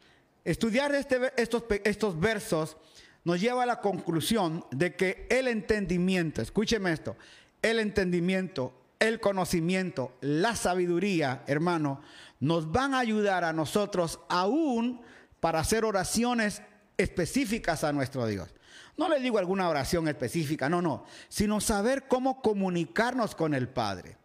Estudiar 0.45 0.97
este, 0.97 1.33
estos, 1.37 1.63
estos 1.85 2.19
versos 2.19 2.77
nos 3.23 3.41
lleva 3.41 3.63
a 3.63 3.67
la 3.67 3.81
conclusión 3.81 4.65
de 4.73 4.97
que 4.97 5.29
el 5.31 5.47
entendimiento, 5.47 6.43
escúcheme 6.43 6.91
esto, 6.91 7.17
el 7.63 7.79
entendimiento 7.79 8.75
el 8.99 9.21
conocimiento, 9.21 10.17
la 10.21 10.57
sabiduría, 10.57 11.43
hermano, 11.47 12.01
nos 12.41 12.71
van 12.71 12.95
a 12.95 12.99
ayudar 12.99 13.45
a 13.45 13.53
nosotros 13.53 14.21
aún 14.29 15.01
para 15.41 15.61
hacer 15.61 15.85
oraciones 15.85 16.63
específicas 16.97 17.85
a 17.85 17.93
nuestro 17.93 18.27
Dios. 18.27 18.55
No 18.97 19.09
le 19.09 19.21
digo 19.21 19.39
alguna 19.39 19.69
oración 19.69 20.09
específica, 20.09 20.69
no, 20.69 20.81
no, 20.81 21.05
sino 21.29 21.61
saber 21.61 22.09
cómo 22.09 22.41
comunicarnos 22.41 23.35
con 23.35 23.53
el 23.53 23.69
Padre. 23.69 24.17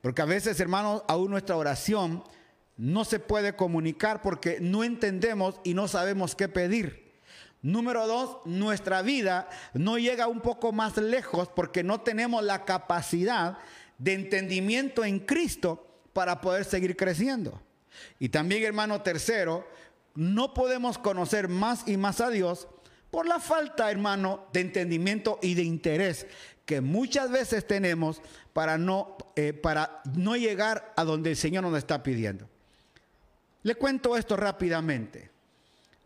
Porque 0.00 0.22
a 0.22 0.26
veces, 0.26 0.58
hermanos, 0.60 1.02
aún 1.08 1.30
nuestra 1.30 1.56
oración 1.56 2.24
no 2.76 3.04
se 3.04 3.20
puede 3.20 3.54
comunicar 3.54 4.22
porque 4.22 4.58
no 4.60 4.82
entendemos 4.82 5.60
y 5.62 5.74
no 5.74 5.88
sabemos 5.88 6.34
qué 6.34 6.48
pedir. 6.48 7.12
Número 7.62 8.06
dos, 8.06 8.38
nuestra 8.44 9.00
vida 9.00 9.48
no 9.72 9.96
llega 9.96 10.26
un 10.26 10.40
poco 10.40 10.72
más 10.72 10.96
lejos 10.98 11.48
porque 11.48 11.82
no 11.82 12.00
tenemos 12.02 12.44
la 12.44 12.64
capacidad 12.64 13.58
de 13.98 14.14
entendimiento 14.14 15.04
en 15.04 15.20
Cristo 15.20 15.86
para 16.12 16.40
poder 16.40 16.64
seguir 16.64 16.96
creciendo. 16.96 17.60
Y 18.18 18.28
también, 18.28 18.62
hermano 18.64 19.02
tercero, 19.02 19.66
no 20.14 20.54
podemos 20.54 20.98
conocer 20.98 21.48
más 21.48 21.86
y 21.86 21.96
más 21.96 22.20
a 22.20 22.30
Dios 22.30 22.68
por 23.10 23.26
la 23.26 23.38
falta, 23.38 23.90
hermano, 23.90 24.46
de 24.52 24.60
entendimiento 24.60 25.38
y 25.40 25.54
de 25.54 25.62
interés 25.62 26.26
que 26.64 26.80
muchas 26.80 27.30
veces 27.30 27.66
tenemos 27.66 28.22
para 28.52 28.78
no, 28.78 29.16
eh, 29.36 29.52
para 29.52 30.02
no 30.16 30.36
llegar 30.36 30.92
a 30.96 31.04
donde 31.04 31.30
el 31.30 31.36
Señor 31.36 31.64
nos 31.64 31.76
está 31.76 32.02
pidiendo. 32.02 32.48
Le 33.62 33.74
cuento 33.74 34.16
esto 34.16 34.36
rápidamente. 34.36 35.30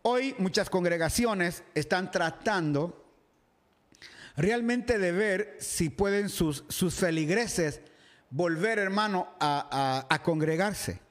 Hoy 0.01 0.35
muchas 0.37 0.69
congregaciones 0.69 1.63
están 1.75 2.11
tratando 2.11 2.98
realmente 4.39 4.97
de 4.97 5.11
ver 5.11 5.57
si 5.59 5.89
pueden 5.89 6.29
sus, 6.29 6.63
sus 6.69 6.95
feligreses 6.95 7.81
volver, 8.29 8.79
hermano, 8.79 9.27
a, 9.39 10.21
congregarse. 10.23 11.01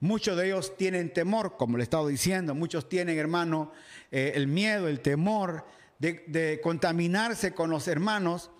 Muchos 0.00 0.36
de 0.38 0.46
ellos 0.46 0.76
tienen 0.78 1.12
temor, 1.12 1.58
como 1.58 1.76
le 1.76 1.82
he 1.82 1.84
estado 1.84 2.06
diciendo, 2.06 2.54
muchos 2.54 2.88
tienen, 2.88 3.18
hermano, 3.18 3.70
eh, 4.10 4.32
el 4.34 4.46
miedo, 4.46 4.88
el 4.88 5.00
temor 5.00 5.66
de, 5.98 6.24
de 6.28 6.60
contaminarse 6.62 7.52
con 7.52 7.68
los 7.68 7.86
hermanos. 7.86 8.50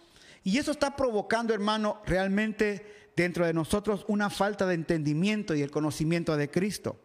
Y 0.45 0.59
eso 0.59 0.73
está 0.73 0.97
provocando, 0.97 1.55
hermano, 1.55 2.03
realmente 2.05 3.11
dentro 3.17 3.47
de 3.47 3.55
nosotros 3.55 4.05
una 4.07 4.29
falta 4.29 4.67
de 4.67 4.75
entendimiento 4.75 5.55
y 5.55 5.63
el 5.63 5.71
conocimiento 5.71 6.37
de 6.37 6.51
Cristo. 6.51 7.01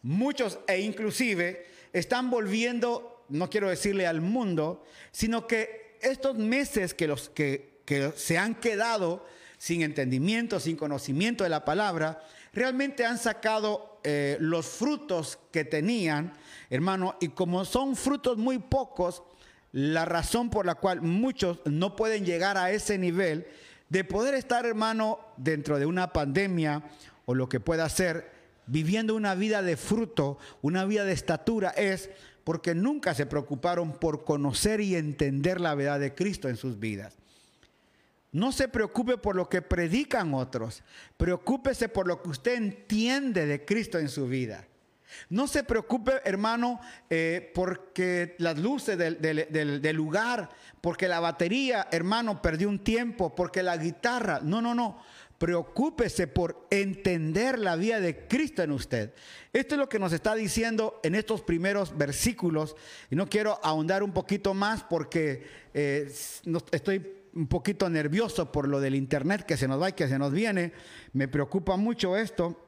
Muchos 0.00 0.58
e 0.66 0.80
inclusive 0.80 1.66
están 1.92 2.30
volviendo, 2.30 3.26
no 3.28 3.50
quiero 3.50 3.68
decirle 3.68 4.06
al 4.06 4.22
mundo, 4.22 4.84
sino 5.12 5.46
que 5.46 5.83
estos 6.04 6.36
meses 6.36 6.94
que, 6.94 7.06
los, 7.06 7.28
que, 7.30 7.82
se 8.16 8.38
han 8.38 8.54
quedado 8.54 9.26
sin 9.58 9.82
entendimiento, 9.82 10.60
sin 10.60 10.76
conocimiento 10.76 11.44
de 11.44 11.50
la 11.50 11.64
palabra, 11.64 12.22
realmente 12.52 13.04
han 13.04 13.18
sacado 13.18 14.00
eh, 14.04 14.36
los 14.40 14.66
frutos 14.66 15.38
que 15.50 15.64
tenían, 15.64 16.34
hermano, 16.70 17.16
y 17.20 17.28
como 17.28 17.64
son 17.64 17.96
frutos 17.96 18.36
muy 18.36 18.58
pocos, 18.58 19.22
la 19.72 20.04
razón 20.04 20.50
por 20.50 20.66
la 20.66 20.76
cual 20.76 21.02
muchos 21.02 21.58
no 21.64 21.96
pueden 21.96 22.24
llegar 22.24 22.56
a 22.56 22.70
ese 22.70 22.96
nivel 22.96 23.46
de 23.88 24.04
poder 24.04 24.34
estar, 24.34 24.66
hermano, 24.66 25.18
dentro 25.36 25.78
de 25.78 25.86
una 25.86 26.12
pandemia 26.12 26.82
o 27.26 27.34
lo 27.34 27.48
que 27.48 27.60
pueda 27.60 27.88
ser, 27.88 28.32
viviendo 28.66 29.14
una 29.14 29.34
vida 29.34 29.62
de 29.62 29.76
fruto, 29.76 30.38
una 30.62 30.84
vida 30.84 31.04
de 31.04 31.12
estatura, 31.12 31.70
es 31.70 32.10
porque 32.44 32.74
nunca 32.74 33.14
se 33.14 33.26
preocuparon 33.26 33.92
por 33.92 34.24
conocer 34.24 34.80
y 34.80 34.94
entender 34.94 35.60
la 35.60 35.74
verdad 35.74 35.98
de 35.98 36.14
Cristo 36.14 36.48
en 36.48 36.56
sus 36.56 36.78
vidas. 36.78 37.16
No 38.32 38.52
se 38.52 38.68
preocupe 38.68 39.16
por 39.16 39.36
lo 39.36 39.48
que 39.48 39.62
predican 39.62 40.34
otros, 40.34 40.82
preocúpese 41.16 41.88
por 41.88 42.06
lo 42.06 42.22
que 42.22 42.28
usted 42.28 42.54
entiende 42.54 43.46
de 43.46 43.64
Cristo 43.64 43.98
en 43.98 44.08
su 44.08 44.26
vida. 44.26 44.66
No 45.28 45.46
se 45.46 45.64
preocupe, 45.64 46.20
hermano, 46.24 46.80
eh, 47.08 47.52
porque 47.54 48.34
las 48.38 48.58
luces 48.58 48.98
del, 48.98 49.20
del, 49.20 49.96
lugar, 49.96 50.50
porque 50.80 51.08
la 51.08 51.20
batería, 51.20 51.88
hermano, 51.92 52.42
perdió 52.42 52.68
un 52.68 52.80
tiempo, 52.80 53.34
porque 53.34 53.62
la 53.62 53.76
guitarra. 53.76 54.40
No, 54.42 54.60
no, 54.60 54.74
no. 54.74 55.00
Preocúpese 55.38 56.26
por 56.26 56.66
entender 56.70 57.58
la 57.58 57.76
vida 57.76 58.00
de 58.00 58.26
Cristo 58.26 58.62
en 58.62 58.72
usted. 58.72 59.12
Esto 59.52 59.74
es 59.74 59.78
lo 59.78 59.88
que 59.88 59.98
nos 59.98 60.12
está 60.12 60.34
diciendo 60.34 61.00
en 61.02 61.14
estos 61.14 61.42
primeros 61.42 61.96
versículos. 61.96 62.76
Y 63.10 63.16
no 63.16 63.28
quiero 63.28 63.60
ahondar 63.62 64.02
un 64.02 64.12
poquito 64.12 64.54
más 64.54 64.82
porque 64.84 65.46
eh, 65.74 66.12
estoy 66.72 67.12
un 67.34 67.48
poquito 67.48 67.90
nervioso 67.90 68.52
por 68.52 68.68
lo 68.68 68.80
del 68.80 68.94
internet 68.94 69.44
que 69.44 69.56
se 69.56 69.66
nos 69.66 69.82
va 69.82 69.90
y 69.90 69.94
que 69.94 70.08
se 70.08 70.18
nos 70.18 70.32
viene. 70.32 70.72
Me 71.12 71.28
preocupa 71.28 71.76
mucho 71.76 72.16
esto. 72.16 72.60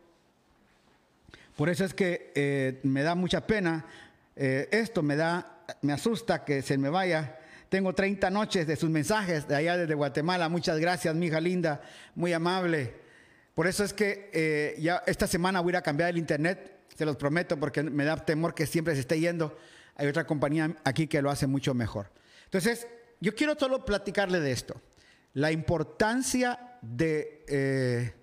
Por 1.57 1.69
eso 1.69 1.85
es 1.85 1.95
que 1.95 2.33
eh, 2.35 2.81
me 2.83 3.03
da 3.03 3.15
mucha 3.15 3.47
pena. 3.47 3.87
Eh, 4.35 4.69
esto 4.71 5.03
me 5.03 5.17
da, 5.17 5.65
me 5.83 5.93
asusta 5.93 6.45
que 6.45 6.63
se 6.63 6.77
me 6.77 6.91
vaya 6.91 7.39
tengo 7.69 7.95
30 7.95 8.31
noches 8.31 8.67
de 8.67 8.77
sus 8.77 8.91
mensajes 8.91 9.49
de 9.49 9.57
allá 9.57 9.77
desde 9.77 9.95
Guatemala. 9.95 10.49
Muchas 10.49 10.79
gracias, 10.79 11.15
mi 11.15 11.27
hija 11.27 11.41
linda, 11.41 11.81
muy 12.15 12.33
amable. 12.33 12.95
Por 13.55 13.67
eso 13.67 13.85
es 13.85 13.93
que 13.93 14.31
eh, 14.33 14.77
ya 14.79 15.03
esta 15.07 15.27
semana 15.27 15.61
voy 15.61 15.75
a 15.75 15.83
cambiar 15.83 16.11
el 16.11 16.19
internet, 16.19 16.81
se 16.95 17.05
los 17.05 17.17
prometo, 17.17 17.59
porque 17.59 17.83
me 17.83 18.05
da 18.05 18.17
temor 18.17 18.55
que 18.55 18.67
siempre 18.67 18.95
se 18.95 19.01
esté 19.01 19.19
yendo. 19.19 19.57
Hay 19.97 20.07
otra 20.07 20.27
compañía 20.27 20.77
aquí 20.85 21.07
que 21.07 21.23
lo 21.23 21.31
hace 21.31 21.47
mucho 21.47 21.75
mejor. 21.75 22.11
Entonces, 22.45 22.87
yo 23.21 23.35
quiero 23.35 23.59
solo 23.59 23.85
platicarle 23.85 24.41
de 24.41 24.53
esto. 24.53 24.81
La 25.33 25.53
importancia 25.53 26.79
de 26.83 27.45
eh, 27.49 28.15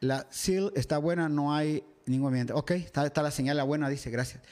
la 0.00 0.26
SEAL 0.30 0.72
está 0.74 0.98
buena, 0.98 1.28
no 1.28 1.54
hay 1.54 1.84
ningún 2.06 2.28
movimiento. 2.28 2.56
Ok, 2.56 2.72
está, 2.72 3.22
la 3.22 3.30
señal 3.30 3.56
la 3.56 3.64
buena, 3.64 3.88
dice, 3.88 4.10
gracias. 4.10 4.42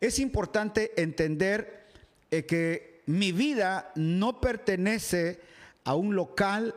Es 0.00 0.18
importante 0.18 1.00
entender 1.00 1.86
eh, 2.30 2.44
que 2.44 2.93
mi 3.06 3.32
vida 3.32 3.92
no 3.94 4.40
pertenece 4.40 5.40
a 5.84 5.94
un 5.94 6.14
local, 6.14 6.74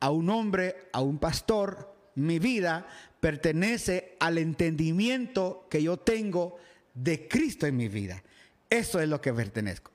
a 0.00 0.10
un 0.10 0.28
hombre, 0.30 0.88
a 0.92 1.00
un 1.00 1.18
pastor. 1.18 1.94
Mi 2.14 2.38
vida 2.38 2.86
pertenece 3.20 4.16
al 4.20 4.38
entendimiento 4.38 5.66
que 5.70 5.82
yo 5.82 5.96
tengo 5.96 6.58
de 6.94 7.28
Cristo 7.28 7.66
en 7.66 7.76
mi 7.76 7.88
vida. 7.88 8.22
Eso 8.68 9.00
es 9.00 9.08
lo 9.08 9.20
que 9.20 9.32
pertenezco. 9.32 9.90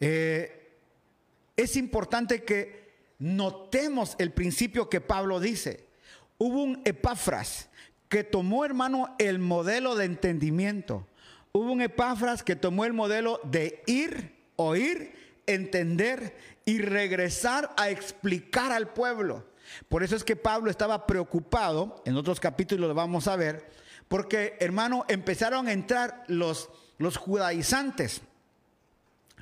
Eh, 0.00 0.76
es 1.56 1.76
importante 1.76 2.42
que 2.42 2.82
notemos 3.18 4.16
el 4.18 4.32
principio 4.32 4.88
que 4.88 5.00
Pablo 5.00 5.40
dice. 5.40 5.86
Hubo 6.38 6.62
un 6.62 6.82
Epafras 6.84 7.68
que 8.08 8.24
tomó, 8.24 8.64
hermano, 8.64 9.14
el 9.18 9.38
modelo 9.38 9.94
de 9.94 10.06
entendimiento. 10.06 11.06
Hubo 11.52 11.70
un 11.70 11.82
Epafras 11.82 12.42
que 12.42 12.56
tomó 12.56 12.84
el 12.84 12.92
modelo 12.92 13.40
de 13.44 13.82
ir 13.86 14.41
oír, 14.56 15.12
entender 15.46 16.36
y 16.64 16.78
regresar 16.78 17.74
a 17.76 17.90
explicar 17.90 18.72
al 18.72 18.92
pueblo. 18.92 19.46
Por 19.88 20.02
eso 20.02 20.16
es 20.16 20.24
que 20.24 20.36
Pablo 20.36 20.70
estaba 20.70 21.06
preocupado, 21.06 22.02
en 22.04 22.16
otros 22.16 22.40
capítulos 22.40 22.88
lo 22.88 22.94
vamos 22.94 23.28
a 23.28 23.36
ver, 23.36 23.70
porque 24.08 24.56
hermano, 24.60 25.04
empezaron 25.08 25.68
a 25.68 25.72
entrar 25.72 26.24
los, 26.28 26.68
los 26.98 27.16
judaizantes. 27.16 28.22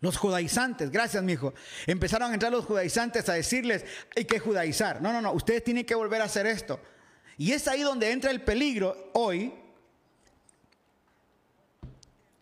Los 0.01 0.17
judaizantes, 0.17 0.91
gracias 0.91 1.23
mi 1.23 1.33
hijo. 1.33 1.53
Empezaron 1.87 2.31
a 2.31 2.35
entrar 2.35 2.51
los 2.51 2.65
judaizantes 2.65 3.29
a 3.29 3.35
decirles, 3.35 3.85
hay 4.17 4.25
que 4.25 4.39
judaizar. 4.39 5.03
No, 5.03 5.13
no, 5.13 5.21
no, 5.21 5.33
ustedes 5.33 5.63
tienen 5.63 5.85
que 5.85 5.95
volver 5.95 6.23
a 6.23 6.25
hacer 6.25 6.47
esto. 6.47 6.81
Y 7.37 7.53
es 7.53 7.69
ahí 7.69 7.83
donde 7.83 8.11
entra 8.11 8.31
el 8.31 8.43
peligro 8.43 9.11
hoy 9.13 9.53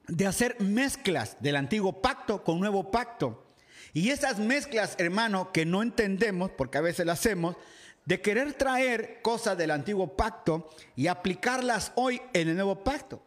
de 0.08 0.26
hacer 0.26 0.60
mezclas 0.60 1.36
del 1.40 1.56
antiguo 1.56 2.00
pacto 2.00 2.42
con 2.42 2.58
nuevo 2.58 2.90
pacto. 2.90 3.44
Y 3.92 4.10
esas 4.10 4.38
mezclas, 4.38 4.96
hermano, 4.98 5.52
que 5.52 5.64
no 5.64 5.82
entendemos, 5.82 6.50
porque 6.50 6.78
a 6.78 6.82
veces 6.82 7.06
las 7.06 7.20
hacemos, 7.20 7.56
de 8.04 8.20
querer 8.20 8.54
traer 8.54 9.20
cosas 9.22 9.56
del 9.58 9.70
antiguo 9.70 10.16
pacto 10.16 10.70
y 10.96 11.08
aplicarlas 11.08 11.92
hoy 11.94 12.20
en 12.32 12.48
el 12.48 12.54
nuevo 12.54 12.82
pacto. 12.82 13.22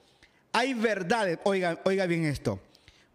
Hay 0.52 0.74
verdades, 0.74 1.40
oiga, 1.44 1.80
oiga 1.86 2.06
bien 2.08 2.26
esto, 2.26 2.60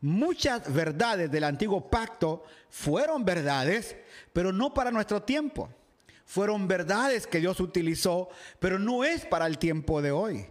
muchas 0.00 0.72
verdades 0.72 1.30
del 1.30 1.44
antiguo 1.44 1.90
pacto 1.90 2.44
fueron 2.70 3.24
verdades, 3.24 3.96
pero 4.32 4.52
no 4.52 4.72
para 4.72 4.90
nuestro 4.90 5.22
tiempo. 5.22 5.68
Fueron 6.24 6.66
verdades 6.66 7.26
que 7.26 7.38
Dios 7.38 7.60
utilizó, 7.60 8.28
pero 8.58 8.78
no 8.78 9.04
es 9.04 9.24
para 9.26 9.46
el 9.46 9.58
tiempo 9.58 10.02
de 10.02 10.10
hoy. 10.10 10.46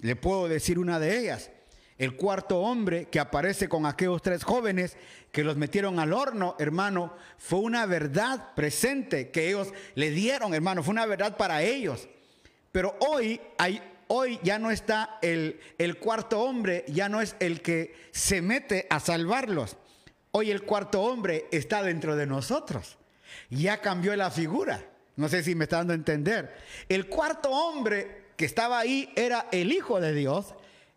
Le 0.00 0.16
puedo 0.16 0.48
decir 0.48 0.78
una 0.78 0.98
de 0.98 1.18
ellas. 1.18 1.50
El 1.98 2.16
cuarto 2.16 2.58
hombre 2.58 3.06
que 3.06 3.18
aparece 3.18 3.68
con 3.68 3.86
aquellos 3.86 4.20
tres 4.20 4.44
jóvenes 4.44 4.96
que 5.32 5.44
los 5.44 5.56
metieron 5.56 5.98
al 5.98 6.12
horno, 6.12 6.54
hermano, 6.58 7.14
fue 7.38 7.60
una 7.60 7.86
verdad 7.86 8.54
presente 8.54 9.30
que 9.30 9.48
ellos 9.48 9.72
le 9.94 10.10
dieron, 10.10 10.52
hermano, 10.52 10.82
fue 10.82 10.92
una 10.92 11.06
verdad 11.06 11.38
para 11.38 11.62
ellos. 11.62 12.06
Pero 12.70 12.96
hoy, 13.00 13.40
hay, 13.56 13.82
hoy 14.08 14.38
ya 14.42 14.58
no 14.58 14.70
está 14.70 15.18
el, 15.22 15.58
el 15.78 15.98
cuarto 15.98 16.40
hombre, 16.42 16.84
ya 16.88 17.08
no 17.08 17.22
es 17.22 17.34
el 17.40 17.62
que 17.62 17.94
se 18.10 18.42
mete 18.42 18.86
a 18.90 19.00
salvarlos. 19.00 19.78
Hoy 20.32 20.50
el 20.50 20.64
cuarto 20.64 21.02
hombre 21.02 21.46
está 21.50 21.82
dentro 21.82 22.14
de 22.14 22.26
nosotros. 22.26 22.98
Ya 23.48 23.80
cambió 23.80 24.14
la 24.16 24.30
figura. 24.30 24.84
No 25.16 25.30
sé 25.30 25.42
si 25.42 25.54
me 25.54 25.64
está 25.64 25.78
dando 25.78 25.94
a 25.94 25.96
entender. 25.96 26.54
El 26.90 27.08
cuarto 27.08 27.50
hombre 27.50 28.26
que 28.36 28.44
estaba 28.44 28.78
ahí 28.78 29.10
era 29.16 29.48
el 29.50 29.72
Hijo 29.72 29.98
de 29.98 30.12
Dios 30.12 30.54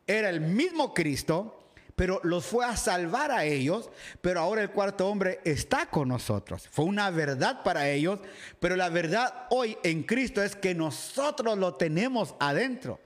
era 0.10 0.30
el 0.30 0.41
mismo 0.41 0.93
Cristo, 0.93 1.55
pero 1.95 2.20
los 2.24 2.45
fue 2.45 2.66
a 2.66 2.76
salvar 2.76 3.32
a 3.32 3.45
ellos, 3.45 3.91
pero 4.22 4.39
ahora 4.39 4.64
el 4.64 4.72
cuarto 4.72 5.07
hombre 5.07 5.39
está 5.43 5.86
con 5.86 6.07
nosotros. 6.07 6.68
Fue 6.72 6.86
una 6.86 7.12
verdad 7.12 7.62
para 7.62 7.89
ellos, 7.89 8.20
pero 8.60 8.76
la 8.76 8.89
verdad 8.89 9.45
hoy 9.51 9.78
en 9.84 10.03
Cristo 10.03 10.41
es 10.41 10.55
que 10.55 10.74
nosotros 10.74 11.57
lo 11.57 11.76
tenemos 11.76 12.34
adentro. 12.39 12.99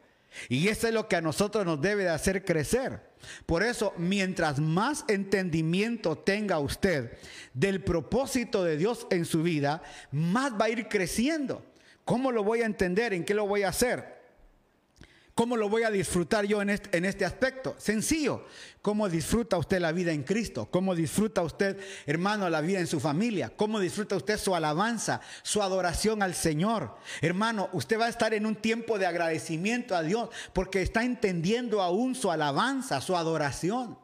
Y 0.48 0.70
eso 0.70 0.88
es 0.88 0.94
lo 0.94 1.08
que 1.08 1.18
a 1.18 1.22
nosotros 1.22 1.66
nos 1.66 1.82
debe 1.82 2.04
de 2.04 2.10
hacer 2.10 2.46
crecer. 2.46 3.02
Por 3.46 3.64
eso, 3.64 3.94
mientras 3.98 4.60
más 4.60 5.04
entendimiento 5.08 6.18
tenga 6.18 6.60
usted 6.60 7.18
del 7.54 7.84
propósito 7.84 8.64
de 8.64 8.78
Dios 8.78 9.08
en 9.10 9.26
su 9.26 9.44
vida, 9.44 9.84
más 10.12 10.54
va 10.54 10.66
a 10.66 10.70
ir 10.70 10.88
creciendo. 10.88 11.66
¿Cómo 12.06 12.32
lo 12.32 12.44
voy 12.44 12.62
a 12.62 12.66
entender? 12.66 13.14
¿En 13.14 13.26
qué 13.26 13.34
lo 13.34 13.46
voy 13.46 13.64
a 13.64 13.70
hacer? 13.70 14.13
¿Cómo 15.36 15.58
lo 15.58 15.68
voy 15.68 15.82
a 15.82 15.90
disfrutar 15.90 16.46
yo 16.46 16.62
en 16.62 16.70
este, 16.70 16.96
en 16.96 17.06
este, 17.06 17.26
aspecto? 17.26 17.74
Sencillo. 17.80 18.46
¿Cómo 18.84 19.10
disfruta 19.10 19.58
usted 19.58 19.80
la 19.80 19.92
vida 19.92 20.12
en 20.12 20.22
Cristo? 20.22 20.68
¿Cómo 20.70 20.94
disfruta 20.94 21.42
usted, 21.42 21.80
hermano, 22.06 22.48
la 22.52 22.62
vida 22.62 22.80
en 22.80 22.86
su 22.86 23.00
familia? 23.00 23.52
¿Cómo 23.56 23.80
disfruta 23.80 24.16
usted 24.16 24.38
su 24.38 24.54
alabanza, 24.54 25.22
su 25.42 25.64
adoración 25.64 26.22
al 26.22 26.36
Señor? 26.36 26.96
Hermano, 27.22 27.70
usted 27.74 28.00
va 28.00 28.06
a 28.06 28.10
estar 28.10 28.36
en 28.36 28.46
un 28.46 28.56
tiempo 28.56 29.00
de 29.00 29.08
agradecimiento 29.08 29.96
a 29.96 30.04
Dios 30.04 30.30
porque 30.54 30.84
está 30.84 31.04
entendiendo 31.04 31.82
aún 31.82 32.14
su 32.14 32.30
alabanza, 32.30 33.02
su 33.02 33.18
adoración. 33.18 34.03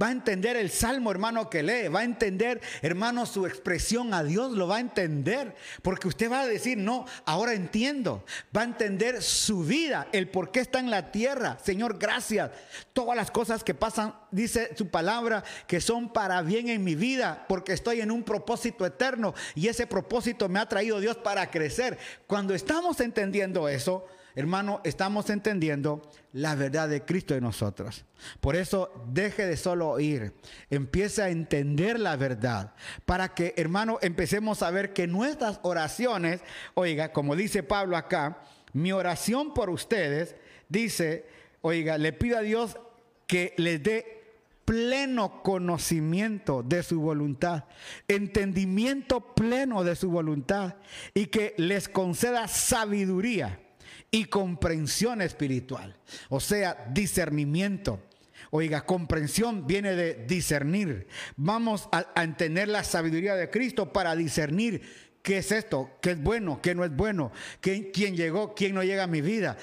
Va 0.00 0.08
a 0.08 0.12
entender 0.12 0.56
el 0.56 0.70
salmo, 0.70 1.10
hermano, 1.10 1.50
que 1.50 1.62
lee. 1.62 1.88
Va 1.88 2.00
a 2.00 2.04
entender, 2.04 2.60
hermano, 2.82 3.26
su 3.26 3.46
expresión 3.46 4.14
a 4.14 4.22
Dios. 4.22 4.52
Lo 4.52 4.68
va 4.68 4.76
a 4.76 4.80
entender. 4.80 5.54
Porque 5.82 6.08
usted 6.08 6.30
va 6.30 6.42
a 6.42 6.46
decir, 6.46 6.78
no, 6.78 7.06
ahora 7.24 7.54
entiendo. 7.54 8.24
Va 8.56 8.62
a 8.62 8.64
entender 8.64 9.22
su 9.22 9.64
vida, 9.64 10.08
el 10.12 10.28
por 10.28 10.50
qué 10.50 10.60
está 10.60 10.78
en 10.78 10.90
la 10.90 11.12
tierra. 11.12 11.58
Señor, 11.62 11.98
gracias. 11.98 12.50
Todas 12.92 13.16
las 13.16 13.30
cosas 13.30 13.64
que 13.64 13.74
pasan, 13.74 14.14
dice 14.30 14.74
su 14.76 14.88
palabra, 14.88 15.44
que 15.66 15.80
son 15.80 16.12
para 16.12 16.42
bien 16.42 16.68
en 16.68 16.84
mi 16.84 16.94
vida. 16.94 17.44
Porque 17.48 17.72
estoy 17.72 18.00
en 18.00 18.10
un 18.10 18.22
propósito 18.22 18.86
eterno. 18.86 19.34
Y 19.54 19.68
ese 19.68 19.86
propósito 19.86 20.48
me 20.48 20.58
ha 20.58 20.68
traído 20.68 21.00
Dios 21.00 21.16
para 21.16 21.50
crecer. 21.50 21.98
Cuando 22.26 22.54
estamos 22.54 23.00
entendiendo 23.00 23.68
eso, 23.68 24.06
hermano, 24.34 24.80
estamos 24.84 25.30
entendiendo 25.30 26.02
la 26.32 26.54
verdad 26.54 26.88
de 26.88 27.04
Cristo 27.04 27.34
en 27.34 27.42
nosotros. 27.42 28.04
Por 28.40 28.56
eso 28.56 28.92
deje 29.12 29.46
de 29.46 29.56
solo 29.56 29.88
oír, 29.88 30.32
empiece 30.68 31.22
a 31.22 31.30
entender 31.30 31.98
la 31.98 32.16
verdad, 32.16 32.74
para 33.06 33.34
que, 33.34 33.54
hermano, 33.56 33.98
empecemos 34.02 34.62
a 34.62 34.70
ver 34.70 34.92
que 34.92 35.06
nuestras 35.06 35.58
oraciones, 35.62 36.40
oiga, 36.74 37.12
como 37.12 37.36
dice 37.36 37.62
Pablo 37.62 37.96
acá, 37.96 38.42
mi 38.72 38.92
oración 38.92 39.52
por 39.54 39.70
ustedes, 39.70 40.36
dice, 40.68 41.26
oiga, 41.62 41.98
le 41.98 42.12
pido 42.12 42.38
a 42.38 42.42
Dios 42.42 42.78
que 43.26 43.54
les 43.56 43.82
dé 43.82 44.20
pleno 44.64 45.42
conocimiento 45.42 46.62
de 46.62 46.84
su 46.84 47.00
voluntad, 47.00 47.64
entendimiento 48.06 49.34
pleno 49.34 49.82
de 49.82 49.96
su 49.96 50.10
voluntad 50.10 50.76
y 51.12 51.26
que 51.26 51.54
les 51.56 51.88
conceda 51.88 52.46
sabiduría 52.46 53.58
y 54.10 54.24
comprensión 54.24 55.22
espiritual. 55.22 55.96
O 56.28 56.40
sea, 56.40 56.86
discernimiento. 56.92 58.00
Oiga, 58.50 58.84
comprensión 58.84 59.66
viene 59.66 59.94
de 59.94 60.24
discernir. 60.26 61.06
Vamos 61.36 61.88
a, 61.92 62.22
entender 62.22 62.68
la 62.68 62.82
sabiduría 62.82 63.36
de 63.36 63.50
Cristo 63.50 63.92
para 63.92 64.16
discernir 64.16 65.10
qué 65.22 65.38
es 65.38 65.52
esto, 65.52 65.90
qué 66.00 66.12
es 66.12 66.22
bueno, 66.22 66.60
qué 66.62 66.74
no 66.74 66.84
es 66.84 66.94
bueno, 66.96 67.30
quién, 67.60 67.90
quién 67.92 68.16
llegó, 68.16 68.54
quién 68.54 68.74
no 68.74 68.82
llega 68.82 69.04
a 69.04 69.06
mi 69.06 69.20
vida, 69.20 69.56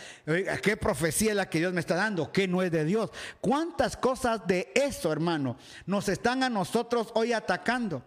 qué 0.61 0.77
profecía 0.77 1.31
es 1.31 1.35
la 1.35 1.49
que 1.49 1.59
Dios 1.59 1.73
me 1.73 1.79
está 1.79 1.95
dando, 1.95 2.31
qué 2.31 2.47
no 2.47 2.61
es 2.61 2.71
de 2.71 2.85
Dios. 2.85 3.11
¿Cuántas 3.41 3.97
cosas 3.97 4.45
de 4.47 4.71
eso, 4.75 5.11
hermano, 5.11 5.57
nos 5.85 6.07
están 6.07 6.43
a 6.43 6.49
nosotros 6.49 7.09
hoy 7.15 7.33
atacando? 7.33 8.03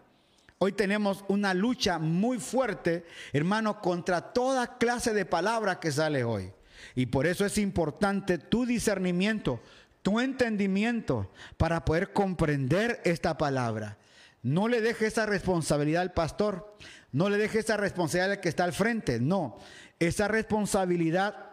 Hoy 0.63 0.73
tenemos 0.73 1.25
una 1.29 1.55
lucha 1.55 1.99
muy 1.99 2.39
fuerte, 2.39 3.07
hermano, 3.33 3.81
contra 3.81 4.35
toda 4.35 4.77
clase 4.77 5.15
de 5.15 5.25
palabra 5.25 5.81
que 5.81 5.91
sale 5.91 6.23
hoy. 6.23 6.53
Y 6.95 7.07
por 7.07 7.27
eso 7.27 7.47
es 7.47 7.57
importante 7.57 8.37
tu 8.37 8.67
discernimiento, 8.67 9.63
tu 10.03 10.21
entendimiento 10.21 11.33
para 11.57 11.87
poder 11.87 12.13
comprender 12.13 13.01
esta 13.05 13.39
palabra. 13.39 13.97
No 14.43 14.69
le 14.69 14.83
deje 14.83 15.07
esa 15.07 15.25
responsabilidad 15.25 16.03
al 16.03 16.13
pastor, 16.13 16.77
no 17.11 17.31
le 17.31 17.39
deje 17.39 17.61
esa 17.61 17.79
responsabilidad 17.79 18.33
al 18.33 18.41
que 18.41 18.51
está 18.51 18.65
al 18.65 18.75
frente, 18.75 19.19
no, 19.19 19.57
esa 19.99 20.29
responsabilidad 20.29 21.50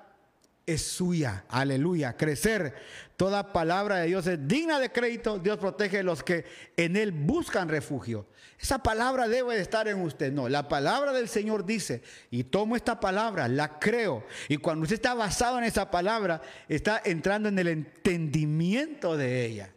es 0.67 0.81
suya, 0.81 1.45
aleluya, 1.47 2.17
crecer. 2.17 2.75
Toda 3.15 3.53
palabra 3.53 3.95
de 3.95 4.07
Dios 4.07 4.27
es 4.27 4.47
digna 4.47 4.79
de 4.79 4.91
crédito, 4.91 5.39
Dios 5.39 5.57
protege 5.57 5.99
a 5.99 6.03
los 6.03 6.21
que 6.21 6.45
en 6.75 6.97
Él 6.97 7.11
buscan 7.11 7.69
refugio. 7.69 8.27
Esa 8.59 8.79
palabra 8.79 9.27
debe 9.27 9.55
de 9.55 9.61
estar 9.61 9.87
en 9.87 10.01
usted. 10.01 10.31
No, 10.31 10.49
la 10.49 10.67
palabra 10.67 11.13
del 11.13 11.29
Señor 11.29 11.65
dice, 11.65 12.03
y 12.29 12.43
tomo 12.43 12.75
esta 12.75 12.99
palabra, 12.99 13.47
la 13.47 13.79
creo. 13.79 14.25
Y 14.49 14.57
cuando 14.57 14.83
usted 14.83 14.95
está 14.95 15.13
basado 15.13 15.57
en 15.57 15.63
esa 15.63 15.89
palabra, 15.89 16.41
está 16.67 17.01
entrando 17.03 17.47
en 17.49 17.57
el 17.57 17.69
entendimiento 17.69 19.15
de 19.15 19.45
ella. 19.45 19.73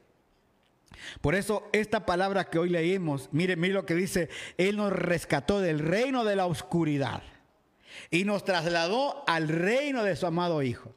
Por 1.20 1.34
eso 1.34 1.68
esta 1.72 2.04
palabra 2.04 2.50
que 2.50 2.58
hoy 2.58 2.68
leímos, 2.68 3.28
mire, 3.32 3.54
mire 3.54 3.74
lo 3.74 3.86
que 3.86 3.94
dice, 3.94 4.28
Él 4.58 4.76
nos 4.76 4.92
rescató 4.92 5.60
del 5.60 5.78
reino 5.78 6.24
de 6.24 6.36
la 6.36 6.46
oscuridad 6.46 7.22
y 8.10 8.24
nos 8.24 8.44
trasladó 8.44 9.24
al 9.26 9.48
reino 9.48 10.02
de 10.04 10.16
su 10.16 10.26
amado 10.26 10.62
Hijo. 10.62 10.94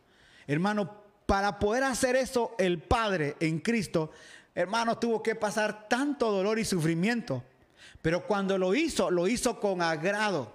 Hermano, 0.47 1.03
para 1.25 1.59
poder 1.59 1.83
hacer 1.83 2.15
eso 2.15 2.55
el 2.57 2.79
Padre 2.79 3.35
en 3.39 3.59
Cristo, 3.59 4.11
hermano, 4.55 4.97
tuvo 4.97 5.23
que 5.23 5.35
pasar 5.35 5.87
tanto 5.87 6.31
dolor 6.31 6.59
y 6.59 6.65
sufrimiento. 6.65 7.43
Pero 8.01 8.27
cuando 8.27 8.57
lo 8.57 8.75
hizo, 8.75 9.09
lo 9.09 9.27
hizo 9.27 9.59
con 9.59 9.81
agrado, 9.81 10.53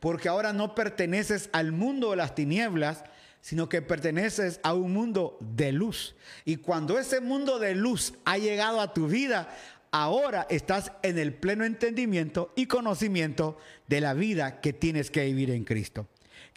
porque 0.00 0.28
ahora 0.28 0.52
no 0.52 0.74
perteneces 0.74 1.50
al 1.52 1.72
mundo 1.72 2.10
de 2.10 2.16
las 2.16 2.34
tinieblas, 2.34 3.04
sino 3.46 3.68
que 3.68 3.82
perteneces 3.82 4.58
a 4.64 4.74
un 4.74 4.92
mundo 4.92 5.38
de 5.40 5.70
luz. 5.70 6.16
Y 6.44 6.56
cuando 6.56 6.98
ese 6.98 7.20
mundo 7.20 7.58
de 7.60 7.74
luz 7.74 8.14
ha 8.24 8.38
llegado 8.38 8.80
a 8.80 8.92
tu 8.92 9.06
vida, 9.06 9.48
ahora 10.02 10.46
estás 10.50 10.92
en 11.02 11.18
el 11.18 11.32
pleno 11.32 11.64
entendimiento 11.64 12.52
y 12.54 12.66
conocimiento 12.66 13.56
de 13.86 14.02
la 14.02 14.12
vida 14.12 14.60
que 14.60 14.74
tienes 14.74 15.10
que 15.10 15.24
vivir 15.24 15.50
en 15.50 15.64
Cristo. 15.64 16.06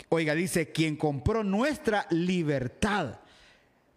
Oiga, 0.09 0.35
dice, 0.35 0.71
quien 0.71 0.97
compró 0.97 1.43
nuestra 1.43 2.05
libertad, 2.09 3.19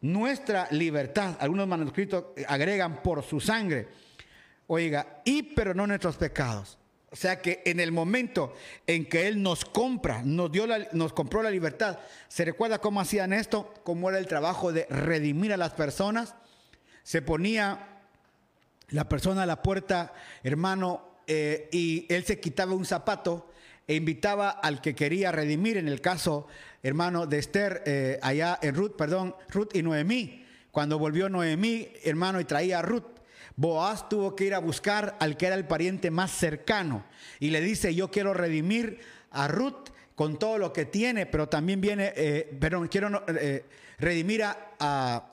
nuestra 0.01 0.69
libertad, 0.71 1.37
algunos 1.41 1.67
manuscritos 1.67 2.27
agregan 2.47 3.03
por 3.03 3.25
su 3.25 3.41
sangre, 3.41 3.89
oiga, 4.69 5.23
y 5.25 5.43
pero 5.43 5.75
no 5.75 5.87
nuestros 5.89 6.17
pecados. 6.17 6.79
O 7.11 7.17
sea 7.17 7.41
que 7.43 7.63
en 7.67 7.81
el 7.81 7.93
momento 7.93 8.55
en 8.87 9.07
que 9.07 9.27
Él 9.27 9.43
nos 9.43 9.65
compra, 9.65 10.23
nos, 10.25 10.51
dio 10.53 10.67
nos 10.93 11.13
compró 11.13 11.43
la 11.43 11.51
libertad, 11.51 11.99
¿se 12.29 12.45
recuerda 12.45 12.79
cómo 12.79 13.01
hacían 13.01 13.33
esto? 13.33 13.75
¿Cómo 13.83 14.09
era 14.09 14.19
el 14.19 14.27
trabajo 14.27 14.73
de 14.73 14.87
redimir 14.89 15.53
a 15.53 15.57
las 15.57 15.73
personas? 15.73 16.37
Se 17.03 17.21
ponía 17.21 17.92
la 18.93 19.09
persona 19.09 19.43
a 19.43 19.47
la 19.47 19.63
puerta, 19.63 20.13
hermano, 20.43 21.13
eh, 21.27 21.69
y 21.73 22.07
él 22.09 22.25
se 22.25 22.41
quitaba 22.41 22.75
un 22.75 22.85
zapato 22.85 23.51
e 23.87 23.95
invitaba 23.95 24.51
al 24.51 24.81
que 24.81 24.95
quería 24.95 25.33
redimir, 25.33 25.77
en 25.77 25.89
el 25.89 26.01
caso, 26.01 26.47
hermano, 26.83 27.27
de 27.27 27.39
Esther, 27.39 27.83
eh, 27.87 28.19
allá 28.23 28.59
en 28.63 28.75
Ruth, 28.75 28.97
perdón, 28.97 29.35
Ruth 29.49 29.75
y 29.75 29.83
Noemí. 29.83 30.45
Cuando 30.71 30.99
volvió 30.99 31.29
Noemí, 31.29 31.89
hermano, 32.05 32.41
y 32.41 32.45
traía 32.45 32.79
a 32.79 32.83
Ruth, 32.83 33.05
Boaz 33.57 34.09
tuvo 34.09 34.35
que 34.35 34.45
ir 34.45 34.55
a 34.55 34.61
buscar 34.61 35.17
al 35.21 35.37
que 35.37 35.47
era 35.47 35.57
el 35.57 35.67
pariente 35.67 36.11
más 36.11 36.31
cercano 36.31 37.05
y 37.39 37.51
le 37.51 37.61
dice, 37.61 37.95
yo 37.95 38.11
quiero 38.11 38.33
redimir 38.33 38.99
a 39.31 39.47
Ruth 39.47 39.91
con 40.15 40.39
todo 40.39 40.57
lo 40.57 40.73
que 40.73 40.87
tiene, 40.87 41.27
pero 41.27 41.49
también 41.49 41.81
viene, 41.81 42.13
eh, 42.17 42.57
perdón, 42.59 42.89
quiero 42.89 43.25
redimir 43.99 44.45
a, 44.45 44.75
a, 44.81 45.33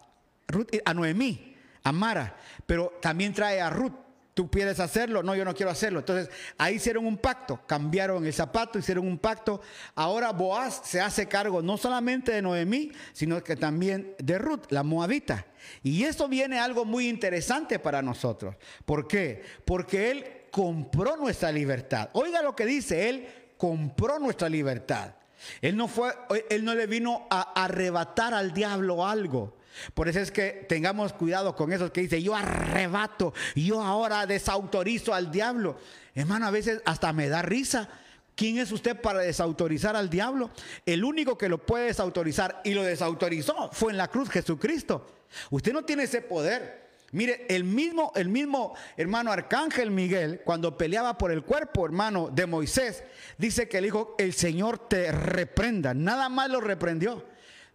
Ruth, 0.49 0.67
a 0.83 0.93
Noemí, 0.93 1.48
a 1.89 1.91
Mara 1.91 2.35
pero 2.65 2.93
también 3.01 3.33
trae 3.33 3.59
a 3.59 3.69
Ruth. 3.69 3.93
¿Tú 4.35 4.49
quieres 4.49 4.79
hacerlo? 4.79 5.21
No, 5.23 5.35
yo 5.35 5.43
no 5.43 5.53
quiero 5.53 5.71
hacerlo. 5.71 5.99
Entonces, 5.99 6.29
ahí 6.57 6.75
hicieron 6.75 7.05
un 7.05 7.17
pacto, 7.17 7.59
cambiaron 7.65 8.25
el 8.25 8.31
zapato, 8.31 8.79
hicieron 8.79 9.05
un 9.07 9.17
pacto. 9.17 9.59
Ahora 9.95 10.31
Boaz 10.31 10.81
se 10.85 11.01
hace 11.01 11.27
cargo 11.27 11.61
no 11.61 11.77
solamente 11.77 12.31
de 12.31 12.41
Noemí, 12.41 12.91
sino 13.11 13.43
que 13.43 13.55
también 13.55 14.15
de 14.19 14.37
Ruth, 14.37 14.67
la 14.69 14.83
moabita. 14.83 15.45
Y 15.83 16.03
eso 16.03 16.29
viene 16.29 16.59
algo 16.59 16.85
muy 16.85 17.09
interesante 17.09 17.79
para 17.79 18.01
nosotros. 18.01 18.55
¿Por 18.85 19.07
qué? 19.07 19.43
Porque 19.65 20.11
él 20.11 20.25
compró 20.51 21.17
nuestra 21.17 21.51
libertad. 21.51 22.09
Oiga 22.13 22.41
lo 22.41 22.55
que 22.55 22.65
dice, 22.65 23.09
él 23.09 23.27
compró 23.57 24.19
nuestra 24.19 24.47
libertad. 24.47 25.15
Él 25.59 25.75
no 25.75 25.87
fue, 25.87 26.13
él 26.49 26.63
no 26.63 26.75
le 26.75 26.87
vino 26.87 27.27
a 27.29 27.61
arrebatar 27.61 28.33
al 28.33 28.53
diablo 28.53 29.05
algo. 29.05 29.58
Por 29.93 30.09
eso 30.09 30.19
es 30.19 30.31
que 30.31 30.65
tengamos 30.67 31.13
cuidado 31.13 31.55
con 31.55 31.71
esos 31.71 31.91
que 31.91 32.01
dicen, 32.01 32.21
yo 32.21 32.35
arrebato, 32.35 33.33
yo 33.55 33.81
ahora 33.81 34.25
desautorizo 34.25 35.13
al 35.13 35.31
diablo. 35.31 35.77
Hermano, 36.15 36.47
a 36.47 36.51
veces 36.51 36.81
hasta 36.85 37.13
me 37.13 37.29
da 37.29 37.41
risa. 37.41 37.89
¿Quién 38.35 38.57
es 38.57 38.71
usted 38.71 38.99
para 38.99 39.19
desautorizar 39.19 39.95
al 39.95 40.09
diablo? 40.09 40.49
El 40.85 41.03
único 41.03 41.37
que 41.37 41.49
lo 41.49 41.65
puede 41.65 41.87
desautorizar 41.87 42.61
y 42.63 42.73
lo 42.73 42.83
desautorizó 42.83 43.69
fue 43.73 43.91
en 43.91 43.97
la 43.97 44.07
cruz 44.07 44.29
Jesucristo. 44.29 45.05
Usted 45.49 45.73
no 45.73 45.83
tiene 45.83 46.03
ese 46.03 46.21
poder. 46.21 46.89
Mire, 47.11 47.45
el 47.49 47.63
mismo, 47.63 48.11
el 48.15 48.29
mismo 48.29 48.75
hermano 48.95 49.31
Arcángel 49.31 49.89
Miguel, 49.91 50.41
cuando 50.45 50.77
peleaba 50.77 51.17
por 51.17 51.31
el 51.31 51.43
cuerpo, 51.43 51.85
hermano, 51.85 52.29
de 52.31 52.45
Moisés, 52.45 53.03
dice 53.37 53.67
que 53.67 53.81
le 53.81 53.87
dijo, 53.87 54.15
el 54.19 54.33
Señor 54.33 54.87
te 54.87 55.11
reprenda. 55.11 55.93
Nada 55.93 56.29
más 56.29 56.49
lo 56.49 56.61
reprendió. 56.61 57.25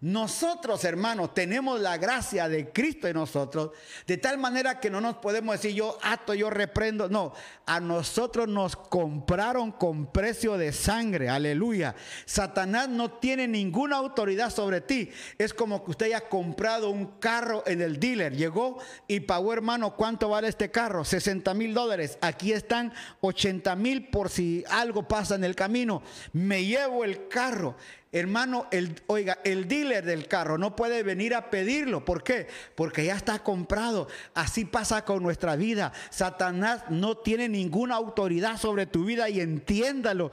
Nosotros, 0.05 0.85
hermanos, 0.85 1.33
tenemos 1.33 1.81
la 1.81 1.97
gracia 1.97 2.47
de 2.47 2.69
Cristo 2.69 3.09
en 3.09 3.15
nosotros, 3.15 3.71
de 4.07 4.19
tal 4.19 4.37
manera 4.37 4.79
que 4.79 4.91
no 4.91 5.01
nos 5.01 5.17
podemos 5.17 5.55
decir 5.55 5.75
yo 5.75 5.97
ato, 6.03 6.35
yo 6.35 6.51
reprendo. 6.51 7.09
No, 7.09 7.33
a 7.65 7.81
nosotros 7.81 8.47
nos 8.47 8.77
compraron 8.77 9.73
con 9.73 10.13
precio 10.13 10.59
de 10.59 10.75
sangre, 10.75 11.31
aleluya. 11.31 11.95
Satanás 12.27 12.91
no 12.91 13.13
tiene 13.13 13.49
ninguna 13.49 13.97
autoridad 13.97 14.51
sobre 14.51 14.83
ti. 14.83 15.09
Es 15.39 15.55
como 15.55 15.83
que 15.83 15.93
usted 15.93 16.07
haya 16.09 16.29
comprado 16.29 16.91
un 16.91 17.19
carro 17.19 17.63
en 17.67 17.81
el 17.81 17.99
dealer, 17.99 18.37
llegó 18.37 18.77
y 19.09 19.21
pagó, 19.21 19.55
hermano, 19.55 19.97
¿cuánto 19.97 20.29
vale 20.29 20.49
este 20.49 20.71
carro? 20.71 21.07
60 21.07 21.55
mil 21.55 21.73
dólares. 21.73 22.19
Aquí 22.21 22.53
están 22.53 22.93
80 23.23 23.75
mil 23.77 24.09
por 24.09 24.29
si 24.29 24.65
algo 24.69 25.09
pasa 25.09 25.35
en 25.35 25.45
el 25.45 25.55
camino. 25.55 26.03
Me 26.35 26.63
llevo 26.63 27.05
el 27.05 27.27
carro. 27.29 27.75
Hermano, 28.15 28.69
el, 28.71 28.95
oiga, 29.09 29.41
el 29.43 29.67
dealer 29.67 30.05
del 30.05 30.29
carro 30.29 30.57
no 30.57 30.77
puede 30.77 31.03
venir 31.03 31.35
a 31.35 31.51
pedirlo. 31.51 32.05
¿Por 32.05 32.23
qué? 32.23 32.47
Porque 32.77 33.05
ya 33.05 33.17
está 33.17 33.41
comprado. 33.41 34.07
Así 34.35 34.65
pasa 34.65 35.05
con 35.05 35.21
nuestra 35.21 35.57
vida. 35.57 35.93
Satanás 36.11 36.85
no 36.91 37.17
tiene 37.17 37.49
ninguna 37.49 37.97
autoridad 37.97 38.57
sobre 38.57 38.87
tu 38.87 39.05
vida 39.05 39.29
y 39.29 39.41
entiéndalo. 39.41 40.31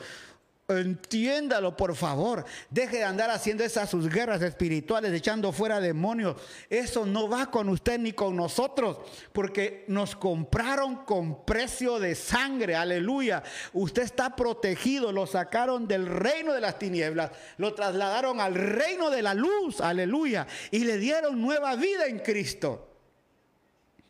Entiéndalo, 0.78 1.76
por 1.76 1.96
favor. 1.96 2.46
Deje 2.70 2.98
de 2.98 3.04
andar 3.04 3.30
haciendo 3.30 3.64
esas 3.64 3.90
sus 3.90 4.10
guerras 4.10 4.42
espirituales, 4.42 5.14
echando 5.14 5.52
fuera 5.52 5.80
demonios. 5.80 6.36
Eso 6.70 7.06
no 7.06 7.30
va 7.30 7.52
con 7.52 7.70
usted 7.70 8.00
ni 8.00 8.14
con 8.14 8.36
nosotros, 8.36 8.98
porque 9.32 9.86
nos 9.88 10.16
compraron 10.16 11.06
con 11.06 11.46
precio 11.46 12.00
de 12.00 12.16
sangre. 12.16 12.76
Aleluya. 12.76 13.44
Usted 13.74 14.04
está 14.04 14.36
protegido. 14.36 15.12
Lo 15.12 15.28
sacaron 15.28 15.88
del 15.88 16.06
reino 16.06 16.54
de 16.54 16.62
las 16.62 16.80
tinieblas, 16.80 17.32
lo 17.58 17.74
trasladaron 17.74 18.40
al 18.40 18.56
reino 18.56 19.10
de 19.10 19.22
la 19.22 19.34
luz. 19.34 19.82
Aleluya. 19.82 20.48
Y 20.72 20.80
le 20.80 20.98
dieron 20.98 21.42
nueva 21.42 21.76
vida 21.76 22.08
en 22.08 22.20
Cristo. 22.20 22.90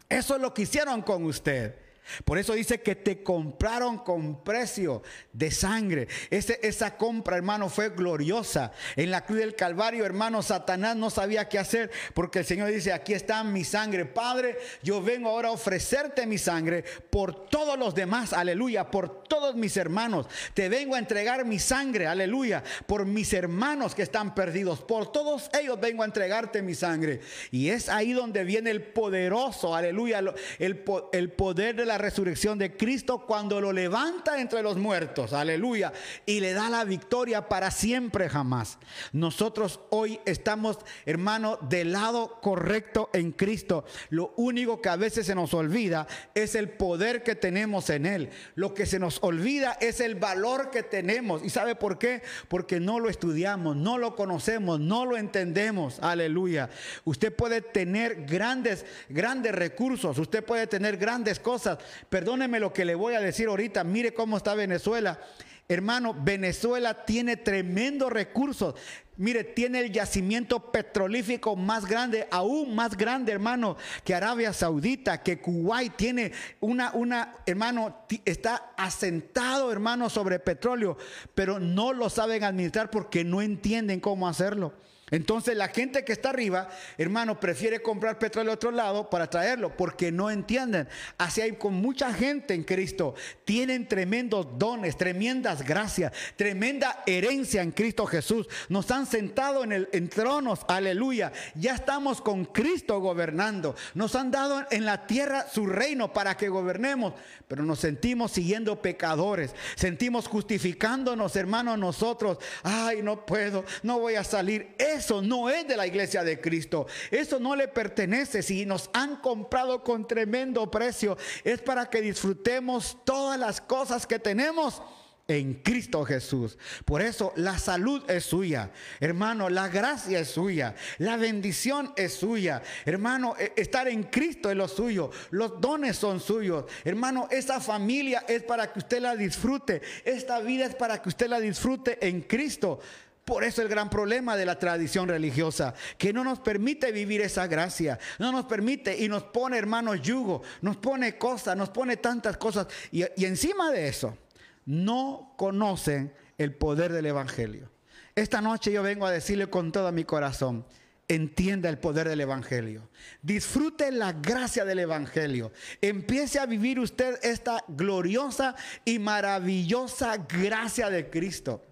Eso 0.09 0.36
es 0.36 0.41
lo 0.41 0.53
que 0.53 0.64
hicieron 0.64 1.01
con 1.01 1.24
usted. 1.24 1.91
Por 2.26 2.38
eso 2.38 2.54
dice 2.54 2.82
que 2.82 2.95
te 2.95 3.24
compraron 3.24 3.99
con 3.99 4.43
precio 4.43 5.02
de 5.32 5.52
sangre. 5.52 6.08
esa 6.30 6.97
compra, 6.97 7.38
hermano, 7.38 7.70
fue 7.70 7.89
gloriosa. 7.89 8.72
En 8.95 9.12
la 9.12 9.26
cruz 9.26 9.39
del 9.39 9.56
Calvario, 9.56 10.06
hermano, 10.06 10.41
Satanás 10.41 10.95
no 10.95 11.10
sabía 11.10 11.47
qué 11.47 11.60
hacer 11.60 11.91
porque 12.14 12.39
el 12.39 12.45
Señor 12.45 12.70
dice, 12.70 12.91
aquí 12.91 13.14
está 13.14 13.43
mi 13.43 13.64
sangre. 13.64 14.06
Padre, 14.06 14.58
yo 14.84 15.02
vengo 15.02 15.30
ahora 15.30 15.49
a 15.49 15.52
ofrecerte 15.52 16.26
mi 16.26 16.38
sangre 16.38 16.84
por 17.10 17.49
todos 17.49 17.78
los 17.78 17.95
demás, 17.95 18.34
aleluya, 18.34 18.89
por 18.91 19.24
todos 19.24 19.56
mis 19.56 19.78
hermanos. 19.78 20.28
Te 20.54 20.70
vengo 20.70 20.95
a 20.95 20.99
entregar 20.99 21.45
mi 21.45 21.60
sangre, 21.60 22.08
aleluya, 22.08 22.64
por 22.88 23.06
mis 23.06 23.34
hermanos 23.34 23.95
que 23.95 24.04
están 24.04 24.36
perdidos. 24.36 24.82
Por 24.82 25.12
todos 25.12 25.49
ellos 25.60 25.80
vengo 25.80 26.04
a 26.04 26.06
entregarte 26.06 26.62
mi 26.62 26.76
sangre. 26.76 27.22
Y 27.52 27.70
es 27.70 27.89
ahí 27.89 28.12
donde 28.12 28.43
viene 28.43 28.72
el 28.72 28.84
poderoso, 28.84 29.76
aleluya, 29.76 30.20
el, 30.60 30.84
el 31.14 31.32
poder 31.32 31.76
de 31.76 31.86
la 31.86 31.91
la 31.92 31.98
resurrección 31.98 32.58
de 32.58 32.78
Cristo 32.78 33.26
cuando 33.28 33.60
lo 33.60 33.74
levanta 33.74 34.39
entre 34.39 34.64
los 34.64 34.78
muertos, 34.78 35.34
aleluya, 35.34 35.92
y 36.26 36.39
le 36.39 36.54
da 36.54 36.70
la 36.70 36.86
victoria 36.86 37.50
para 37.50 37.70
siempre 37.70 38.30
jamás. 38.30 38.78
Nosotros 39.12 39.82
hoy 39.89 40.22
estamos, 40.24 40.80
hermano, 41.06 41.58
del 41.68 41.92
lado 41.92 42.39
correcto 42.42 43.10
en 43.12 43.34
Cristo. 43.34 43.84
Lo 44.10 44.34
único 44.38 44.82
que 44.82 44.88
a 44.88 44.96
veces 44.96 45.26
se 45.26 45.36
nos 45.36 45.54
olvida 45.54 46.08
es 46.34 46.56
el 46.56 46.70
poder 46.70 47.24
que 47.24 47.36
tenemos 47.36 47.89
en 47.89 48.06
Él. 48.06 48.30
Lo 48.56 48.74
que 48.74 48.86
se 48.86 48.98
nos 48.98 49.20
olvida 49.22 49.78
es 49.82 50.00
el 50.00 50.16
valor 50.16 50.72
que 50.72 50.84
tenemos. 50.84 51.44
¿Y 51.44 51.50
sabe 51.50 51.76
por 51.76 52.00
qué? 52.00 52.22
Porque 52.48 52.80
no 52.80 53.02
lo 53.02 53.10
estudiamos, 53.10 53.76
no 53.76 53.98
lo 53.98 54.16
conocemos, 54.16 54.80
no 54.80 55.06
lo 55.06 55.18
entendemos. 55.18 56.00
Aleluya. 56.00 56.70
Usted 57.04 57.36
puede 57.36 57.60
tener 57.60 58.26
grandes, 58.26 58.86
grandes 59.10 59.54
recursos, 59.54 60.18
usted 60.18 60.42
puede 60.42 60.68
tener 60.68 60.96
grandes 60.96 61.38
cosas. 61.38 61.81
Perdóneme 62.10 62.60
lo 62.60 62.74
que 62.74 62.86
le 62.86 62.96
voy 62.96 63.16
a 63.16 63.22
decir 63.22 63.48
ahorita. 63.48 63.84
Mire 63.84 64.14
cómo 64.14 64.38
está 64.38 64.56
Venezuela. 64.56 65.20
Hermano, 65.68 66.14
Venezuela 66.14 67.06
tiene 67.06 67.38
tremendos 67.38 68.12
recursos. 68.12 68.76
Mire, 69.16 69.44
tiene 69.44 69.80
el 69.80 69.92
yacimiento 69.92 70.72
petrolífico 70.72 71.56
más 71.56 71.86
grande, 71.86 72.28
aún 72.32 72.76
más 72.76 72.98
grande, 72.98 73.32
hermano, 73.32 73.78
que 74.04 74.16
Arabia 74.16 74.52
Saudita, 74.52 75.22
que 75.22 75.40
Kuwait 75.40 75.96
tiene 75.96 76.32
una, 76.60 76.92
una, 76.94 77.36
hermano, 77.46 78.06
está 78.26 78.74
asentado, 78.76 79.72
hermano, 79.72 80.10
sobre 80.10 80.40
petróleo, 80.40 80.98
pero 81.36 81.60
no 81.60 81.94
lo 81.94 82.10
saben 82.10 82.44
administrar 82.44 82.90
porque 82.90 83.24
no 83.24 83.42
entienden 83.42 84.00
cómo 84.00 84.28
hacerlo. 84.28 84.74
Entonces 85.12 85.57
la 85.57 85.68
gente 85.68 86.05
que 86.05 86.14
está 86.14 86.30
arriba, 86.30 86.70
hermano, 86.97 87.39
prefiere 87.39 87.82
comprar 87.82 88.18
petróleo 88.18 88.51
a 88.51 88.55
otro 88.55 88.72
lado 88.72 89.09
para 89.09 89.30
traerlo 89.30 89.76
porque 89.76 90.12
no 90.12 90.32
entienden. 90.32 90.88
Así 91.18 91.41
hay 91.41 91.51
con 91.51 91.74
mucha 91.74 92.14
gente 92.14 92.53
en 92.53 92.64
Cristo. 92.64 93.14
Tienen 93.43 93.88
tremendos 93.88 94.47
dones, 94.57 94.97
tremendas 94.97 95.64
gracias, 95.64 96.14
tremenda 96.38 97.03
herencia 97.05 97.62
en 97.62 97.72
Cristo 97.72 98.05
Jesús. 98.05 98.47
Nos 98.70 98.89
han 98.89 99.05
sentado 99.05 99.66
en, 99.66 99.74
el, 99.74 99.89
en 99.91 100.07
tronos, 100.09 100.62
aleluya. 100.68 101.34
Ya 101.55 101.76
estamos 101.76 102.22
con 102.22 102.45
Cristo 102.45 102.99
gobernando. 103.01 103.76
Nos 103.93 104.16
han 104.16 104.32
dado 104.32 104.66
en 104.72 104.86
la 104.86 105.07
tierra 105.07 105.45
su 105.51 105.66
reino 105.66 106.14
para 106.14 106.38
que 106.38 106.47
gobernemos. 106.47 107.14
Pero 107.49 107.64
nos 107.64 107.80
sentimos 107.80 108.32
siguiendo 108.32 108.82
pecadores. 108.82 109.53
Sentimos 109.76 110.30
justificándonos, 110.30 111.36
hermano, 111.36 111.76
nosotros. 111.76 112.38
Ay, 112.64 113.01
no 113.01 113.26
puedo, 113.26 113.66
no 113.84 113.99
voy 113.99 114.16
a 114.16 114.24
salir. 114.24 114.74
Eso 115.02 115.20
no 115.20 115.49
es 115.49 115.68
de 115.68 115.76
la 115.76 115.88
iglesia 115.88 116.24
de 116.24 116.39
Cristo. 116.39 116.86
Eso 117.10 117.39
no 117.39 117.56
le 117.56 117.68
pertenece. 117.68 118.43
Si 118.43 118.68
nos 118.68 118.91
han 118.93 119.16
comprado 119.16 119.84
con 119.84 120.08
tremendo 120.08 120.70
precio, 120.70 121.18
es 121.43 121.60
para 121.60 121.89
que 121.89 122.02
disfrutemos 122.02 122.97
todas 123.04 123.39
las 123.39 123.60
cosas 123.62 124.06
que 124.06 124.20
tenemos 124.20 124.80
en 125.28 125.56
Cristo 125.56 126.06
Jesús. 126.06 126.56
Por 126.86 127.02
eso 127.02 127.34
la 127.36 127.58
salud 127.58 128.08
es 128.12 128.26
suya. 128.26 128.70
Hermano, 128.99 129.49
la 129.49 129.70
gracia 129.70 130.20
es 130.20 130.30
suya. 130.30 130.76
La 130.99 131.18
bendición 131.18 131.93
es 131.95 132.14
suya. 132.14 132.62
Hermano, 132.86 133.34
e, 133.39 133.54
estar 133.56 133.88
en 133.88 134.04
Cristo 134.04 134.52
es 134.52 134.56
lo 134.56 134.68
suyo. 134.68 135.10
Los 135.32 135.60
dones 135.60 135.97
son 135.97 136.20
suyos. 136.20 136.66
Hermano, 136.84 137.28
esa 137.32 137.60
familia 137.60 138.24
es 138.28 138.43
para 138.43 138.72
que 138.72 138.78
usted 138.78 139.02
la 139.02 139.16
disfrute. 139.16 139.82
Esta 140.06 140.41
vida 140.41 140.68
es 140.68 140.76
para 140.76 141.02
que 141.02 141.10
usted 141.10 141.28
la 141.28 141.39
disfrute 141.39 142.08
en 142.08 142.22
Cristo. 142.22 142.80
Por 143.26 143.43
eso 143.43 143.61
el 143.61 143.67
gran 143.67 143.89
problema 143.89 144.36
de 144.36 144.45
la 144.45 144.57
tradición 144.57 145.07
religiosa, 145.07 145.74
que 145.97 146.11
no 146.11 146.24
nos 146.24 146.39
permite 146.39 146.91
vivir 146.91 147.22
esa 147.22 147.47
gracia, 147.47 147.99
no 148.19 148.32
nos 148.32 148.45
permite 148.45 148.97
y 148.97 149.07
nos 149.07 149.24
pone, 149.24 149.57
hermanos, 149.57 150.01
yugo, 150.01 150.41
nos 150.61 150.78
pone 150.78 151.17
cosas, 151.17 151.55
nos 151.55 151.69
pone 151.69 151.97
tantas 151.97 152.38
cosas. 152.38 152.67
Y, 152.91 153.03
y 153.15 153.26
encima 153.26 153.72
de 153.72 153.88
eso, 153.88 154.17
no 154.65 155.34
conocen 155.38 156.13
el 156.38 156.55
poder 156.55 156.91
del 156.91 157.05
Evangelio. 157.05 157.69
Esta 158.15 158.41
noche 158.41 158.72
yo 158.72 158.84
vengo 158.84 159.05
a 159.05 159.11
decirle 159.11 159.47
con 159.49 159.72
todo 159.72 159.91
mi 159.91 160.03
corazón, 160.03 160.65
entienda 161.07 161.69
el 161.69 161.78
poder 161.78 162.09
del 162.09 162.22
Evangelio. 162.22 162.89
Disfrute 163.22 163.91
la 163.91 164.13
gracia 164.13 164.65
del 164.65 164.80
Evangelio. 164.80 165.51
Empiece 165.82 166.39
a 166.39 166.45
vivir 166.45 166.80
usted 166.80 167.19
esta 167.22 167.63
gloriosa 167.67 168.55
y 168.86 168.99
maravillosa 168.99 170.17
gracia 170.17 170.89
de 170.89 171.09
Cristo. 171.09 171.63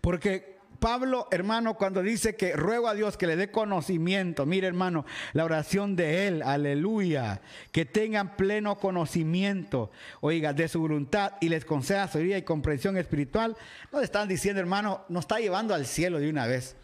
Porque 0.00 0.52
Pablo, 0.82 1.28
hermano, 1.30 1.74
cuando 1.74 2.02
dice 2.02 2.34
que 2.34 2.56
ruego 2.56 2.88
a 2.88 2.94
Dios 2.94 3.16
que 3.16 3.28
le 3.28 3.36
dé 3.36 3.52
conocimiento, 3.52 4.46
mire 4.46 4.66
hermano, 4.66 5.06
la 5.32 5.44
oración 5.44 5.94
de 5.94 6.26
él, 6.26 6.42
aleluya, 6.42 7.40
que 7.70 7.84
tengan 7.84 8.36
pleno 8.36 8.80
conocimiento, 8.80 9.92
oiga, 10.20 10.52
de 10.52 10.66
su 10.66 10.80
voluntad 10.80 11.34
y 11.40 11.50
les 11.50 11.64
conceda 11.64 12.08
sabiduría 12.08 12.38
y 12.38 12.42
comprensión 12.42 12.96
espiritual, 12.96 13.56
no 13.92 14.00
le 14.00 14.04
están 14.04 14.26
diciendo, 14.26 14.60
hermano, 14.60 15.04
nos 15.08 15.22
está 15.22 15.38
llevando 15.38 15.72
al 15.72 15.86
cielo 15.86 16.18
de 16.18 16.28
una 16.28 16.48
vez. 16.48 16.74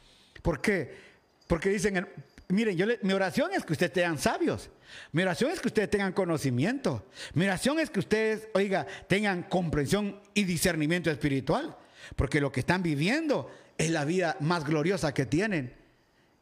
¿Por 0.43 0.61
qué? 0.61 0.95
Porque 1.49 1.69
dicen, 1.69 2.07
miren, 2.47 2.77
yo 2.77 2.87
mi 3.03 3.13
oración 3.15 3.51
es 3.53 3.65
que 3.65 3.73
ustedes 3.73 3.93
sean 3.95 4.17
sabios. 4.17 4.71
Mi 5.11 5.23
oración 5.23 5.51
es 5.51 5.59
que 5.59 5.67
ustedes 5.67 5.91
tengan 5.91 6.13
conocimiento. 6.13 7.05
Mi 7.35 7.47
oración 7.47 7.81
es 7.81 7.91
que 7.91 7.99
ustedes, 7.99 8.47
oiga, 8.55 8.87
tengan 9.09 9.43
comprensión 9.43 10.21
y 10.35 10.45
discernimiento 10.45 11.11
espiritual. 11.11 11.77
Porque 12.17 12.41
lo 12.41 12.53
que 12.53 12.61
están 12.61 12.83
viviendo 12.83 13.51
es 13.77 13.91
la 13.91 14.05
vida 14.05 14.37
más 14.41 14.65
gloriosa 14.65 15.15
que 15.15 15.27
tienen. 15.27 15.75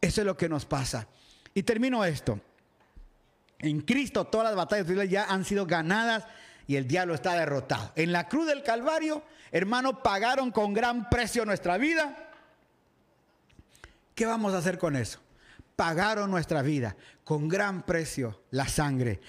Eso 0.01 0.21
es 0.21 0.27
lo 0.27 0.37
que 0.37 0.49
nos 0.49 0.64
pasa. 0.67 1.09
Y 1.55 1.62
termino 1.62 2.05
esto. 2.05 2.41
En 3.59 3.81
Cristo 3.81 4.27
todas 4.27 4.49
las 4.49 4.57
batallas 4.57 5.09
ya 5.09 5.25
han 5.25 5.45
sido 5.45 5.67
ganadas 5.67 6.25
y 6.67 6.77
el 6.77 6.87
diablo 6.87 7.14
está 7.14 7.35
derrotado. 7.35 7.93
En 7.97 8.12
la 8.12 8.29
cruz 8.29 8.47
del 8.47 8.62
Calvario, 8.62 9.23
hermano, 9.53 10.03
pagaron 10.03 10.51
con 10.51 10.75
gran 10.75 11.09
precio 11.09 11.45
nuestra 11.45 11.79
vida. 11.79 12.17
¿Qué 14.14 14.27
vamos 14.27 14.55
a 14.55 14.59
hacer 14.59 14.79
con 14.79 14.97
eso? 14.97 15.21
Pagaron 15.77 16.31
nuestra 16.31 16.62
vida 16.62 16.97
con 17.25 17.49
gran 17.49 17.85
precio 17.85 18.43
la 18.51 18.67
sangre. 18.69 19.21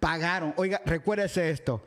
Pagaron. 0.00 0.54
Oiga, 0.56 0.82
recuérdese 0.84 1.50
esto. 1.50 1.84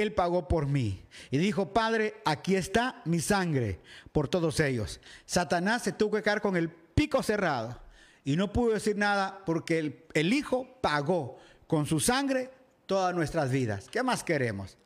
Él 0.00 0.12
pagó 0.12 0.46
por 0.46 0.66
mí. 0.66 1.04
Y 1.30 1.38
dijo, 1.38 1.72
Padre, 1.72 2.14
aquí 2.24 2.54
está 2.54 3.02
mi 3.04 3.20
sangre 3.20 3.80
por 4.12 4.28
todos 4.28 4.60
ellos. 4.60 5.00
Satanás 5.26 5.82
se 5.82 5.92
tuvo 5.92 6.16
que 6.16 6.22
quedar 6.22 6.40
con 6.40 6.56
el 6.56 6.70
pico 6.70 7.22
cerrado 7.22 7.80
y 8.24 8.36
no 8.36 8.52
pudo 8.52 8.74
decir 8.74 8.96
nada 8.96 9.42
porque 9.46 10.04
el, 10.12 10.32
Hijo 10.32 10.78
pagó 10.80 11.38
con 11.66 11.86
su 11.86 11.98
sangre 11.98 12.50
todas 12.86 13.14
nuestras 13.14 13.50
vidas. 13.50 13.88
¿Qué 13.90 14.02
más 14.02 14.22
queremos? 14.22 14.76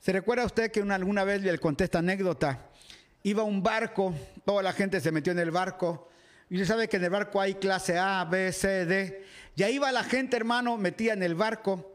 ¿Se 0.00 0.12
recuerda 0.12 0.44
usted 0.44 0.70
que 0.70 0.82
una, 0.82 0.96
alguna 0.96 1.24
vez 1.24 1.42
le 1.42 1.56
conté 1.58 1.84
esta 1.84 2.00
anécdota? 2.00 2.66
Iba 3.22 3.44
un 3.44 3.62
barco, 3.62 4.14
toda 4.44 4.62
la 4.62 4.72
gente 4.72 5.00
se 5.00 5.12
metió 5.12 5.32
en 5.32 5.38
el 5.38 5.50
barco. 5.50 6.08
Y 6.50 6.54
usted 6.54 6.66
sabe 6.66 6.88
que 6.88 6.96
en 6.96 7.04
el 7.04 7.10
barco 7.10 7.40
hay 7.40 7.54
clase 7.54 7.98
A, 7.98 8.24
B, 8.24 8.52
C, 8.52 8.84
D. 8.84 9.24
Y 9.54 9.62
ahí 9.62 9.76
iba 9.76 9.92
la 9.92 10.02
gente, 10.04 10.36
hermano, 10.36 10.76
metía 10.76 11.12
en 11.12 11.22
el 11.22 11.34
barco. 11.34 11.94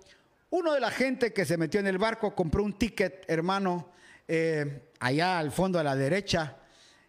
Uno 0.53 0.73
de 0.73 0.79
la 0.79 0.91
gente 0.91 1.33
que 1.33 1.45
se 1.45 1.57
metió 1.57 1.79
en 1.79 1.87
el 1.87 1.97
barco 1.97 2.35
compró 2.35 2.63
un 2.63 2.73
ticket, 2.73 3.25
hermano, 3.27 3.89
eh, 4.27 4.91
allá 4.99 5.39
al 5.39 5.51
fondo 5.51 5.79
a 5.79 5.83
la 5.83 5.95
derecha. 5.95 6.57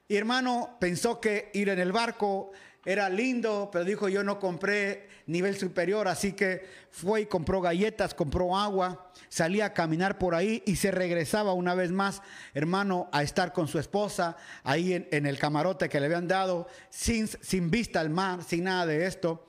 Y 0.09 0.17
hermano 0.17 0.79
pensó 0.81 1.21
que 1.21 1.51
ir 1.53 1.69
en 1.69 1.79
el 1.79 1.93
barco 1.93 2.53
era 2.87 3.11
lindo, 3.11 3.69
pero 3.71 3.85
dijo 3.85 4.09
yo 4.09 4.25
no 4.25 4.41
compré 4.41 5.11
nivel 5.27 5.59
superior, 5.59 6.09
así 6.09 6.33
que 6.33 6.67
fue 6.91 7.21
y 7.21 7.27
compró 7.27 7.61
galletas, 7.61 8.15
compró 8.15 8.57
agua, 8.57 9.11
salía 9.29 9.67
a 9.67 9.75
caminar 9.75 10.17
por 10.17 10.35
ahí 10.35 10.63
y 10.65 10.77
se 10.77 10.91
regresaba 10.91 11.53
una 11.53 11.75
vez 11.75 11.93
más, 11.93 12.23
hermano, 12.55 13.11
a 13.13 13.23
estar 13.23 13.53
con 13.53 13.69
su 13.69 13.79
esposa 13.79 14.39
ahí 14.63 14.95
en, 14.95 15.07
en 15.11 15.27
el 15.27 15.39
camarote 15.39 15.91
que 15.91 16.01
le 16.01 16.07
habían 16.07 16.29
dado, 16.29 16.67
sin, 16.89 17.29
sin 17.29 17.71
vista 17.71 18.01
al 18.01 18.09
mar, 18.09 18.43
sin 18.43 18.65
nada 18.65 18.87
de 18.87 19.05
esto. 19.05 19.45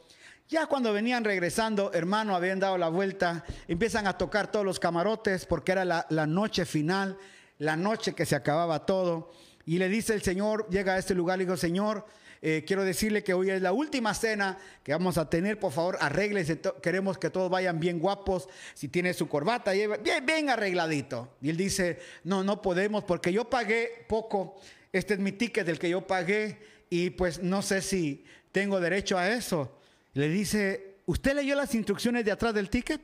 Ya 0.48 0.68
cuando 0.68 0.94
venían 0.94 1.24
regresando, 1.24 1.92
hermano, 1.92 2.36
habían 2.36 2.60
dado 2.60 2.78
la 2.78 2.90
vuelta, 2.90 3.44
empiezan 3.68 4.06
a 4.06 4.16
tocar 4.16 4.52
todos 4.52 4.64
los 4.64 4.80
camarotes 4.80 5.48
porque 5.48 5.72
era 5.72 5.84
la, 5.84 6.28
noche 6.28 6.66
final, 6.66 7.18
la 7.58 7.76
noche 7.76 8.14
que 8.14 8.28
se 8.28 8.36
acababa 8.36 8.86
todo. 8.86 9.32
Y 9.66 9.80
le 9.80 9.90
dice 9.90 10.14
el 10.14 10.22
Señor, 10.22 10.70
llega 10.70 10.94
a 10.94 10.98
este 11.00 11.16
lugar 11.16 11.42
y 11.42 11.46
dijo, 11.46 11.58
Señor, 11.58 12.06
eh, 12.44 12.64
quiero 12.68 12.84
decirle 12.84 13.24
que 13.24 13.34
hoy 13.34 13.50
es 13.50 13.60
la 13.60 13.74
última 13.74 14.14
cena 14.14 14.60
que 14.84 14.92
vamos 14.92 15.18
a 15.18 15.28
tener, 15.28 15.60
por 15.60 15.72
favor, 15.72 15.98
arréglese, 16.00 16.62
queremos 16.80 17.18
que 17.18 17.32
todos 17.32 17.50
vayan 17.50 17.80
bien 17.80 17.98
guapos, 17.98 18.48
si 18.76 18.88
tiene 18.88 19.16
su 19.16 19.28
corbata, 19.28 19.72
bien, 19.72 19.98
bien 20.24 20.50
arregladito. 20.52 21.38
Y 21.42 21.50
él 21.50 21.58
dice, 21.58 21.98
no, 22.24 22.44
no 22.44 22.62
podemos 22.62 23.04
porque 23.04 23.34
yo 23.34 23.50
pagué 23.50 24.06
poco, 24.08 24.62
este 24.94 25.16
es 25.16 25.20
mi 25.20 25.32
ticket 25.32 25.66
del 25.66 25.80
que 25.80 25.90
yo 25.90 26.06
pagué 26.06 26.60
y 26.88 27.10
pues 27.10 27.42
no 27.42 27.64
sé 27.64 27.82
si 27.82 28.24
tengo 28.52 28.80
derecho 28.80 29.18
a 29.18 29.32
eso. 29.32 29.80
Le 30.16 30.30
dice, 30.30 30.96
¿usted 31.06 31.36
leyó 31.36 31.56
las 31.56 31.76
instrucciones 31.76 32.24
de 32.24 32.32
atrás 32.32 32.54
del 32.54 32.70
ticket? 32.70 33.02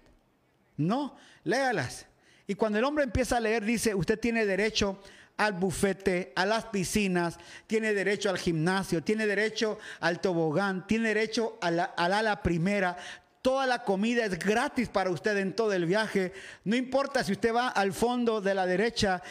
No, 0.78 1.18
léalas. 1.44 2.06
Y 2.48 2.56
cuando 2.56 2.80
el 2.80 2.86
hombre 2.86 3.04
empieza 3.04 3.38
a 3.38 3.42
leer, 3.42 3.64
dice, 3.64 3.94
usted 3.94 4.18
tiene 4.18 4.46
derecho 4.46 5.02
al 5.36 5.54
bufete, 5.54 6.32
a 6.36 6.46
las 6.46 6.66
piscinas, 6.66 7.38
tiene 7.68 7.94
derecho 7.94 8.30
al 8.30 8.38
gimnasio, 8.38 9.04
tiene 9.04 9.28
derecho 9.28 9.78
al 10.00 10.22
tobogán, 10.22 10.88
tiene 10.88 11.10
derecho 11.10 11.58
al 11.62 11.80
ala 11.98 12.42
primera. 12.42 12.96
Toda 13.42 13.66
la 13.66 13.84
comida 13.84 14.24
es 14.24 14.40
gratis 14.40 14.88
para 14.88 15.10
usted 15.10 15.36
en 15.38 15.54
todo 15.54 15.74
el 15.74 15.86
viaje. 15.86 16.32
No 16.64 16.78
importa 16.78 17.26
si 17.26 17.34
usted 17.34 17.54
va 17.54 17.68
al 17.68 17.92
fondo 17.92 18.40
de 18.40 18.54
la 18.54 18.66
derecha, 18.66 19.22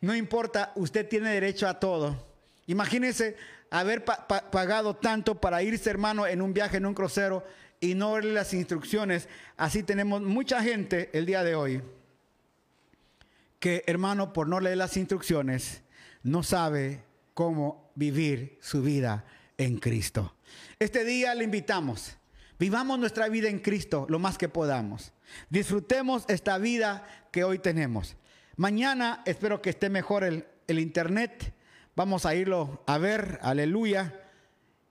no 0.00 0.14
importa, 0.16 0.72
usted 0.74 1.06
tiene 1.08 1.30
derecho 1.30 1.68
a 1.68 1.78
todo. 1.78 2.26
Imagínese 2.66 3.36
haber 3.70 4.04
pagado 4.04 4.96
tanto 4.96 5.40
para 5.40 5.62
irse, 5.62 5.90
hermano, 5.90 6.26
en 6.26 6.42
un 6.42 6.54
viaje, 6.54 6.78
en 6.78 6.86
un 6.86 6.94
crucero 6.94 7.44
y 7.80 7.94
no 7.94 8.12
ver 8.12 8.24
las 8.24 8.54
instrucciones. 8.54 9.28
Así 9.56 9.82
tenemos 9.82 10.22
mucha 10.22 10.62
gente 10.62 11.10
el 11.12 11.26
día 11.26 11.44
de 11.44 11.54
hoy 11.54 11.82
que, 13.58 13.84
hermano, 13.86 14.32
por 14.32 14.48
no 14.48 14.60
leer 14.60 14.76
las 14.76 14.96
instrucciones, 14.96 15.82
no 16.22 16.42
sabe 16.42 17.04
cómo 17.34 17.90
vivir 17.94 18.58
su 18.60 18.82
vida 18.82 19.24
en 19.56 19.78
Cristo. 19.78 20.34
Este 20.78 21.04
día 21.04 21.34
le 21.34 21.44
invitamos. 21.44 22.16
Vivamos 22.58 22.98
nuestra 22.98 23.28
vida 23.28 23.48
en 23.48 23.60
Cristo 23.60 24.06
lo 24.08 24.18
más 24.18 24.38
que 24.38 24.48
podamos. 24.48 25.12
Disfrutemos 25.50 26.24
esta 26.28 26.58
vida 26.58 27.06
que 27.30 27.44
hoy 27.44 27.58
tenemos. 27.58 28.16
Mañana 28.56 29.22
espero 29.26 29.62
que 29.62 29.70
esté 29.70 29.90
mejor 29.90 30.24
el, 30.24 30.46
el 30.66 30.80
internet. 30.80 31.54
Vamos 31.98 32.26
a 32.26 32.34
irlo 32.36 32.80
a 32.86 32.96
ver, 32.96 33.40
aleluya. 33.42 34.22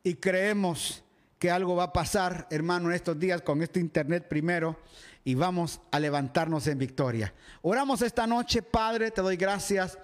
Y 0.03 0.15
creemos 0.15 1.05
que 1.39 1.49
algo 1.49 1.73
va 1.77 1.83
a 1.83 1.93
pasar, 1.93 2.47
hermano, 2.49 2.89
en 2.89 2.95
estos 2.95 3.17
días 3.17 3.41
con 3.41 3.63
este 3.63 3.79
internet 3.79 4.27
primero 4.27 4.77
y 5.23 5.33
vamos 5.33 5.79
a 5.91 6.01
levantarnos 6.01 6.67
en 6.67 6.77
victoria. 6.77 7.33
Oramos 7.61 8.01
esta 8.01 8.27
noche, 8.27 8.61
Padre, 8.61 9.11
te 9.11 9.21
doy 9.21 9.37
gracias 9.37 9.97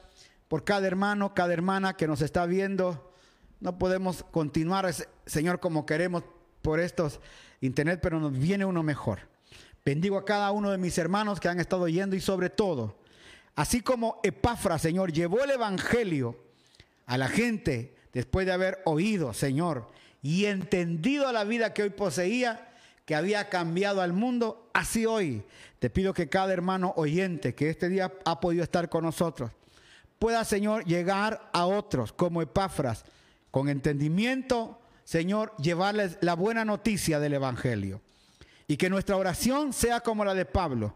por 0.47 0.63
cada 0.63 0.87
hermano, 0.87 1.33
cada 1.33 1.51
hermana 1.51 1.97
que 1.97 2.07
nos 2.07 2.21
está 2.21 2.45
viendo. 2.45 3.13
No 3.59 3.77
podemos 3.77 4.23
continuar, 4.31 4.89
Señor, 5.25 5.59
como 5.59 5.85
queremos 5.85 6.23
por 6.61 6.79
estos 6.79 7.19
internet, 7.59 7.99
pero 8.01 8.21
nos 8.21 8.31
viene 8.31 8.63
uno 8.63 8.81
mejor. 8.81 9.27
Bendigo 9.83 10.17
a 10.17 10.23
cada 10.23 10.49
uno 10.53 10.71
de 10.71 10.77
mis 10.77 10.97
hermanos 10.97 11.41
que 11.41 11.49
han 11.49 11.59
estado 11.59 11.85
yendo 11.89 12.15
y 12.15 12.21
sobre 12.21 12.49
todo, 12.49 12.97
así 13.55 13.81
como 13.81 14.21
Epafra, 14.23 14.79
Señor, 14.79 15.11
llevó 15.11 15.43
el 15.43 15.51
Evangelio 15.51 16.52
a 17.05 17.17
la 17.17 17.27
gente 17.27 17.95
después 18.13 18.45
de 18.45 18.53
haber 18.53 18.81
oído, 18.85 19.33
Señor, 19.33 19.89
y 20.21 20.45
entendido 20.45 21.31
la 21.31 21.43
vida 21.43 21.73
que 21.73 21.83
hoy 21.83 21.89
poseía, 21.89 22.69
que 23.05 23.15
había 23.15 23.49
cambiado 23.49 24.01
al 24.01 24.13
mundo, 24.13 24.69
así 24.73 25.05
hoy 25.05 25.43
te 25.79 25.89
pido 25.89 26.13
que 26.13 26.29
cada 26.29 26.53
hermano 26.53 26.93
oyente 26.95 27.55
que 27.55 27.69
este 27.69 27.89
día 27.89 28.13
ha 28.23 28.39
podido 28.39 28.63
estar 28.63 28.87
con 28.87 29.03
nosotros, 29.03 29.51
pueda, 30.17 30.45
Señor, 30.45 30.85
llegar 30.85 31.49
a 31.51 31.65
otros 31.65 32.13
como 32.13 32.41
Epafras, 32.41 33.03
con 33.51 33.67
entendimiento, 33.67 34.79
Señor, 35.03 35.53
llevarles 35.57 36.17
la 36.21 36.35
buena 36.35 36.63
noticia 36.63 37.19
del 37.19 37.33
Evangelio. 37.33 38.01
Y 38.67 38.77
que 38.77 38.89
nuestra 38.89 39.17
oración 39.17 39.73
sea 39.73 39.99
como 39.99 40.23
la 40.23 40.33
de 40.33 40.45
Pablo, 40.45 40.95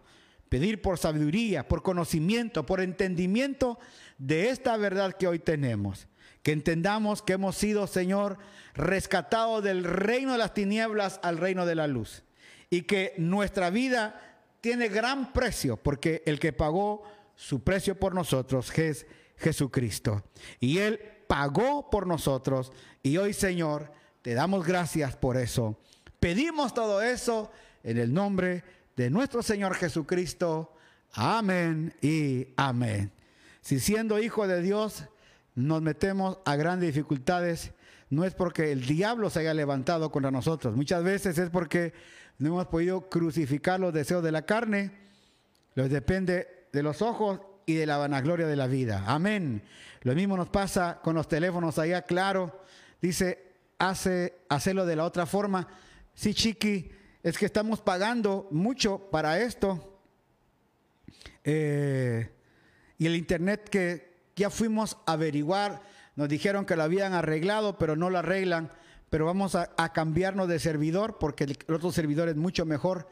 pedir 0.50 0.82
por 0.82 0.98
sabiduría, 0.98 1.68
por 1.68 1.84
conocimiento, 1.84 2.66
por 2.66 2.82
entendimiento 2.82 3.80
de 4.18 4.50
esta 4.50 4.78
verdad 4.78 5.14
que 5.14 5.28
hoy 5.28 5.40
tenemos. 5.40 6.08
Que 6.44 6.52
entendamos 6.54 7.22
que 7.22 7.34
hemos 7.34 7.58
sido, 7.58 7.88
Señor, 7.88 8.38
rescatados 8.74 9.64
del 9.64 9.84
reino 9.84 10.32
de 10.32 10.38
las 10.38 10.54
tinieblas 10.54 11.20
al 11.24 11.38
reino 11.38 11.66
de 11.66 11.76
la 11.76 11.88
luz. 11.88 12.24
Y 12.70 12.84
que 12.84 13.14
nuestra 13.18 13.70
vida 13.70 14.22
tiene 14.62 14.88
gran 14.88 15.34
precio 15.34 15.78
porque 15.78 16.24
el 16.26 16.40
que 16.40 16.54
pagó 16.54 17.04
su 17.36 17.64
precio 17.64 18.00
por 18.00 18.16
nosotros 18.16 18.76
es 18.78 19.06
Jesucristo. 19.38 20.24
Y 20.60 20.80
Él 20.80 21.00
pagó 21.28 21.90
por 21.90 22.08
nosotros. 22.08 22.72
Y 23.04 23.18
hoy, 23.18 23.34
Señor, 23.34 23.92
te 24.22 24.34
damos 24.34 24.66
gracias 24.66 25.16
por 25.16 25.38
eso. 25.38 25.80
Pedimos 26.20 26.74
todo 26.74 27.02
eso 27.02 27.52
en 27.84 27.98
el 27.98 28.14
nombre 28.14 28.56
de 28.56 28.77
nuestro 29.10 29.44
Señor 29.44 29.76
Jesucristo. 29.76 30.74
Amén 31.14 31.94
y 32.02 32.48
amén. 32.58 33.12
Si 33.62 33.80
siendo 33.80 34.20
hijo 34.20 34.48
de 34.48 34.62
Dios 34.62 35.06
nos 35.56 35.82
metemos 35.82 36.40
a 36.46 36.56
grandes 36.56 36.88
dificultades, 36.94 37.72
no 38.10 38.26
es 38.26 38.34
porque 38.34 38.72
el 38.72 38.86
diablo 38.86 39.30
se 39.30 39.40
haya 39.40 39.54
levantado 39.54 40.12
contra 40.12 40.32
nosotros. 40.32 40.76
Muchas 40.76 41.04
veces 41.04 41.38
es 41.38 41.50
porque 41.50 41.94
no 42.40 42.50
hemos 42.50 42.68
podido 42.68 43.10
crucificar 43.10 43.80
los 43.80 43.94
deseos 43.94 44.24
de 44.24 44.32
la 44.32 44.44
carne. 44.44 44.92
Los 45.76 45.90
depende 45.90 46.68
de 46.74 46.84
los 46.84 47.02
ojos 47.02 47.40
y 47.66 47.76
de 47.76 47.86
la 47.86 47.98
vanagloria 47.98 48.48
de 48.48 48.56
la 48.56 48.68
vida. 48.68 49.04
Amén. 49.08 49.62
Lo 50.02 50.16
mismo 50.16 50.38
nos 50.38 50.50
pasa 50.50 51.00
con 51.04 51.16
los 51.16 51.28
teléfonos 51.28 51.78
allá, 51.78 52.02
claro. 52.04 52.62
Dice, 53.02 53.54
hace, 53.78 54.40
hacerlo 54.50 54.86
de 54.86 54.96
la 54.96 55.04
otra 55.04 55.26
forma. 55.26 55.68
Sí, 56.16 56.34
chiqui, 56.34 56.92
es 57.24 57.38
que 57.38 57.46
estamos 57.46 57.82
pagando 57.82 58.48
mucho 58.52 59.10
para 59.12 59.40
esto. 59.40 60.00
Eh, 61.44 62.30
y 62.98 63.06
el 63.06 63.16
internet 63.16 63.70
que 63.70 64.18
ya 64.36 64.50
fuimos 64.50 64.98
a 65.06 65.14
averiguar, 65.14 65.82
nos 66.16 66.30
dijeron 66.30 66.66
que 66.66 66.76
lo 66.76 66.84
habían 66.84 67.14
arreglado, 67.14 67.78
pero 67.78 67.96
no 67.96 68.10
lo 68.10 68.20
arreglan. 68.20 68.72
Pero 69.10 69.26
vamos 69.26 69.56
a, 69.56 69.68
cambiarnos 69.94 70.50
de 70.50 70.60
servidor 70.60 71.18
porque 71.18 71.46
el, 71.46 71.58
otro 71.74 71.92
servidor 71.92 72.28
es 72.28 72.36
mucho 72.36 72.66
mejor. 72.66 73.08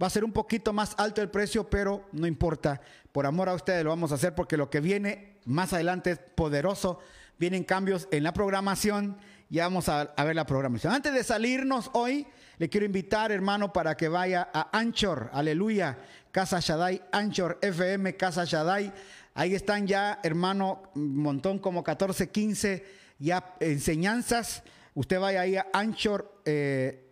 Va 0.00 0.06
a 0.06 0.10
ser 0.10 0.24
un 0.24 0.32
poquito 0.32 0.72
más 0.72 0.94
alto 0.96 1.20
el 1.20 1.28
precio, 1.28 1.68
pero 1.68 2.08
no 2.12 2.26
importa. 2.26 2.80
Por 3.12 3.26
amor 3.26 3.48
a 3.48 3.54
ustedes 3.54 3.82
lo 3.82 3.90
vamos 3.90 4.12
a 4.12 4.14
hacer 4.14 4.34
porque 4.34 4.56
lo 4.56 4.70
que 4.70 4.80
viene 4.80 5.38
más 5.44 5.72
adelante 5.72 6.12
es 6.12 6.18
poderoso. 6.18 7.00
Vienen 7.38 7.64
cambios 7.64 8.06
en 8.10 8.22
la 8.22 8.32
programación. 8.32 9.16
Ya 9.48 9.64
vamos 9.64 9.88
a, 9.88 10.02
a 10.02 10.24
ver 10.24 10.36
la 10.36 10.46
programación. 10.46 10.92
Antes 10.92 11.12
de 11.12 11.24
salirnos 11.24 11.90
hoy, 11.92 12.26
le 12.60 12.68
quiero 12.68 12.84
invitar, 12.84 13.32
hermano, 13.32 13.72
para 13.72 13.96
que 13.96 14.06
vaya 14.06 14.50
a 14.52 14.68
Anchor. 14.78 15.30
Aleluya. 15.32 15.96
Casa 16.30 16.60
Shaddai, 16.60 17.00
Anchor 17.10 17.58
FM, 17.62 18.18
Casa 18.18 18.44
Shaddai. 18.44 18.92
Ahí 19.32 19.54
están 19.54 19.86
ya, 19.86 20.20
hermano, 20.22 20.82
montón 20.94 21.58
como 21.58 21.82
14, 21.82 22.28
15 22.28 22.84
ya 23.18 23.54
enseñanzas. 23.60 24.62
Usted 24.92 25.18
vaya 25.18 25.40
ahí 25.40 25.56
a 25.56 25.68
Anchor, 25.72 26.42
eh, 26.44 27.02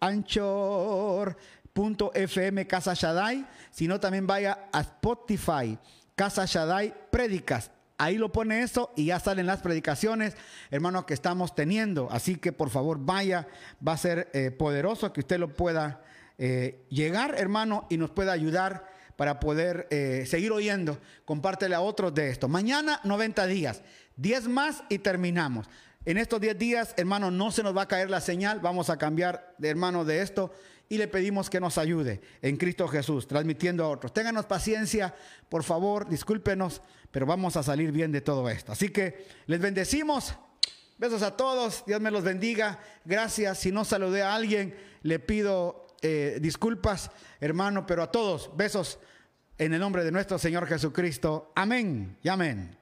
Anchor.fm 0.00 1.36
Casa 2.66 2.92
Shaddai, 2.92 3.46
sino 3.70 3.98
también 3.98 4.26
vaya 4.26 4.68
a 4.70 4.80
Spotify, 4.80 5.78
Casa 6.14 6.44
Shaddai 6.44 6.92
Prédicas. 7.10 7.70
Ahí 8.00 8.16
lo 8.16 8.32
pone 8.32 8.62
eso 8.62 8.94
y 8.96 9.04
ya 9.04 9.20
salen 9.20 9.44
las 9.44 9.60
predicaciones, 9.60 10.34
hermano, 10.70 11.04
que 11.04 11.12
estamos 11.12 11.54
teniendo. 11.54 12.08
Así 12.10 12.36
que 12.36 12.50
por 12.50 12.70
favor 12.70 12.98
vaya, 12.98 13.46
va 13.86 13.92
a 13.92 13.98
ser 13.98 14.30
eh, 14.32 14.50
poderoso 14.50 15.12
que 15.12 15.20
usted 15.20 15.38
lo 15.38 15.54
pueda 15.54 16.00
eh, 16.38 16.86
llegar, 16.88 17.34
hermano, 17.36 17.86
y 17.90 17.98
nos 17.98 18.08
pueda 18.10 18.32
ayudar 18.32 18.86
para 19.16 19.38
poder 19.38 19.86
eh, 19.90 20.24
seguir 20.26 20.50
oyendo. 20.50 20.98
Compártele 21.26 21.74
a 21.74 21.82
otros 21.82 22.14
de 22.14 22.30
esto. 22.30 22.48
Mañana 22.48 23.00
90 23.04 23.46
días, 23.46 23.82
10 24.16 24.48
más 24.48 24.82
y 24.88 25.00
terminamos. 25.00 25.68
En 26.06 26.16
estos 26.16 26.40
10 26.40 26.58
días, 26.58 26.94
hermano, 26.96 27.30
no 27.30 27.52
se 27.52 27.62
nos 27.62 27.76
va 27.76 27.82
a 27.82 27.88
caer 27.88 28.08
la 28.08 28.22
señal. 28.22 28.60
Vamos 28.60 28.88
a 28.88 28.96
cambiar 28.96 29.54
de 29.58 29.68
hermano 29.68 30.06
de 30.06 30.22
esto 30.22 30.54
y 30.92 30.98
le 30.98 31.06
pedimos 31.06 31.48
que 31.48 31.60
nos 31.60 31.78
ayude 31.78 32.20
en 32.42 32.56
Cristo 32.56 32.88
Jesús, 32.88 33.28
transmitiendo 33.28 33.84
a 33.84 33.88
otros. 33.88 34.12
Ténganos 34.12 34.46
paciencia, 34.46 35.14
por 35.48 35.62
favor, 35.62 36.08
discúlpenos, 36.08 36.82
pero 37.10 37.26
vamos 37.26 37.56
a 37.56 37.62
salir 37.62 37.92
bien 37.92 38.12
de 38.12 38.20
todo 38.20 38.48
esto. 38.48 38.72
Así 38.72 38.90
que 38.90 39.26
les 39.46 39.60
bendecimos. 39.60 40.34
Besos 40.98 41.22
a 41.22 41.36
todos, 41.36 41.84
Dios 41.86 42.00
me 42.00 42.10
los 42.10 42.22
bendiga. 42.22 42.78
Gracias. 43.04 43.58
Si 43.58 43.72
no 43.72 43.84
saludé 43.84 44.22
a 44.22 44.34
alguien, 44.34 44.76
le 45.02 45.18
pido 45.18 45.86
eh, 46.02 46.38
disculpas, 46.40 47.10
hermano, 47.40 47.86
pero 47.86 48.02
a 48.02 48.10
todos, 48.10 48.54
besos 48.56 48.98
en 49.58 49.74
el 49.74 49.80
nombre 49.80 50.04
de 50.04 50.12
nuestro 50.12 50.38
Señor 50.38 50.66
Jesucristo. 50.66 51.52
Amén 51.54 52.16
y 52.22 52.28
amén. 52.28 52.79